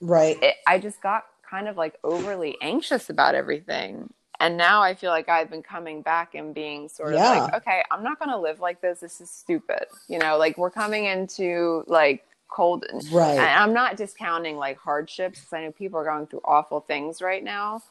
right. 0.00 0.36
It, 0.42 0.56
I 0.66 0.78
just 0.78 1.00
got 1.00 1.26
kind 1.48 1.68
of 1.68 1.76
like 1.76 1.96
overly 2.02 2.56
anxious 2.60 3.08
about 3.08 3.36
everything 3.36 4.12
and 4.40 4.56
now 4.56 4.82
I 4.82 4.94
feel 4.94 5.10
like 5.10 5.28
I've 5.28 5.50
been 5.50 5.62
coming 5.62 6.02
back 6.02 6.34
and 6.34 6.54
being 6.54 6.88
sort 6.88 7.14
of 7.14 7.20
like, 7.20 7.54
okay, 7.54 7.82
I'm 7.90 8.02
not 8.02 8.18
going 8.18 8.30
to 8.30 8.38
live 8.38 8.60
like 8.60 8.80
this. 8.80 9.00
This 9.00 9.20
is 9.20 9.30
stupid. 9.30 9.86
You 10.08 10.18
know, 10.18 10.36
like 10.38 10.58
we're 10.58 10.70
coming 10.70 11.04
into 11.04 11.84
like 11.86 12.26
cold. 12.48 12.84
Right. 13.12 13.32
And 13.32 13.40
I'm 13.40 13.72
not 13.72 13.96
discounting 13.96 14.56
like 14.56 14.78
hardships 14.78 15.40
because 15.40 15.52
I 15.52 15.64
know 15.64 15.72
people 15.72 15.98
are 15.98 16.04
going 16.04 16.26
through 16.26 16.42
awful 16.44 16.80
things 16.80 17.22
right 17.22 17.42
now. 17.42 17.82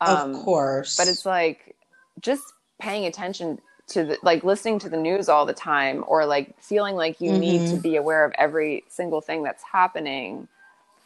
Um, 0.00 0.34
of 0.34 0.42
course. 0.42 0.96
But 0.96 1.08
it's 1.08 1.26
like 1.26 1.76
just 2.20 2.44
paying 2.80 3.06
attention 3.06 3.60
to 3.88 4.04
the 4.04 4.18
like 4.22 4.44
listening 4.44 4.78
to 4.78 4.88
the 4.88 4.96
news 4.96 5.28
all 5.28 5.44
the 5.44 5.52
time 5.52 6.04
or 6.06 6.24
like 6.24 6.58
feeling 6.62 6.94
like 6.94 7.20
you 7.20 7.32
mm-hmm. 7.32 7.40
need 7.40 7.58
to 7.58 7.72
mm-hmm. 7.72 7.80
be 7.80 7.96
aware 7.96 8.24
of 8.24 8.32
every 8.38 8.84
single 8.88 9.20
thing 9.20 9.42
that's 9.42 9.62
happening. 9.62 10.48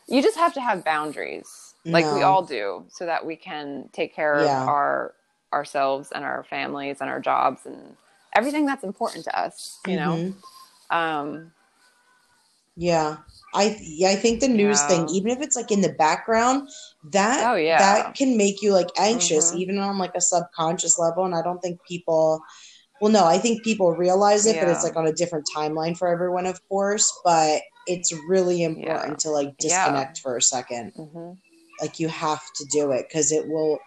You 0.06 0.22
just 0.22 0.36
have 0.36 0.52
to 0.54 0.60
have 0.60 0.84
boundaries 0.84 1.74
like 1.84 2.04
no. 2.04 2.14
we 2.14 2.22
all 2.22 2.42
do 2.42 2.84
so 2.88 3.06
that 3.06 3.24
we 3.24 3.36
can 3.36 3.88
take 3.92 4.14
care 4.14 4.42
yeah. 4.42 4.62
of 4.62 4.68
our 4.68 5.14
ourselves 5.52 6.10
and 6.12 6.24
our 6.24 6.42
families 6.44 6.98
and 7.00 7.10
our 7.10 7.20
jobs 7.20 7.66
and 7.66 7.96
everything 8.34 8.66
that's 8.66 8.82
important 8.82 9.24
to 9.24 9.38
us 9.38 9.78
you 9.86 9.96
mm-hmm. 9.96 10.30
know 10.30 10.34
um 10.90 11.52
yeah 12.76 13.18
i 13.54 13.76
yeah, 13.80 14.08
i 14.08 14.16
think 14.16 14.40
the 14.40 14.48
news 14.48 14.80
yeah. 14.80 14.88
thing 14.88 15.08
even 15.10 15.30
if 15.30 15.40
it's 15.40 15.54
like 15.54 15.70
in 15.70 15.80
the 15.80 15.92
background 15.92 16.68
that 17.04 17.48
oh, 17.48 17.54
yeah. 17.54 17.78
that 17.78 18.14
can 18.16 18.36
make 18.36 18.62
you 18.62 18.72
like 18.72 18.88
anxious 18.98 19.50
mm-hmm. 19.50 19.60
even 19.60 19.78
on 19.78 19.96
like 19.96 20.14
a 20.16 20.20
subconscious 20.20 20.98
level 20.98 21.24
and 21.24 21.36
i 21.36 21.42
don't 21.42 21.60
think 21.60 21.78
people 21.86 22.42
well 23.00 23.12
no 23.12 23.24
i 23.24 23.38
think 23.38 23.62
people 23.62 23.92
realize 23.92 24.44
it 24.44 24.58
but 24.58 24.68
it's 24.68 24.82
like 24.82 24.96
on 24.96 25.06
a 25.06 25.12
different 25.12 25.46
timeline 25.54 25.96
for 25.96 26.08
everyone 26.08 26.46
of 26.46 26.60
course 26.68 27.16
but 27.24 27.62
it's 27.86 28.12
really 28.28 28.62
important 28.62 29.18
to 29.18 29.30
like 29.30 29.56
disconnect 29.58 30.18
for 30.18 30.36
a 30.36 30.40
2nd 30.40 30.96
mm-hmm 30.96 31.32
like 31.80 32.00
you 32.00 32.08
have 32.08 32.42
to 32.56 32.64
do 32.70 32.92
it 32.92 33.06
because 33.08 33.32
it 33.32 33.48
will 33.48 33.78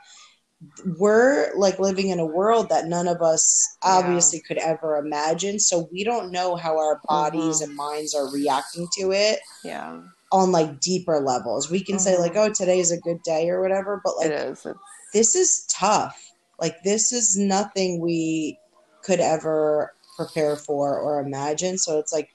we're 0.97 1.51
like 1.55 1.77
living 1.77 2.09
in 2.09 2.19
a 2.19 2.25
world 2.25 2.69
that 2.69 2.87
none 2.87 3.07
of 3.07 3.21
us 3.21 3.77
obviously 3.83 4.39
yeah. 4.39 4.47
could 4.47 4.57
ever 4.57 4.97
imagine 4.97 5.59
so 5.59 5.87
we 5.91 6.03
don't 6.03 6.31
know 6.31 6.55
how 6.55 6.77
our 6.77 6.99
bodies 7.07 7.61
mm-hmm. 7.61 7.69
and 7.69 7.75
minds 7.75 8.15
are 8.15 8.31
reacting 8.33 8.87
to 8.97 9.11
it 9.11 9.39
yeah 9.63 10.01
on 10.31 10.51
like 10.51 10.79
deeper 10.79 11.19
levels 11.19 11.69
we 11.69 11.83
can 11.83 11.95
mm-hmm. 11.95 12.03
say 12.03 12.17
like 12.17 12.33
mm-hmm. 12.33 12.51
oh 12.51 12.53
today's 12.53 12.91
a 12.91 12.99
good 13.01 13.21
day 13.23 13.49
or 13.49 13.61
whatever 13.61 14.01
but 14.03 14.17
like 14.17 14.27
it 14.27 14.33
is. 14.33 14.65
this 15.13 15.35
is 15.35 15.67
tough 15.71 16.31
like 16.59 16.75
this 16.83 17.13
is 17.13 17.37
nothing 17.37 18.01
we 18.01 18.57
could 19.03 19.19
ever 19.19 19.93
prepare 20.15 20.55
for 20.55 20.99
or 20.99 21.19
imagine 21.19 21.77
so 21.77 21.99
it's 21.99 22.11
like 22.11 22.29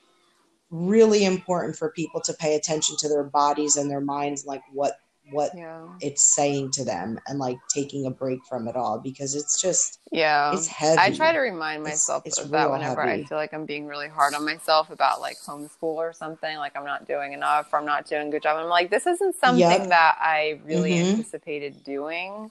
really 0.72 1.24
important 1.24 1.76
for 1.76 1.90
people 1.90 2.20
to 2.22 2.32
pay 2.32 2.56
attention 2.56 2.96
to 2.96 3.08
their 3.08 3.22
bodies 3.22 3.76
and 3.76 3.90
their 3.90 4.00
minds 4.00 4.46
like 4.46 4.62
what 4.72 4.98
what 5.30 5.52
yeah. 5.54 5.86
it's 6.00 6.34
saying 6.34 6.70
to 6.70 6.84
them 6.84 7.20
and 7.26 7.38
like 7.38 7.56
taking 7.72 8.06
a 8.06 8.10
break 8.10 8.44
from 8.48 8.66
it 8.66 8.74
all 8.74 8.98
because 8.98 9.34
it's 9.34 9.60
just 9.60 10.00
yeah 10.10 10.52
it's 10.52 10.66
heavy. 10.66 10.98
I 10.98 11.10
try 11.10 11.32
to 11.32 11.38
remind 11.38 11.82
myself 11.82 12.24
it's, 12.26 12.38
it's 12.38 12.46
of 12.46 12.50
that 12.52 12.70
whenever 12.70 13.02
heavy. 13.02 13.22
I 13.22 13.26
feel 13.26 13.38
like 13.38 13.54
I'm 13.54 13.66
being 13.66 13.86
really 13.86 14.08
hard 14.08 14.34
on 14.34 14.44
myself 14.44 14.90
about 14.90 15.20
like 15.20 15.36
homeschool 15.46 15.82
or 15.82 16.12
something 16.12 16.56
like 16.56 16.76
I'm 16.76 16.84
not 16.84 17.06
doing 17.06 17.34
enough 17.34 17.72
or 17.72 17.78
I'm 17.78 17.86
not 17.86 18.06
doing 18.08 18.28
a 18.28 18.30
good 18.30 18.42
job. 18.42 18.56
I'm 18.58 18.68
like 18.68 18.90
this 18.90 19.06
isn't 19.06 19.36
something 19.36 19.60
yep. 19.60 19.88
that 19.90 20.16
I 20.20 20.60
really 20.64 20.92
mm-hmm. 20.92 21.10
anticipated 21.10 21.84
doing. 21.84 22.50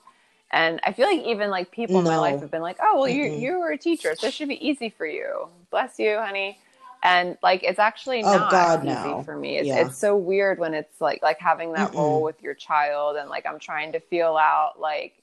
And 0.54 0.80
I 0.84 0.92
feel 0.92 1.08
like 1.08 1.26
even 1.26 1.50
like 1.50 1.72
people 1.72 1.96
no. 1.96 2.00
in 2.02 2.06
my 2.06 2.18
life 2.18 2.42
have 2.42 2.52
been 2.52 2.62
like, 2.62 2.78
"Oh, 2.82 3.00
well, 3.00 3.10
mm-hmm. 3.10 3.36
you 3.36 3.52
you 3.52 3.60
were 3.60 3.72
a 3.72 3.78
teacher, 3.78 4.14
so 4.16 4.28
this 4.28 4.36
should 4.36 4.50
be 4.50 4.68
easy 4.68 4.90
for 4.90 5.06
you. 5.06 5.48
Bless 5.70 5.98
you, 5.98 6.18
honey." 6.18 6.60
And 7.04 7.38
like 7.42 7.64
it's 7.64 7.80
actually 7.80 8.24
oh, 8.24 8.32
not 8.32 8.48
oh 8.48 8.52
God, 8.52 8.86
easy 8.86 8.94
no. 8.94 9.24
for 9.24 9.36
me 9.36 9.58
it's, 9.58 9.68
yeah. 9.68 9.86
it's 9.86 9.98
so 9.98 10.16
weird 10.16 10.60
when 10.60 10.74
it's 10.74 11.02
like 11.02 11.22
like 11.24 11.40
having 11.40 11.74
that 11.74 11.92
Mm-mm. 11.92 11.98
role 11.98 12.22
with 12.22 12.42
your 12.42 12.54
child 12.54 13.18
and 13.18 13.30
like 13.30 13.46
i'm 13.46 13.60
trying 13.60 13.92
to 13.92 14.00
feel 14.00 14.38
out 14.38 14.80
like 14.80 15.14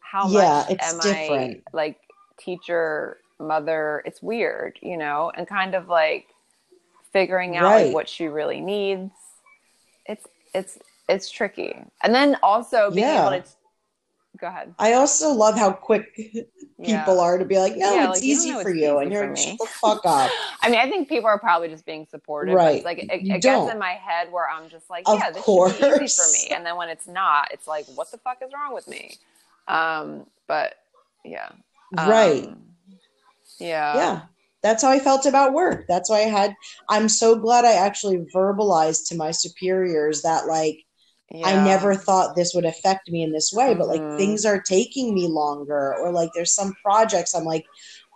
how 0.00 0.28
yeah, 0.28 0.64
much 0.68 0.78
am 0.80 1.00
different. 1.00 1.62
i 1.66 1.76
like 1.76 2.00
teacher 2.38 3.18
mother 3.38 4.02
it's 4.06 4.22
weird 4.22 4.78
you 4.82 4.96
know 4.96 5.32
and 5.36 5.48
kind 5.48 5.74
of 5.74 5.88
like 5.88 6.28
figuring 7.12 7.56
out 7.56 7.64
right. 7.64 7.86
like, 7.86 7.94
what 7.94 8.08
she 8.08 8.28
really 8.28 8.60
needs 8.60 9.12
it's 10.06 10.26
it's 10.54 10.78
it's 11.08 11.30
tricky 11.30 11.76
and 12.02 12.14
then 12.14 12.36
also 12.42 12.90
being 12.90 13.06
yeah. 13.06 13.28
able 13.28 13.42
to 13.42 13.48
go 14.38 14.46
ahead. 14.46 14.74
I 14.78 14.94
also 14.94 15.30
love 15.30 15.56
how 15.56 15.72
quick 15.72 16.14
people 16.16 16.52
yeah. 16.78 17.20
are 17.20 17.38
to 17.38 17.44
be 17.44 17.58
like, 17.58 17.76
no, 17.76 17.94
yeah, 17.94 18.10
it's 18.10 18.20
like, 18.20 18.22
easy 18.22 18.52
for 18.52 18.70
you. 18.70 18.98
and 18.98 19.12
you're 19.12 19.34
shut 19.36 19.58
the 19.58 19.66
fuck 19.66 20.00
up. 20.04 20.30
I 20.62 20.70
mean, 20.70 20.78
I 20.78 20.88
think 20.88 21.08
people 21.08 21.28
are 21.28 21.38
probably 21.38 21.68
just 21.68 21.86
being 21.86 22.06
supportive. 22.10 22.54
Right. 22.54 22.84
Like 22.84 22.98
it, 22.98 23.10
it 23.10 23.42
gets 23.42 23.72
in 23.72 23.78
my 23.78 23.92
head 23.92 24.30
where 24.30 24.48
I'm 24.48 24.68
just 24.68 24.90
like, 24.90 25.04
yeah, 25.08 25.30
this 25.30 25.42
course. 25.42 25.76
should 25.76 25.98
be 25.98 26.04
easy 26.04 26.22
for 26.22 26.32
me. 26.32 26.56
And 26.56 26.66
then 26.66 26.76
when 26.76 26.88
it's 26.88 27.06
not, 27.06 27.48
it's 27.52 27.66
like, 27.66 27.86
what 27.94 28.10
the 28.10 28.18
fuck 28.18 28.38
is 28.42 28.50
wrong 28.54 28.74
with 28.74 28.88
me? 28.88 29.16
Um, 29.68 30.26
but 30.46 30.74
yeah. 31.24 31.50
Um, 31.96 32.08
right. 32.08 32.48
Yeah. 33.58 33.96
Yeah. 33.96 34.20
That's 34.62 34.82
how 34.82 34.90
I 34.90 34.98
felt 34.98 35.26
about 35.26 35.52
work. 35.52 35.86
That's 35.88 36.10
why 36.10 36.18
I 36.18 36.28
had, 36.28 36.54
I'm 36.88 37.08
so 37.08 37.36
glad 37.36 37.64
I 37.64 37.74
actually 37.74 38.26
verbalized 38.34 39.08
to 39.08 39.16
my 39.16 39.30
superiors 39.30 40.22
that 40.22 40.46
like, 40.46 40.85
yeah. 41.30 41.46
I 41.46 41.64
never 41.64 41.94
thought 41.94 42.36
this 42.36 42.54
would 42.54 42.64
affect 42.64 43.10
me 43.10 43.22
in 43.22 43.32
this 43.32 43.52
way, 43.52 43.70
mm-hmm. 43.70 43.78
but 43.78 43.88
like 43.88 44.00
mm-hmm. 44.00 44.16
things 44.16 44.44
are 44.44 44.60
taking 44.60 45.14
me 45.14 45.26
longer, 45.26 45.94
or 45.96 46.12
like 46.12 46.30
there's 46.34 46.52
some 46.52 46.74
projects 46.82 47.34
I'm 47.34 47.44
like, 47.44 47.66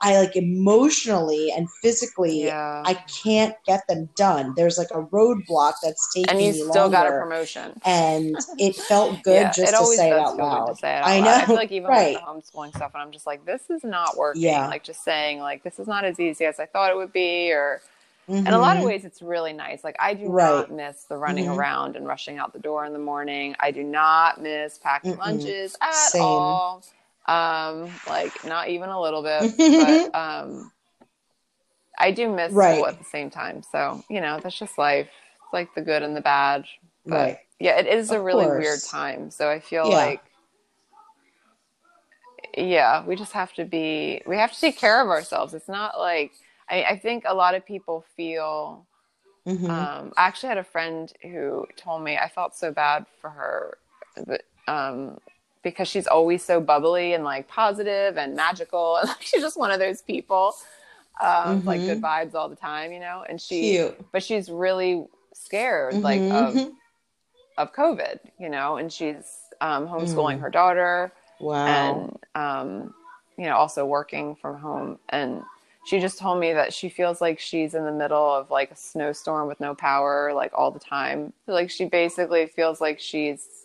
I 0.02 0.18
like 0.18 0.34
emotionally 0.34 1.50
and 1.50 1.68
physically, 1.82 2.44
yeah. 2.44 2.82
I 2.86 2.94
can't 3.22 3.54
get 3.66 3.86
them 3.86 4.08
done. 4.16 4.54
There's 4.56 4.78
like 4.78 4.90
a 4.92 5.02
roadblock 5.02 5.74
that's 5.82 6.14
taking 6.14 6.30
and 6.30 6.40
you 6.40 6.52
still 6.52 6.84
longer, 6.84 6.90
got 6.90 7.06
a 7.08 7.10
promotion, 7.10 7.78
and 7.84 8.34
it 8.58 8.76
felt 8.76 9.22
good 9.24 9.42
yeah, 9.42 9.52
just 9.52 9.74
to 9.74 9.86
say 9.86 10.10
it 10.10 10.14
out 10.14 10.36
loud. 10.36 10.78
It 10.78 10.84
out 10.84 11.06
I 11.06 11.20
know. 11.20 11.34
I 11.34 11.44
feel 11.46 11.56
like 11.56 11.72
even 11.72 11.90
right. 11.90 12.14
with 12.14 12.22
the 12.22 12.58
homeschooling 12.58 12.74
stuff, 12.76 12.92
and 12.94 13.02
I'm 13.02 13.10
just 13.10 13.26
like, 13.26 13.44
this 13.44 13.68
is 13.68 13.84
not 13.84 14.16
working. 14.16 14.42
Yeah. 14.42 14.68
Like 14.68 14.84
just 14.84 15.04
saying 15.04 15.40
like 15.40 15.64
this 15.64 15.78
is 15.78 15.86
not 15.86 16.04
as 16.04 16.18
easy 16.18 16.46
as 16.46 16.58
I 16.58 16.66
thought 16.66 16.90
it 16.90 16.96
would 16.96 17.12
be, 17.12 17.52
or 17.52 17.82
Mm-hmm. 18.30 18.46
In 18.46 18.52
a 18.52 18.58
lot 18.58 18.76
of 18.76 18.82
mm-hmm. 18.82 18.90
ways, 18.90 19.04
it's 19.04 19.22
really 19.22 19.52
nice. 19.52 19.82
Like 19.82 19.96
I 19.98 20.14
do 20.14 20.28
right. 20.28 20.60
not 20.60 20.70
miss 20.70 21.02
the 21.04 21.16
running 21.16 21.46
mm-hmm. 21.46 21.58
around 21.58 21.96
and 21.96 22.06
rushing 22.06 22.38
out 22.38 22.52
the 22.52 22.60
door 22.60 22.84
in 22.84 22.92
the 22.92 22.98
morning. 23.00 23.56
I 23.58 23.72
do 23.72 23.82
not 23.82 24.40
miss 24.40 24.78
packing 24.78 25.14
Mm-mm. 25.14 25.18
lunches 25.18 25.76
at 25.80 25.92
Same. 25.94 26.22
all. 26.22 26.84
Um, 27.26 27.90
like 28.08 28.44
not 28.44 28.68
even 28.68 28.88
a 28.88 29.00
little 29.00 29.22
bit. 29.24 29.56
but 29.56 30.14
um, 30.18 30.70
I 31.98 32.12
do 32.12 32.32
miss 32.32 32.52
right. 32.52 32.76
school 32.76 32.86
at 32.86 32.98
the 32.98 33.04
same 33.04 33.30
time. 33.30 33.64
So 33.72 34.04
you 34.08 34.20
know, 34.20 34.38
that's 34.40 34.56
just 34.56 34.78
life. 34.78 35.08
It's 35.42 35.52
like 35.52 35.74
the 35.74 35.82
good 35.82 36.04
and 36.04 36.16
the 36.16 36.20
bad. 36.20 36.66
But 37.04 37.14
right. 37.14 37.38
yeah, 37.58 37.80
it 37.80 37.88
is 37.88 38.12
of 38.12 38.20
a 38.20 38.22
really 38.22 38.44
course. 38.44 38.62
weird 38.62 38.80
time. 38.88 39.32
So 39.32 39.50
I 39.50 39.58
feel 39.58 39.88
yeah. 39.88 39.96
like 39.96 40.22
yeah, 42.56 43.04
we 43.04 43.16
just 43.16 43.32
have 43.32 43.52
to 43.54 43.64
be. 43.64 44.22
We 44.24 44.36
have 44.36 44.52
to 44.52 44.60
take 44.60 44.78
care 44.78 45.02
of 45.02 45.08
ourselves. 45.08 45.52
It's 45.52 45.68
not 45.68 45.98
like 45.98 46.32
I, 46.70 46.84
I 46.84 46.98
think 46.98 47.24
a 47.26 47.34
lot 47.34 47.54
of 47.54 47.66
people 47.66 48.04
feel. 48.16 48.86
Mm-hmm. 49.46 49.70
Um, 49.70 50.12
I 50.16 50.26
actually 50.26 50.50
had 50.50 50.58
a 50.58 50.64
friend 50.64 51.12
who 51.22 51.66
told 51.76 52.04
me 52.04 52.16
I 52.16 52.28
felt 52.28 52.54
so 52.54 52.72
bad 52.72 53.06
for 53.20 53.30
her, 53.30 53.78
but, 54.26 54.42
um, 54.68 55.18
because 55.62 55.88
she's 55.88 56.06
always 56.06 56.44
so 56.44 56.60
bubbly 56.60 57.14
and 57.14 57.24
like 57.24 57.48
positive 57.48 58.18
and 58.18 58.36
magical, 58.36 58.96
and 59.00 59.08
like, 59.08 59.22
she's 59.22 59.40
just 59.40 59.58
one 59.58 59.70
of 59.70 59.78
those 59.78 60.02
people, 60.02 60.54
um, 61.20 61.58
mm-hmm. 61.58 61.68
like 61.68 61.80
good 61.80 62.00
vibes 62.00 62.34
all 62.34 62.48
the 62.48 62.56
time, 62.56 62.92
you 62.92 63.00
know. 63.00 63.24
And 63.28 63.40
she, 63.40 63.72
Cute. 63.72 64.12
but 64.12 64.22
she's 64.22 64.48
really 64.48 65.06
scared, 65.34 65.94
mm-hmm. 65.94 66.02
like 66.02 66.20
of 66.20 66.72
of 67.58 67.72
COVID, 67.74 68.20
you 68.38 68.48
know, 68.48 68.76
and 68.76 68.92
she's 68.92 69.38
um, 69.60 69.86
homeschooling 69.86 70.38
mm. 70.38 70.40
her 70.40 70.50
daughter. 70.50 71.12
Wow. 71.40 71.66
And 71.66 72.18
um, 72.34 72.94
you 73.36 73.46
know, 73.46 73.56
also 73.56 73.86
working 73.86 74.36
from 74.36 74.58
home 74.58 74.98
and 75.08 75.42
she 75.84 75.98
just 75.98 76.18
told 76.18 76.38
me 76.40 76.52
that 76.52 76.72
she 76.72 76.88
feels 76.88 77.20
like 77.20 77.38
she's 77.40 77.74
in 77.74 77.84
the 77.84 77.92
middle 77.92 78.32
of 78.34 78.50
like 78.50 78.70
a 78.70 78.76
snowstorm 78.76 79.48
with 79.48 79.60
no 79.60 79.74
power 79.74 80.32
like 80.34 80.52
all 80.54 80.70
the 80.70 80.78
time 80.78 81.32
like 81.46 81.70
she 81.70 81.84
basically 81.86 82.46
feels 82.46 82.80
like 82.80 83.00
she's 83.00 83.60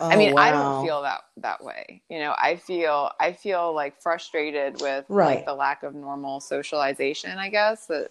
Oh, 0.00 0.08
I 0.10 0.16
mean, 0.16 0.36
I 0.36 0.50
don't 0.50 0.82
feel 0.82 1.02
that 1.02 1.20
that 1.36 1.62
way. 1.62 2.02
You 2.08 2.18
know, 2.18 2.34
I 2.36 2.56
feel 2.56 3.12
I 3.20 3.32
feel 3.32 3.72
like 3.72 4.00
frustrated 4.02 4.80
with 4.80 5.04
Right. 5.08 5.36
like 5.36 5.46
the 5.46 5.54
lack 5.54 5.84
of 5.84 5.94
normal 5.94 6.40
socialization. 6.40 7.38
I 7.38 7.48
guess 7.48 7.86
that 7.86 8.10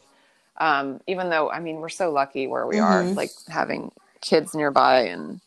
um, 0.58 1.02
even 1.08 1.30
though 1.30 1.50
I 1.52 1.60
mean 1.60 1.78
we're 1.78 1.90
so 1.90 2.10
lucky 2.12 2.48
where 2.48 2.66
we 2.66 2.80
are, 2.80 3.04
Mhm. 3.04 3.16
like 3.18 3.32
having 3.50 3.92
kids 4.22 4.56
nearby, 4.56 5.02
and 5.02 5.42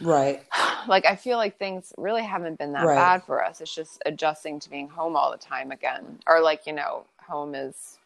Right. 0.00 0.42
like 0.88 1.06
I 1.06 1.16
feel 1.16 1.36
like 1.38 1.58
things 1.58 1.92
really 1.98 2.22
haven't 2.22 2.58
been 2.58 2.72
that 2.72 2.86
Right. 2.86 2.96
bad 2.96 3.24
for 3.24 3.44
us. 3.44 3.60
It's 3.60 3.74
just 3.74 4.02
adjusting 4.06 4.60
to 4.60 4.70
being 4.70 4.88
home 4.88 5.16
all 5.16 5.30
the 5.30 5.38
time 5.38 5.70
again, 5.70 6.18
or 6.26 6.40
like 6.40 6.66
you 6.66 6.72
know, 6.72 7.04
home 7.26 7.54
is 7.54 7.98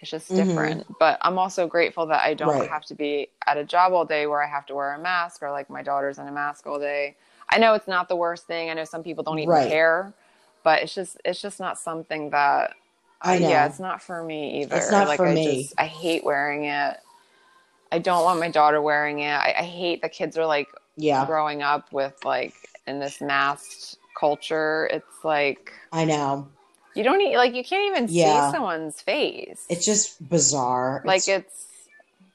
it's 0.00 0.10
just 0.10 0.30
Mhm. 0.30 0.36
different. 0.36 0.86
But 0.98 1.18
I'm 1.22 1.38
also 1.38 1.66
grateful 1.66 2.06
that 2.06 2.22
I 2.24 2.34
don't 2.34 2.58
Right. 2.58 2.68
have 2.68 2.84
to 2.86 2.94
be 2.94 3.28
at 3.46 3.56
a 3.56 3.64
job 3.64 3.92
all 3.92 4.04
day 4.04 4.26
where 4.26 4.42
I 4.42 4.46
have 4.48 4.66
to 4.66 4.74
wear 4.74 4.94
a 4.94 4.98
mask 4.98 5.42
or 5.42 5.50
like 5.50 5.70
my 5.70 5.82
daughter's 5.82 6.18
in 6.18 6.26
a 6.28 6.32
mask 6.32 6.66
all 6.66 6.78
day. 6.78 7.16
I 7.48 7.58
know 7.58 7.74
it's 7.74 7.88
not 7.88 8.08
the 8.08 8.16
worst 8.16 8.46
thing. 8.46 8.70
I 8.70 8.74
know 8.74 8.84
some 8.84 9.02
people 9.02 9.24
don't 9.24 9.38
even 9.38 9.50
Right. 9.52 9.68
care, 9.68 10.12
but 10.62 10.82
it's 10.82 10.94
just 10.94 11.18
it's 11.24 11.40
just 11.40 11.60
not 11.60 11.78
something 11.78 12.30
that 12.30 12.74
I 13.22 13.38
know. 13.38 13.48
yeah, 13.48 13.66
it's 13.66 13.78
not 13.80 14.02
for 14.02 14.22
me 14.22 14.62
either. 14.62 14.76
It's 14.76 14.90
not 14.90 15.08
like 15.08 15.18
for 15.18 15.26
I 15.26 15.34
me. 15.34 15.62
just 15.62 15.74
I 15.78 15.86
hate 15.86 16.24
wearing 16.24 16.64
it. 16.64 16.98
I 17.92 17.98
don't 17.98 18.24
want 18.24 18.40
my 18.40 18.50
daughter 18.50 18.82
wearing 18.82 19.20
it. 19.20 19.30
I, 19.32 19.54
I 19.58 19.62
hate 19.62 20.02
the 20.02 20.08
kids 20.08 20.36
are 20.36 20.46
like 20.46 20.68
Yeah, 20.96 21.26
growing 21.26 21.62
up 21.62 21.92
with 21.92 22.14
like 22.24 22.54
in 22.86 23.00
this 23.00 23.20
masked 23.20 23.96
culture. 24.18 24.88
It's 24.92 25.24
like 25.24 25.72
I 25.92 26.04
know. 26.04 26.48
you 26.94 27.02
don't 27.02 27.20
e 27.20 27.36
like 27.36 27.54
you 27.54 27.64
can't 27.64 27.86
even 27.90 28.06
Yeah. 28.08 28.50
see 28.50 28.52
someone's 28.56 29.00
face. 29.00 29.64
It's 29.68 29.84
just 29.84 30.26
bizarre. 30.28 31.02
like 31.04 31.26
It's- 31.28 31.44
it's 31.46 31.60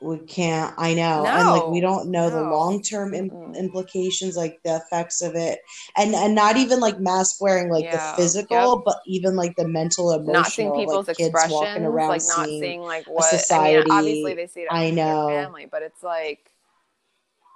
we 0.02 0.18
can't. 0.20 0.74
I 0.78 0.94
know, 0.94 1.26
and 1.26 1.50
like 1.50 1.68
we 1.68 1.82
don't 1.82 2.08
know 2.10 2.30
the 2.30 2.42
long 2.42 2.82
term 2.82 3.12
Mm-mm. 3.12 3.54
implications, 3.58 4.38
like 4.38 4.58
the 4.64 4.78
effects 4.78 5.22
of 5.22 5.36
it, 5.36 5.60
and 5.98 6.16
and 6.16 6.34
not 6.34 6.56
even 6.56 6.80
like 6.80 7.00
mask 7.02 7.42
wearing, 7.42 7.70
like 7.70 7.84
Yeah. 7.84 8.12
the 8.16 8.22
physical, 8.22 8.82
but 8.86 8.96
even 9.06 9.36
like 9.36 9.58
the 9.58 9.68
mental, 9.68 10.12
emotional, 10.12 10.34
not 10.34 10.48
seeing 10.48 10.72
people's 10.74 11.10
like 11.10 11.18
kids 11.18 11.36
walking 11.50 11.84
around, 11.86 12.08
like 12.10 12.22
not 12.30 12.46
seeing. 12.46 12.62
seeing 12.62 12.82
like 12.82 13.08
what 13.08 13.26
I 13.26 13.38
society. 13.38 13.90
mean. 13.90 13.92
Obviously, 13.92 14.34
they 14.36 14.48
see 14.48 14.62
it 14.62 14.68
I 14.72 14.90
know. 14.92 15.28
family, 15.28 15.66
but 15.70 15.82
it's 15.82 16.02
like 16.02 16.50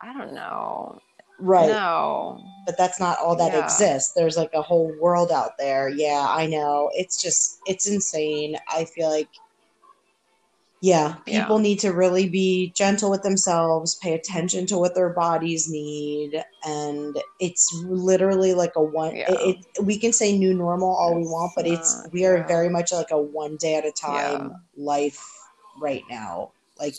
I 0.03 0.11
don't 0.11 0.33
know. 0.33 0.99
Right. 1.39 1.69
No, 1.69 2.43
but 2.65 2.77
that's 2.77 2.99
not 2.99 3.17
all 3.19 3.35
that 3.37 3.53
Yeah. 3.53 3.63
exists. 3.63 4.13
There's 4.13 4.37
like 4.37 4.53
a 4.53 4.61
whole 4.61 4.93
world 4.99 5.31
out 5.31 5.57
there. 5.57 5.89
Yeah, 5.89 6.25
I 6.29 6.45
know. 6.45 6.89
It's 6.93 7.21
just 7.21 7.59
it's 7.65 7.87
insane. 7.87 8.57
I 8.69 8.85
feel 8.85 9.09
like 9.09 9.29
yeah, 10.81 11.15
Yeah. 11.25 11.43
people 11.43 11.59
need 11.59 11.79
to 11.79 11.93
really 11.93 12.27
be 12.27 12.73
gentle 12.75 13.09
with 13.09 13.23
themselves, 13.23 13.95
pay 13.95 14.13
attention 14.13 14.65
to 14.65 14.77
what 14.77 14.95
their 14.95 15.11
bodies 15.11 15.69
need, 15.69 16.43
and 16.65 17.17
it's 17.39 17.71
literally 17.87 18.53
like 18.53 18.73
a 18.75 18.83
one 18.83 19.15
Yeah. 19.15 19.31
it, 19.31 19.57
it 19.77 19.83
we 19.85 19.97
can 19.97 20.11
say 20.11 20.37
new 20.37 20.53
normal 20.53 20.93
all 20.93 21.15
we 21.15 21.23
want, 21.23 21.53
but 21.55 21.65
it's 21.65 22.05
we 22.11 22.25
are 22.25 22.39
yeah. 22.39 22.47
very 22.47 22.67
much 22.67 22.91
like 22.91 23.11
a 23.11 23.17
one 23.17 23.55
day 23.55 23.75
at 23.75 23.85
a 23.85 23.93
time 23.93 24.17
Yeah. 24.17 24.49
life 24.75 25.23
right 25.79 26.03
now. 26.09 26.51
Like 26.77 26.95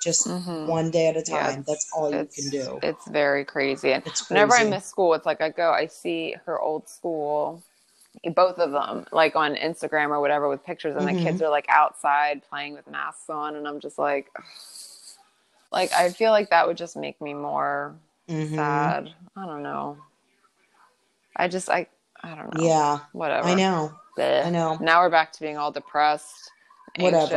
just 0.00 0.26
Mhm. 0.28 0.66
one 0.66 0.90
day 0.90 1.08
at 1.08 1.16
a 1.16 1.24
Yeah, 1.26 1.50
time. 1.52 1.64
That's 1.66 1.86
all 1.94 2.10
you 2.10 2.26
can 2.34 2.48
do. 2.50 2.78
It's 2.82 3.06
very 3.08 3.44
crazy. 3.44 3.92
And 3.92 4.06
It's 4.06 4.28
whenever 4.30 4.54
I 4.54 4.64
miss 4.64 4.86
school, 4.86 5.14
it's 5.14 5.26
like 5.26 5.40
I 5.40 5.50
go, 5.50 5.70
I 5.72 5.86
see 5.86 6.36
her 6.46 6.58
old 6.60 6.88
school, 6.88 7.62
both 8.34 8.58
of 8.58 8.72
them, 8.72 9.06
like 9.12 9.36
on 9.36 9.54
Instagram 9.56 10.10
or 10.10 10.20
whatever, 10.20 10.48
with 10.48 10.64
pictures, 10.64 10.96
and 10.96 11.06
Mhm. 11.06 11.18
the 11.18 11.22
kids 11.24 11.42
are 11.42 11.50
like 11.50 11.66
outside 11.68 12.42
playing 12.48 12.74
with 12.74 12.86
masks 12.88 13.30
on, 13.30 13.56
and 13.56 13.68
I'm 13.68 13.80
just 13.80 13.98
like, 13.98 14.30
like 15.72 15.92
I 15.92 16.10
feel 16.10 16.30
like 16.32 16.50
that 16.50 16.66
would 16.66 16.76
just 16.76 16.96
make 16.96 17.20
me 17.20 17.34
more 17.34 17.94
Mhm. 18.28 18.56
sad. 18.56 19.14
I 19.36 19.46
don't 19.46 19.62
know. 19.62 19.98
I 21.36 21.48
just 21.48 21.70
I 21.70 21.86
I 22.22 22.34
don't 22.34 22.54
know. 22.54 22.60
Yeah, 22.66 23.00
Whatever. 23.12 23.48
I 23.48 23.54
know. 23.54 23.92
Bleh. 24.18 24.44
I 24.46 24.50
know. 24.50 24.78
Now 24.80 25.00
we're 25.02 25.10
back 25.10 25.32
to 25.32 25.40
being 25.40 25.56
all 25.56 25.72
depressed, 25.72 26.50
Whatever. 26.98 27.28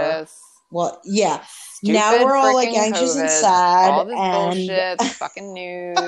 Well, 0.74 1.00
yeah. 1.06 1.44
Stupid 1.76 1.94
now 1.94 2.24
we're 2.24 2.36
all 2.36 2.56
like 2.56 2.70
anxious 2.70 3.16
and 3.16 3.30
sad 3.30 3.92
All 3.92 4.06
this 4.06 4.16
and 4.18 4.98
bullshit, 4.98 5.16
fucking 5.18 5.54
news. 5.54 5.98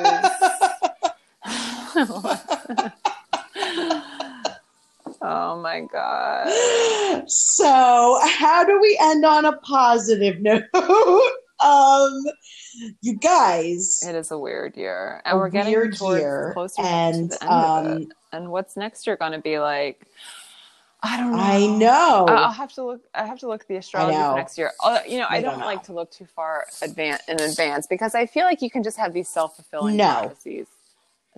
oh 5.21 5.59
my 5.61 5.81
god. 5.91 7.29
so 7.29 8.19
how 8.23 8.63
do 8.65 8.79
we 8.81 8.97
end 9.01 9.25
on 9.25 9.45
a 9.45 9.53
positive 9.57 10.41
note? 10.41 10.63
um 11.63 12.23
you 13.01 13.15
guys 13.17 14.03
It 14.05 14.15
is 14.15 14.31
a 14.31 14.37
weird 14.37 14.75
year, 14.75 15.21
and 15.25 15.37
we're 15.37 15.49
getting 15.49 15.73
weird 15.73 15.95
towards 15.95 16.19
year, 16.21 16.51
closer 16.53 16.81
and, 16.81 17.31
to 17.31 17.37
the 17.37 17.43
end 17.45 17.53
of 17.53 17.85
it. 17.85 17.91
um, 18.05 18.11
And 18.33 18.51
what's 18.51 18.75
next 18.75 19.07
year 19.07 19.15
going 19.15 19.31
to 19.31 19.39
be 19.39 19.59
like? 19.59 20.05
I 21.05 21.17
don't 21.17 21.31
know. 21.31 21.37
I 21.39 21.65
know. 21.67 22.25
I- 22.27 22.33
I'll 22.43 22.51
have 22.51 22.73
to 22.73 22.83
look. 22.83 23.01
I 23.13 23.25
have 23.25 23.39
to 23.39 23.47
look 23.47 23.61
at 23.61 23.67
the 23.67 23.75
astrology 23.77 24.17
for 24.17 24.35
next 24.35 24.57
year. 24.57 24.71
Uh, 24.83 24.99
you 25.07 25.19
know, 25.19 25.27
I 25.29 25.37
We 25.37 25.43
don't, 25.43 25.51
don't 25.51 25.59
know. 25.61 25.65
like 25.65 25.83
to 25.83 25.93
look 25.93 26.11
too 26.11 26.25
far 26.25 26.65
advan 26.81 27.19
in 27.27 27.39
advance 27.41 27.87
because 27.87 28.15
I 28.15 28.25
feel 28.25 28.43
like 28.45 28.61
you 28.61 28.69
can 28.69 28.83
just 28.83 28.97
have 28.97 29.13
these 29.13 29.29
self 29.29 29.55
fulfilling 29.55 29.97
No. 29.97 30.05
prophecies. 30.05 30.67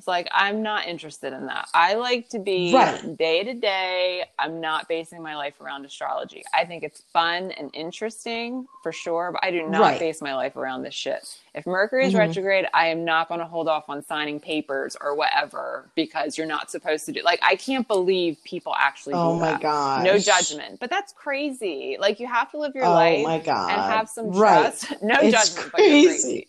It's 0.08 0.10
like 0.10 0.30
I'm 0.32 0.64
not 0.64 0.88
interested 0.88 1.34
in 1.34 1.48
that. 1.48 1.68
I 1.74 1.96
like 1.96 2.30
to 2.30 2.40
be 2.40 2.72
Right. 2.74 3.18
day 3.18 3.44
to 3.44 3.54
day. 3.54 4.24
I'm 4.40 4.62
not 4.62 4.88
basing 4.88 5.22
my 5.22 5.36
life 5.36 5.60
around 5.60 5.84
astrology. 5.84 6.46
I 6.54 6.64
think 6.64 6.84
it's 6.84 7.02
fun 7.12 7.52
and 7.52 7.70
interesting 7.74 8.68
for 8.84 8.94
sure, 8.94 9.34
but 9.34 9.44
I 9.44 9.52
do 9.52 9.64
not 9.68 9.82
Right. 9.82 10.00
base 10.00 10.22
my 10.22 10.34
life 10.34 10.56
around 10.56 10.84
this 10.84 10.94
shit. 10.94 11.38
If 11.54 11.66
Mercury 11.66 12.06
is 12.06 12.14
Mhm. 12.14 12.20
retrograde, 12.20 12.68
I 12.74 12.88
am 12.88 13.04
not 13.04 13.28
going 13.28 13.42
to 13.42 13.46
hold 13.46 13.68
off 13.68 13.90
on 13.90 14.02
signing 14.06 14.40
papers 14.40 14.96
or 15.02 15.14
whatever 15.14 15.90
because 15.94 16.38
you're 16.38 16.48
not 16.48 16.72
supposed 16.72 17.06
to 17.08 17.12
do. 17.12 17.22
Like 17.24 17.40
I 17.44 17.58
can't 17.58 17.86
believe 17.86 18.38
people 18.46 18.74
actually 18.80 19.16
do 19.16 19.20
oh 19.20 19.36
my 19.36 19.52
that 19.52 19.62
god. 19.62 20.06
no 20.06 20.18
judgment 20.18 20.80
but 20.80 20.90
that's 20.90 21.12
crazy 21.12 21.98
like 22.00 22.22
you 22.22 22.28
have 22.28 22.50
to 22.52 22.58
live 22.58 22.74
your 22.76 22.86
Oh 22.86 22.94
life 22.94 23.26
my 23.26 23.40
god. 23.40 23.72
and 23.74 23.82
have 23.92 24.08
some 24.08 24.32
Right. 24.32 24.72
trust 24.74 24.94
no 25.02 25.16
It's 25.22 25.34
judgment 25.34 25.72
but 25.74 25.82
you're 25.82 25.90
crazy. 25.98 26.24
crazy 26.24 26.48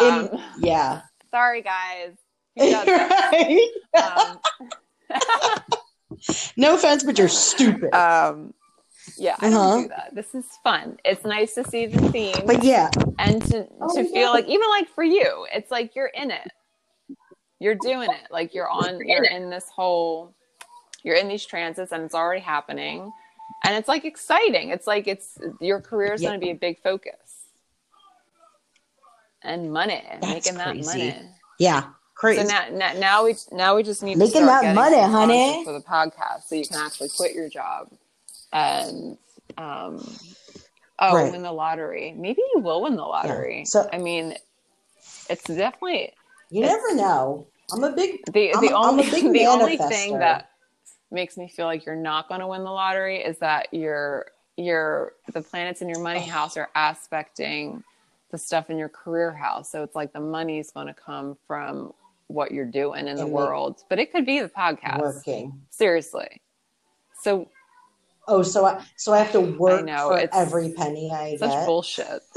In- 0.00 0.28
um, 0.34 0.42
yeah. 0.60 1.00
sorry 1.30 1.62
guys 1.62 2.12
Who 2.58 2.70
does 2.70 2.86
right. 3.32 3.68
um, 4.02 4.38
No 6.56 6.74
offense, 6.74 7.04
but 7.04 7.18
you're 7.18 7.28
stupid. 7.28 7.94
um, 7.94 8.52
yeah 9.16 9.36
i 9.40 9.48
Uh-huh. 9.48 9.70
don't 9.70 9.82
do 9.82 9.88
that 9.88 10.10
this 10.14 10.34
is 10.34 10.44
fun 10.62 10.96
it's 11.04 11.24
nice 11.24 11.54
to 11.54 11.64
see 11.64 11.86
the 11.86 12.08
theme 12.10 12.46
but 12.46 12.62
yeah, 12.62 12.90
and 13.18 13.42
to, 13.46 13.66
Oh, 13.80 13.94
to 13.94 14.02
yeah. 14.04 14.10
feel 14.12 14.30
like 14.32 14.46
even 14.46 14.68
like 14.68 14.88
for 14.88 15.02
you 15.02 15.46
it's 15.52 15.70
like 15.70 15.96
you're 15.96 16.08
in 16.14 16.30
it 16.30 16.48
you're 17.58 17.74
doing 17.74 18.10
it 18.10 18.30
like 18.30 18.54
you're 18.54 18.68
on 18.68 19.00
you're 19.06 19.24
in 19.24 19.50
this 19.50 19.68
whole 19.74 20.34
you're 21.04 21.16
in 21.16 21.26
these 21.28 21.44
transits 21.46 21.90
and 21.92 22.02
it's 22.04 22.14
already 22.14 22.40
happening 22.42 23.10
and 23.64 23.74
it's 23.76 23.88
like 23.88 24.04
exciting 24.04 24.70
it's 24.70 24.86
like 24.86 25.06
it's 25.08 25.38
your 25.60 25.80
career 25.80 26.12
is 26.12 26.20
Yep. 26.22 26.30
going 26.30 26.40
to 26.40 26.44
be 26.44 26.50
a 26.50 26.54
big 26.54 26.78
focus 26.80 27.46
and 29.42 29.72
money 29.72 30.02
That's 30.20 30.28
making 30.30 30.54
that 30.58 30.74
crazy. 30.74 30.86
money 30.86 31.14
yeah, 31.58 31.84
crazy. 32.18 32.42
so 32.42 32.48
now, 32.48 32.66
now, 32.70 32.92
now 32.98 33.24
we 33.24 33.34
now 33.52 33.74
we 33.76 33.82
just 33.82 34.02
need 34.02 34.14
to 34.14 34.18
Making 34.18 34.44
that 34.46 34.74
money, 34.74 35.00
honey. 35.00 35.64
for 35.64 35.72
the 35.72 35.80
podcast 35.80 36.42
so 36.48 36.54
you 36.56 36.66
can 36.66 36.76
actually 36.84 37.08
quit 37.16 37.34
your 37.34 37.48
job 37.48 37.90
and 38.52 39.16
um 39.56 40.04
oh 40.98 41.14
Right. 41.14 41.32
win 41.32 41.42
the 41.42 41.52
lottery 41.52 42.12
maybe 42.16 42.42
you 42.54 42.60
will 42.60 42.82
win 42.82 42.96
the 42.96 43.04
lottery 43.04 43.64
So- 43.64 43.88
i 43.92 43.98
mean 43.98 44.34
it's 45.30 45.44
definitely 45.44 46.12
you 46.50 46.62
never 46.62 46.94
know. 46.94 47.46
I'm 47.70 47.84
a 47.84 47.92
big 47.92 48.20
the 48.32 48.54
I'm 48.54 48.60
the 48.62 48.68
a- 48.68 48.76
I'm 48.78 48.98
a 48.98 49.02
only 49.02 49.32
the 49.38 49.46
only 49.46 49.76
thing 49.76 50.18
that 50.18 50.50
makes 51.10 51.36
me 51.36 51.46
feel 51.48 51.66
like 51.66 51.84
you're 51.84 51.94
not 51.96 52.26
going 52.28 52.40
to 52.40 52.46
win 52.46 52.64
the 52.64 52.70
lottery 52.70 53.18
is 53.18 53.36
that 53.38 53.72
your 53.72 54.26
your 54.56 55.12
the 55.34 55.42
planets 55.42 55.82
in 55.82 55.88
your 55.90 56.00
money 56.00 56.20
house 56.20 56.56
are 56.56 56.70
aspecting 56.74 57.84
the 58.30 58.38
stuff 58.38 58.70
in 58.70 58.78
your 58.78 58.88
career 58.88 59.30
house 59.32 59.70
so 59.70 59.82
it's 59.82 59.94
like 59.94 60.12
the 60.14 60.20
money 60.20 60.58
is 60.58 60.70
going 60.70 60.86
to 60.86 60.94
come 60.94 61.36
from 61.46 61.92
what 62.28 62.52
you're 62.52 62.64
doing 62.70 63.08
in 63.08 63.16
the 63.16 63.22
And 63.22 63.30
the- 63.30 63.34
world 63.34 63.80
but 63.90 63.98
it 63.98 64.12
could 64.12 64.24
be 64.26 64.40
the 64.40 64.48
podcast 64.48 65.00
working. 65.00 65.60
seriously 65.70 66.40
so 67.22 67.48
Oh, 68.30 68.42
so 68.42 68.66
I 68.66 68.84
so 68.96 69.14
I 69.14 69.18
have 69.18 69.32
to 69.32 69.40
work 69.40 69.84
know, 69.86 70.10
for 70.10 70.28
every 70.34 70.72
penny 70.76 71.10
I 71.10 71.36
such 71.38 71.50
get. 71.50 71.66
bullshit 71.66 72.20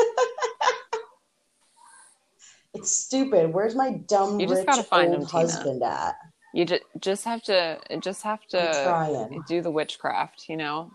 It's 2.73 2.89
stupid. 2.91 3.53
Where's 3.53 3.75
my 3.75 3.91
dumb 3.91 4.39
You 4.39 4.47
just 4.47 4.59
rich 4.59 4.65
gotta 4.67 4.83
find 4.83 5.09
old 5.09 5.23
him, 5.23 5.27
Tina. 5.27 5.41
husband 5.41 5.83
at? 5.83 6.15
you 6.53 6.65
just 6.65 6.83
just 6.99 7.25
have 7.25 7.41
to 7.43 7.79
just 7.99 8.23
have 8.23 8.45
to 8.47 9.29
do 9.47 9.61
the 9.61 9.71
witchcraft 9.71 10.45
you 10.49 10.55
know 10.57 10.91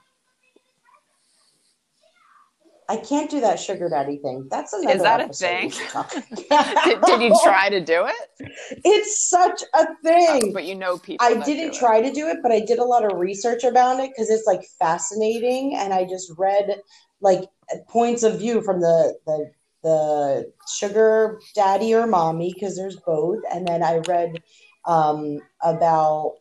I 2.88 2.96
can't 2.96 3.28
do 3.30 3.40
that 3.40 3.58
sugar 3.58 3.88
daddy 3.88 4.18
thing. 4.18 4.46
That's 4.50 4.72
another. 4.72 4.94
Is 4.96 5.02
that 5.02 5.20
a 5.20 5.32
thing? 5.32 5.64
we 5.66 5.70
should 5.72 5.88
talk 5.88 6.12
did, 6.84 7.00
did 7.02 7.22
you 7.22 7.34
try 7.42 7.68
to 7.68 7.80
do 7.80 8.06
it 8.06 8.48
It's 8.84 9.28
such 9.28 9.62
a 9.74 9.86
thing. 10.04 10.52
but 10.52 10.64
you 10.64 10.74
know 10.76 10.98
people 10.98 11.26
I 11.26 11.34
didn't 11.34 11.74
try 11.74 12.00
to 12.00 12.12
do 12.12 12.28
it, 12.28 12.38
but 12.42 12.52
I 12.52 12.60
did 12.60 12.78
a 12.78 12.84
lot 12.84 13.04
of 13.04 13.18
research 13.18 13.64
about 13.64 13.98
it 14.00 14.10
because 14.10 14.30
it's 14.30 14.46
like 14.46 14.62
fascinating, 14.78 15.74
and 15.76 15.92
I 15.92 16.04
just 16.04 16.32
read 16.38 16.80
like 17.20 17.42
points 17.88 18.22
of 18.22 18.38
view 18.38 18.62
from 18.62 18.80
the 18.80 19.16
the 19.26 19.50
the 19.82 20.52
sugar 20.78 21.40
daddy 21.54 21.94
or 21.94 22.06
mommy 22.06 22.52
because 22.54 22.76
there's 22.76 22.96
both, 23.06 23.38
and 23.52 23.66
then 23.66 23.82
I 23.82 23.98
read 23.98 24.42
um, 24.86 25.40
about 25.62 26.34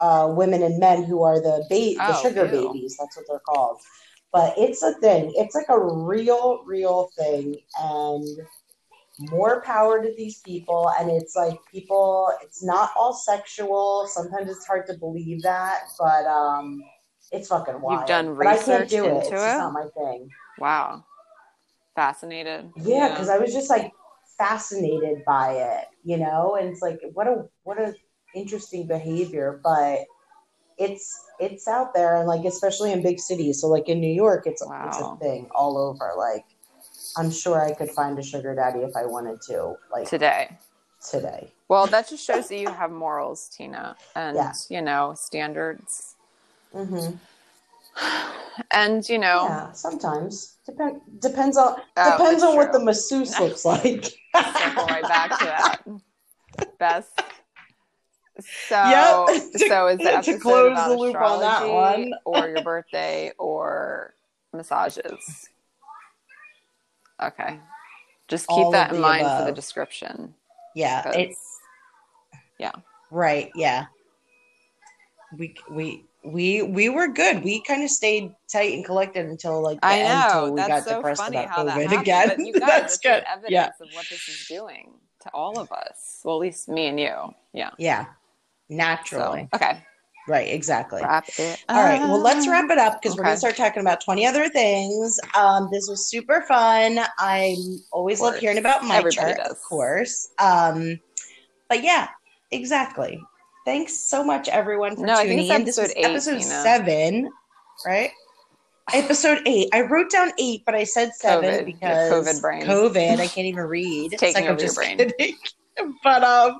uh, 0.00 0.28
women 0.36 0.62
and 0.62 0.78
men 0.78 1.02
who 1.04 1.22
are 1.22 1.40
the 1.40 1.64
ba- 1.70 2.06
the 2.06 2.14
Oh, 2.14 2.22
sugar 2.22 2.44
ew. 2.44 2.50
babies. 2.50 2.96
That's 2.98 3.16
what 3.16 3.26
they're 3.28 3.40
called. 3.40 3.78
But 4.32 4.54
it's 4.58 4.82
a 4.82 4.94
thing. 4.94 5.32
It's 5.36 5.54
like 5.54 5.68
a 5.68 5.78
real, 5.78 6.62
real 6.66 7.10
thing, 7.16 7.56
and 7.80 8.26
more 9.30 9.62
power 9.62 10.02
to 10.02 10.12
these 10.16 10.40
people. 10.40 10.92
And 10.98 11.10
it's 11.10 11.34
like 11.34 11.58
people. 11.72 12.32
It's 12.42 12.62
not 12.62 12.90
all 12.96 13.14
sexual. 13.14 14.06
Sometimes 14.08 14.50
it's 14.50 14.66
hard 14.66 14.86
to 14.88 14.94
believe 14.98 15.42
that, 15.42 15.84
but 15.98 16.26
um, 16.26 16.82
it's 17.32 17.48
fucking 17.48 17.80
wild. 17.80 18.00
You've 18.00 18.08
done 18.08 18.36
but 18.36 18.46
I 18.46 18.56
can't 18.56 18.66
research 18.68 18.90
do 18.90 19.04
it. 19.06 19.08
into 19.08 19.34
It's 19.34 19.42
it? 19.42 19.58
not 19.58 19.72
my 19.72 19.86
thing. 19.96 20.28
Wow. 20.58 21.04
Fascinated. 21.94 22.70
Yeah, 22.76 23.08
because 23.08 23.28
I 23.30 23.38
was 23.38 23.52
just 23.54 23.70
like 23.70 23.90
fascinated 24.36 25.24
by 25.24 25.52
it, 25.52 25.86
you 26.04 26.18
know, 26.18 26.56
and 26.56 26.68
it's 26.68 26.82
like 26.82 27.00
what 27.14 27.26
a 27.26 27.46
what 27.62 27.78
a 27.78 27.94
interesting 28.34 28.86
behavior, 28.86 29.60
but 29.64 30.00
it's 30.78 31.25
it's 31.40 31.68
out 31.68 31.94
there 31.94 32.16
and 32.16 32.26
like 32.28 32.44
especially 32.44 32.92
in 32.92 33.02
big 33.02 33.18
cities. 33.20 33.60
So 33.60 33.68
like 33.68 33.88
in 33.88 34.00
New 34.00 34.12
York, 34.12 34.46
it's 34.46 34.62
it's 34.84 34.98
a 34.98 35.16
thing 35.18 35.48
all 35.54 35.78
over. 35.78 36.12
Like 36.16 36.44
I'm 37.16 37.30
sure 37.30 37.60
I 37.60 37.72
could 37.74 37.90
find 37.90 38.18
a 38.18 38.22
sugar 38.22 38.54
daddy 38.54 38.80
if 38.80 38.94
I 38.96 39.06
wanted 39.06 39.40
to, 39.42 39.76
like 39.92 40.08
today. 40.08 40.58
today. 41.10 41.52
Well, 41.68 41.86
that 41.88 42.08
just 42.08 42.24
shows 42.24 42.48
that 42.48 42.58
you 42.58 42.68
have 42.68 42.90
morals, 42.90 43.48
Tina, 43.48 43.96
and 44.14 44.36
Yeah. 44.36 44.52
you 44.68 44.82
know 44.82 45.14
standards, 45.16 46.14
hmm 46.72 47.10
and 48.70 49.08
you 49.08 49.18
know 49.18 49.44
Yeah, 49.44 49.72
sometimes 49.72 50.58
depend 50.66 51.00
depends 51.20 51.56
on 51.56 51.76
Oh, 51.96 52.18
depends 52.18 52.42
on 52.42 52.56
what 52.56 52.72
the 52.72 52.78
true. 52.78 52.84
masseuse 52.86 53.38
looks 53.40 53.64
like. 53.64 54.04
circle 54.56 54.86
right 54.86 55.02
back 55.02 55.30
to 55.38 55.44
that. 55.44 55.80
Best. 56.78 57.10
So, 58.40 59.26
Yep. 59.28 59.42
so 59.68 59.86
is 59.88 59.98
the 59.98 60.04
To 60.04 60.08
episode 60.16 60.40
close 60.40 60.72
about 60.72 60.88
the 60.88 60.96
loop 60.96 61.16
on 61.16 61.40
that 61.40 61.68
one. 61.68 62.12
or 62.24 62.48
your 62.48 62.60
birthday 62.62 63.32
or 63.38 64.14
massages? 64.52 65.48
Okay, 67.22 67.58
just 68.28 68.46
keep 68.48 68.58
All 68.58 68.70
that 68.72 68.92
in 68.92 69.00
mind 69.00 69.26
for 69.38 69.44
the 69.44 69.52
description. 69.52 70.34
Yeah, 70.74 71.10
it's 71.14 71.38
yeah, 72.58 72.72
Right. 73.10 73.50
Yeah. 73.54 73.86
We 75.38 75.54
we 75.70 76.04
we 76.24 76.62
we 76.62 76.88
were 76.90 77.08
good. 77.08 77.42
We 77.42 77.62
kind 77.62 77.82
of 77.82 77.90
stayed 77.90 78.34
tight 78.52 78.74
and 78.74 78.84
collected 78.84 79.26
until 79.26 79.62
like 79.62 79.80
the 79.80 79.86
I 79.86 79.98
end 80.00 80.20
know. 80.20 80.28
till 80.44 80.52
we 80.52 80.60
got 80.60 80.68
That's 80.68 80.86
so 80.86 80.96
depressed 80.96 81.22
funny 81.22 81.38
about 81.38 81.48
how 81.50 81.64
that 81.64 81.76
COVID 81.78 81.82
happened. 81.82 82.00
again. 82.02 82.28
But 82.28 82.38
you 82.40 82.52
guys, 82.52 82.60
That's 82.68 82.98
good 82.98 83.24
evidence 83.26 83.50
Yeah. 83.50 83.70
of 83.80 83.88
what 83.94 84.06
this 84.10 84.28
is 84.28 84.46
doing 84.46 84.92
to 85.22 85.30
all 85.30 85.58
of 85.58 85.72
us. 85.72 86.20
Well, 86.24 86.36
at 86.36 86.40
least 86.40 86.68
me 86.68 86.86
and 86.88 87.00
you. 87.00 87.34
Yeah. 87.52 87.70
Yeah. 87.78 88.06
So, 88.68 88.76
Naturally. 88.76 89.48
okay. 89.54 89.82
Right. 90.28 90.48
Exactly. 90.52 91.02
Wrap 91.02 91.28
it. 91.38 91.64
All 91.68 91.84
right. 91.84 92.00
Well, 92.00 92.20
let's 92.20 92.48
wrap 92.48 92.68
it 92.70 92.78
up 92.78 93.00
because 93.00 93.16
we're 93.16 93.22
gonna 93.22 93.36
start 93.36 93.56
talking 93.56 93.80
about 93.80 94.00
twenty 94.00 94.26
other 94.26 94.48
things. 94.48 95.20
Um, 95.36 95.68
this 95.70 95.88
was 95.88 96.08
super 96.08 96.42
fun. 96.48 96.98
I 97.18 97.56
always 97.92 98.20
love 98.20 98.36
hearing 98.36 98.58
about 98.58 98.82
my 98.82 98.96
Everybody 98.96 99.14
chart, 99.14 99.36
does. 99.36 99.52
of 99.52 99.62
course. 99.62 100.30
Um, 100.40 100.98
but 101.68 101.84
yeah, 101.84 102.08
exactly. 102.50 103.20
Thanks 103.64 103.98
so 103.98 104.24
much, 104.24 104.48
everyone, 104.48 104.96
for 104.96 105.06
No, 105.06 105.14
I 105.14 105.26
think 105.26 105.42
tuning 105.42 105.60
in. 105.60 105.64
This 105.64 105.76
was 105.76 105.92
episode 105.96 106.34
eight, 106.34 106.36
episode 106.36 106.42
seven, 106.42 107.30
right? 107.84 108.10
Episode 108.94 109.42
eight. 109.46 109.68
I 109.72 109.82
wrote 109.82 110.10
down 110.10 110.32
eight, 110.38 110.62
but 110.64 110.74
I 110.74 110.84
said 110.84 111.14
seven 111.14 111.50
COVID. 111.50 111.66
because 111.66 112.12
COVID 112.12 112.40
brain. 112.40 112.62
COVID. 112.62 113.18
I 113.20 113.26
can't 113.28 113.46
even 113.46 113.64
read. 113.64 114.12
It's 114.12 114.20
taking 114.20 114.42
like, 114.44 114.50
over 114.52 114.62
your 114.62 114.72
brain. 114.74 114.98
kidding. 114.98 115.36
but 116.04 116.22
um, 116.22 116.58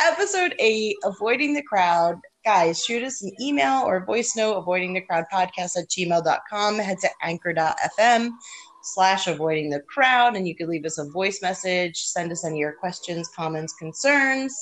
episode 0.00 0.54
eight, 0.58 0.96
avoiding 1.04 1.54
the 1.54 1.62
crowd. 1.62 2.16
Guys, 2.44 2.84
shoot 2.84 3.02
us 3.02 3.22
an 3.22 3.32
email 3.40 3.82
or 3.84 4.04
voice 4.04 4.36
note, 4.36 4.56
avoiding 4.56 4.92
the 4.94 5.00
crowd 5.00 5.24
podcast 5.32 5.76
at 5.76 5.88
gmail.com. 5.88 6.78
Head 6.78 6.98
to 7.00 7.08
anchor.fm 7.22 8.30
slash 8.82 9.26
avoiding 9.26 9.68
the 9.70 9.80
crowd, 9.80 10.36
and 10.36 10.46
you 10.46 10.54
can 10.54 10.68
leave 10.68 10.84
us 10.84 10.98
a 10.98 11.04
voice 11.10 11.42
message. 11.42 11.96
Send 11.96 12.30
us 12.30 12.44
any 12.44 12.54
of 12.56 12.60
your 12.60 12.72
questions, 12.74 13.28
comments, 13.34 13.74
concerns. 13.74 14.54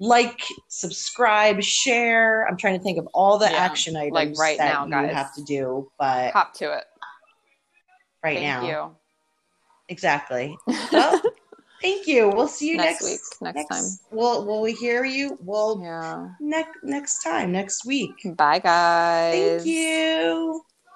Like, 0.00 0.40
subscribe, 0.68 1.60
share. 1.60 2.46
I'm 2.48 2.56
trying 2.56 2.78
to 2.78 2.82
think 2.84 2.98
of 2.98 3.08
all 3.12 3.38
the 3.38 3.46
Yeah, 3.50 3.56
action 3.56 3.96
items 3.96 4.12
like 4.14 4.38
right 4.38 4.58
that 4.58 4.72
now, 4.72 4.84
you 5.02 5.06
guys. 5.08 5.14
have 5.16 5.34
to 5.34 5.42
do, 5.42 5.90
but 5.98 6.30
Hop 6.32 6.54
to 6.54 6.72
it. 6.78 6.84
right 8.22 8.38
Thank 8.38 8.62
now. 8.62 8.68
you. 8.68 8.96
Exactly. 9.88 10.56
Well, 10.92 11.20
thank 11.82 12.06
you. 12.06 12.28
We'll 12.28 12.48
see 12.48 12.70
you 12.70 12.76
Next 12.76 13.02
next, 13.02 13.40
week, 13.40 13.54
next 13.54 13.68
time. 13.68 13.84
Will 14.10 14.44
will 14.46 14.60
we 14.60 14.72
hear 14.72 15.04
you? 15.04 15.38
Well, 15.40 15.80
yeah. 15.82 16.28
next 16.40 16.78
next 16.82 17.22
time, 17.22 17.52
next 17.52 17.84
week. 17.84 18.14
Bye, 18.36 18.58
guys. 18.58 19.62
Thank 19.62 19.66
you. 19.66 20.62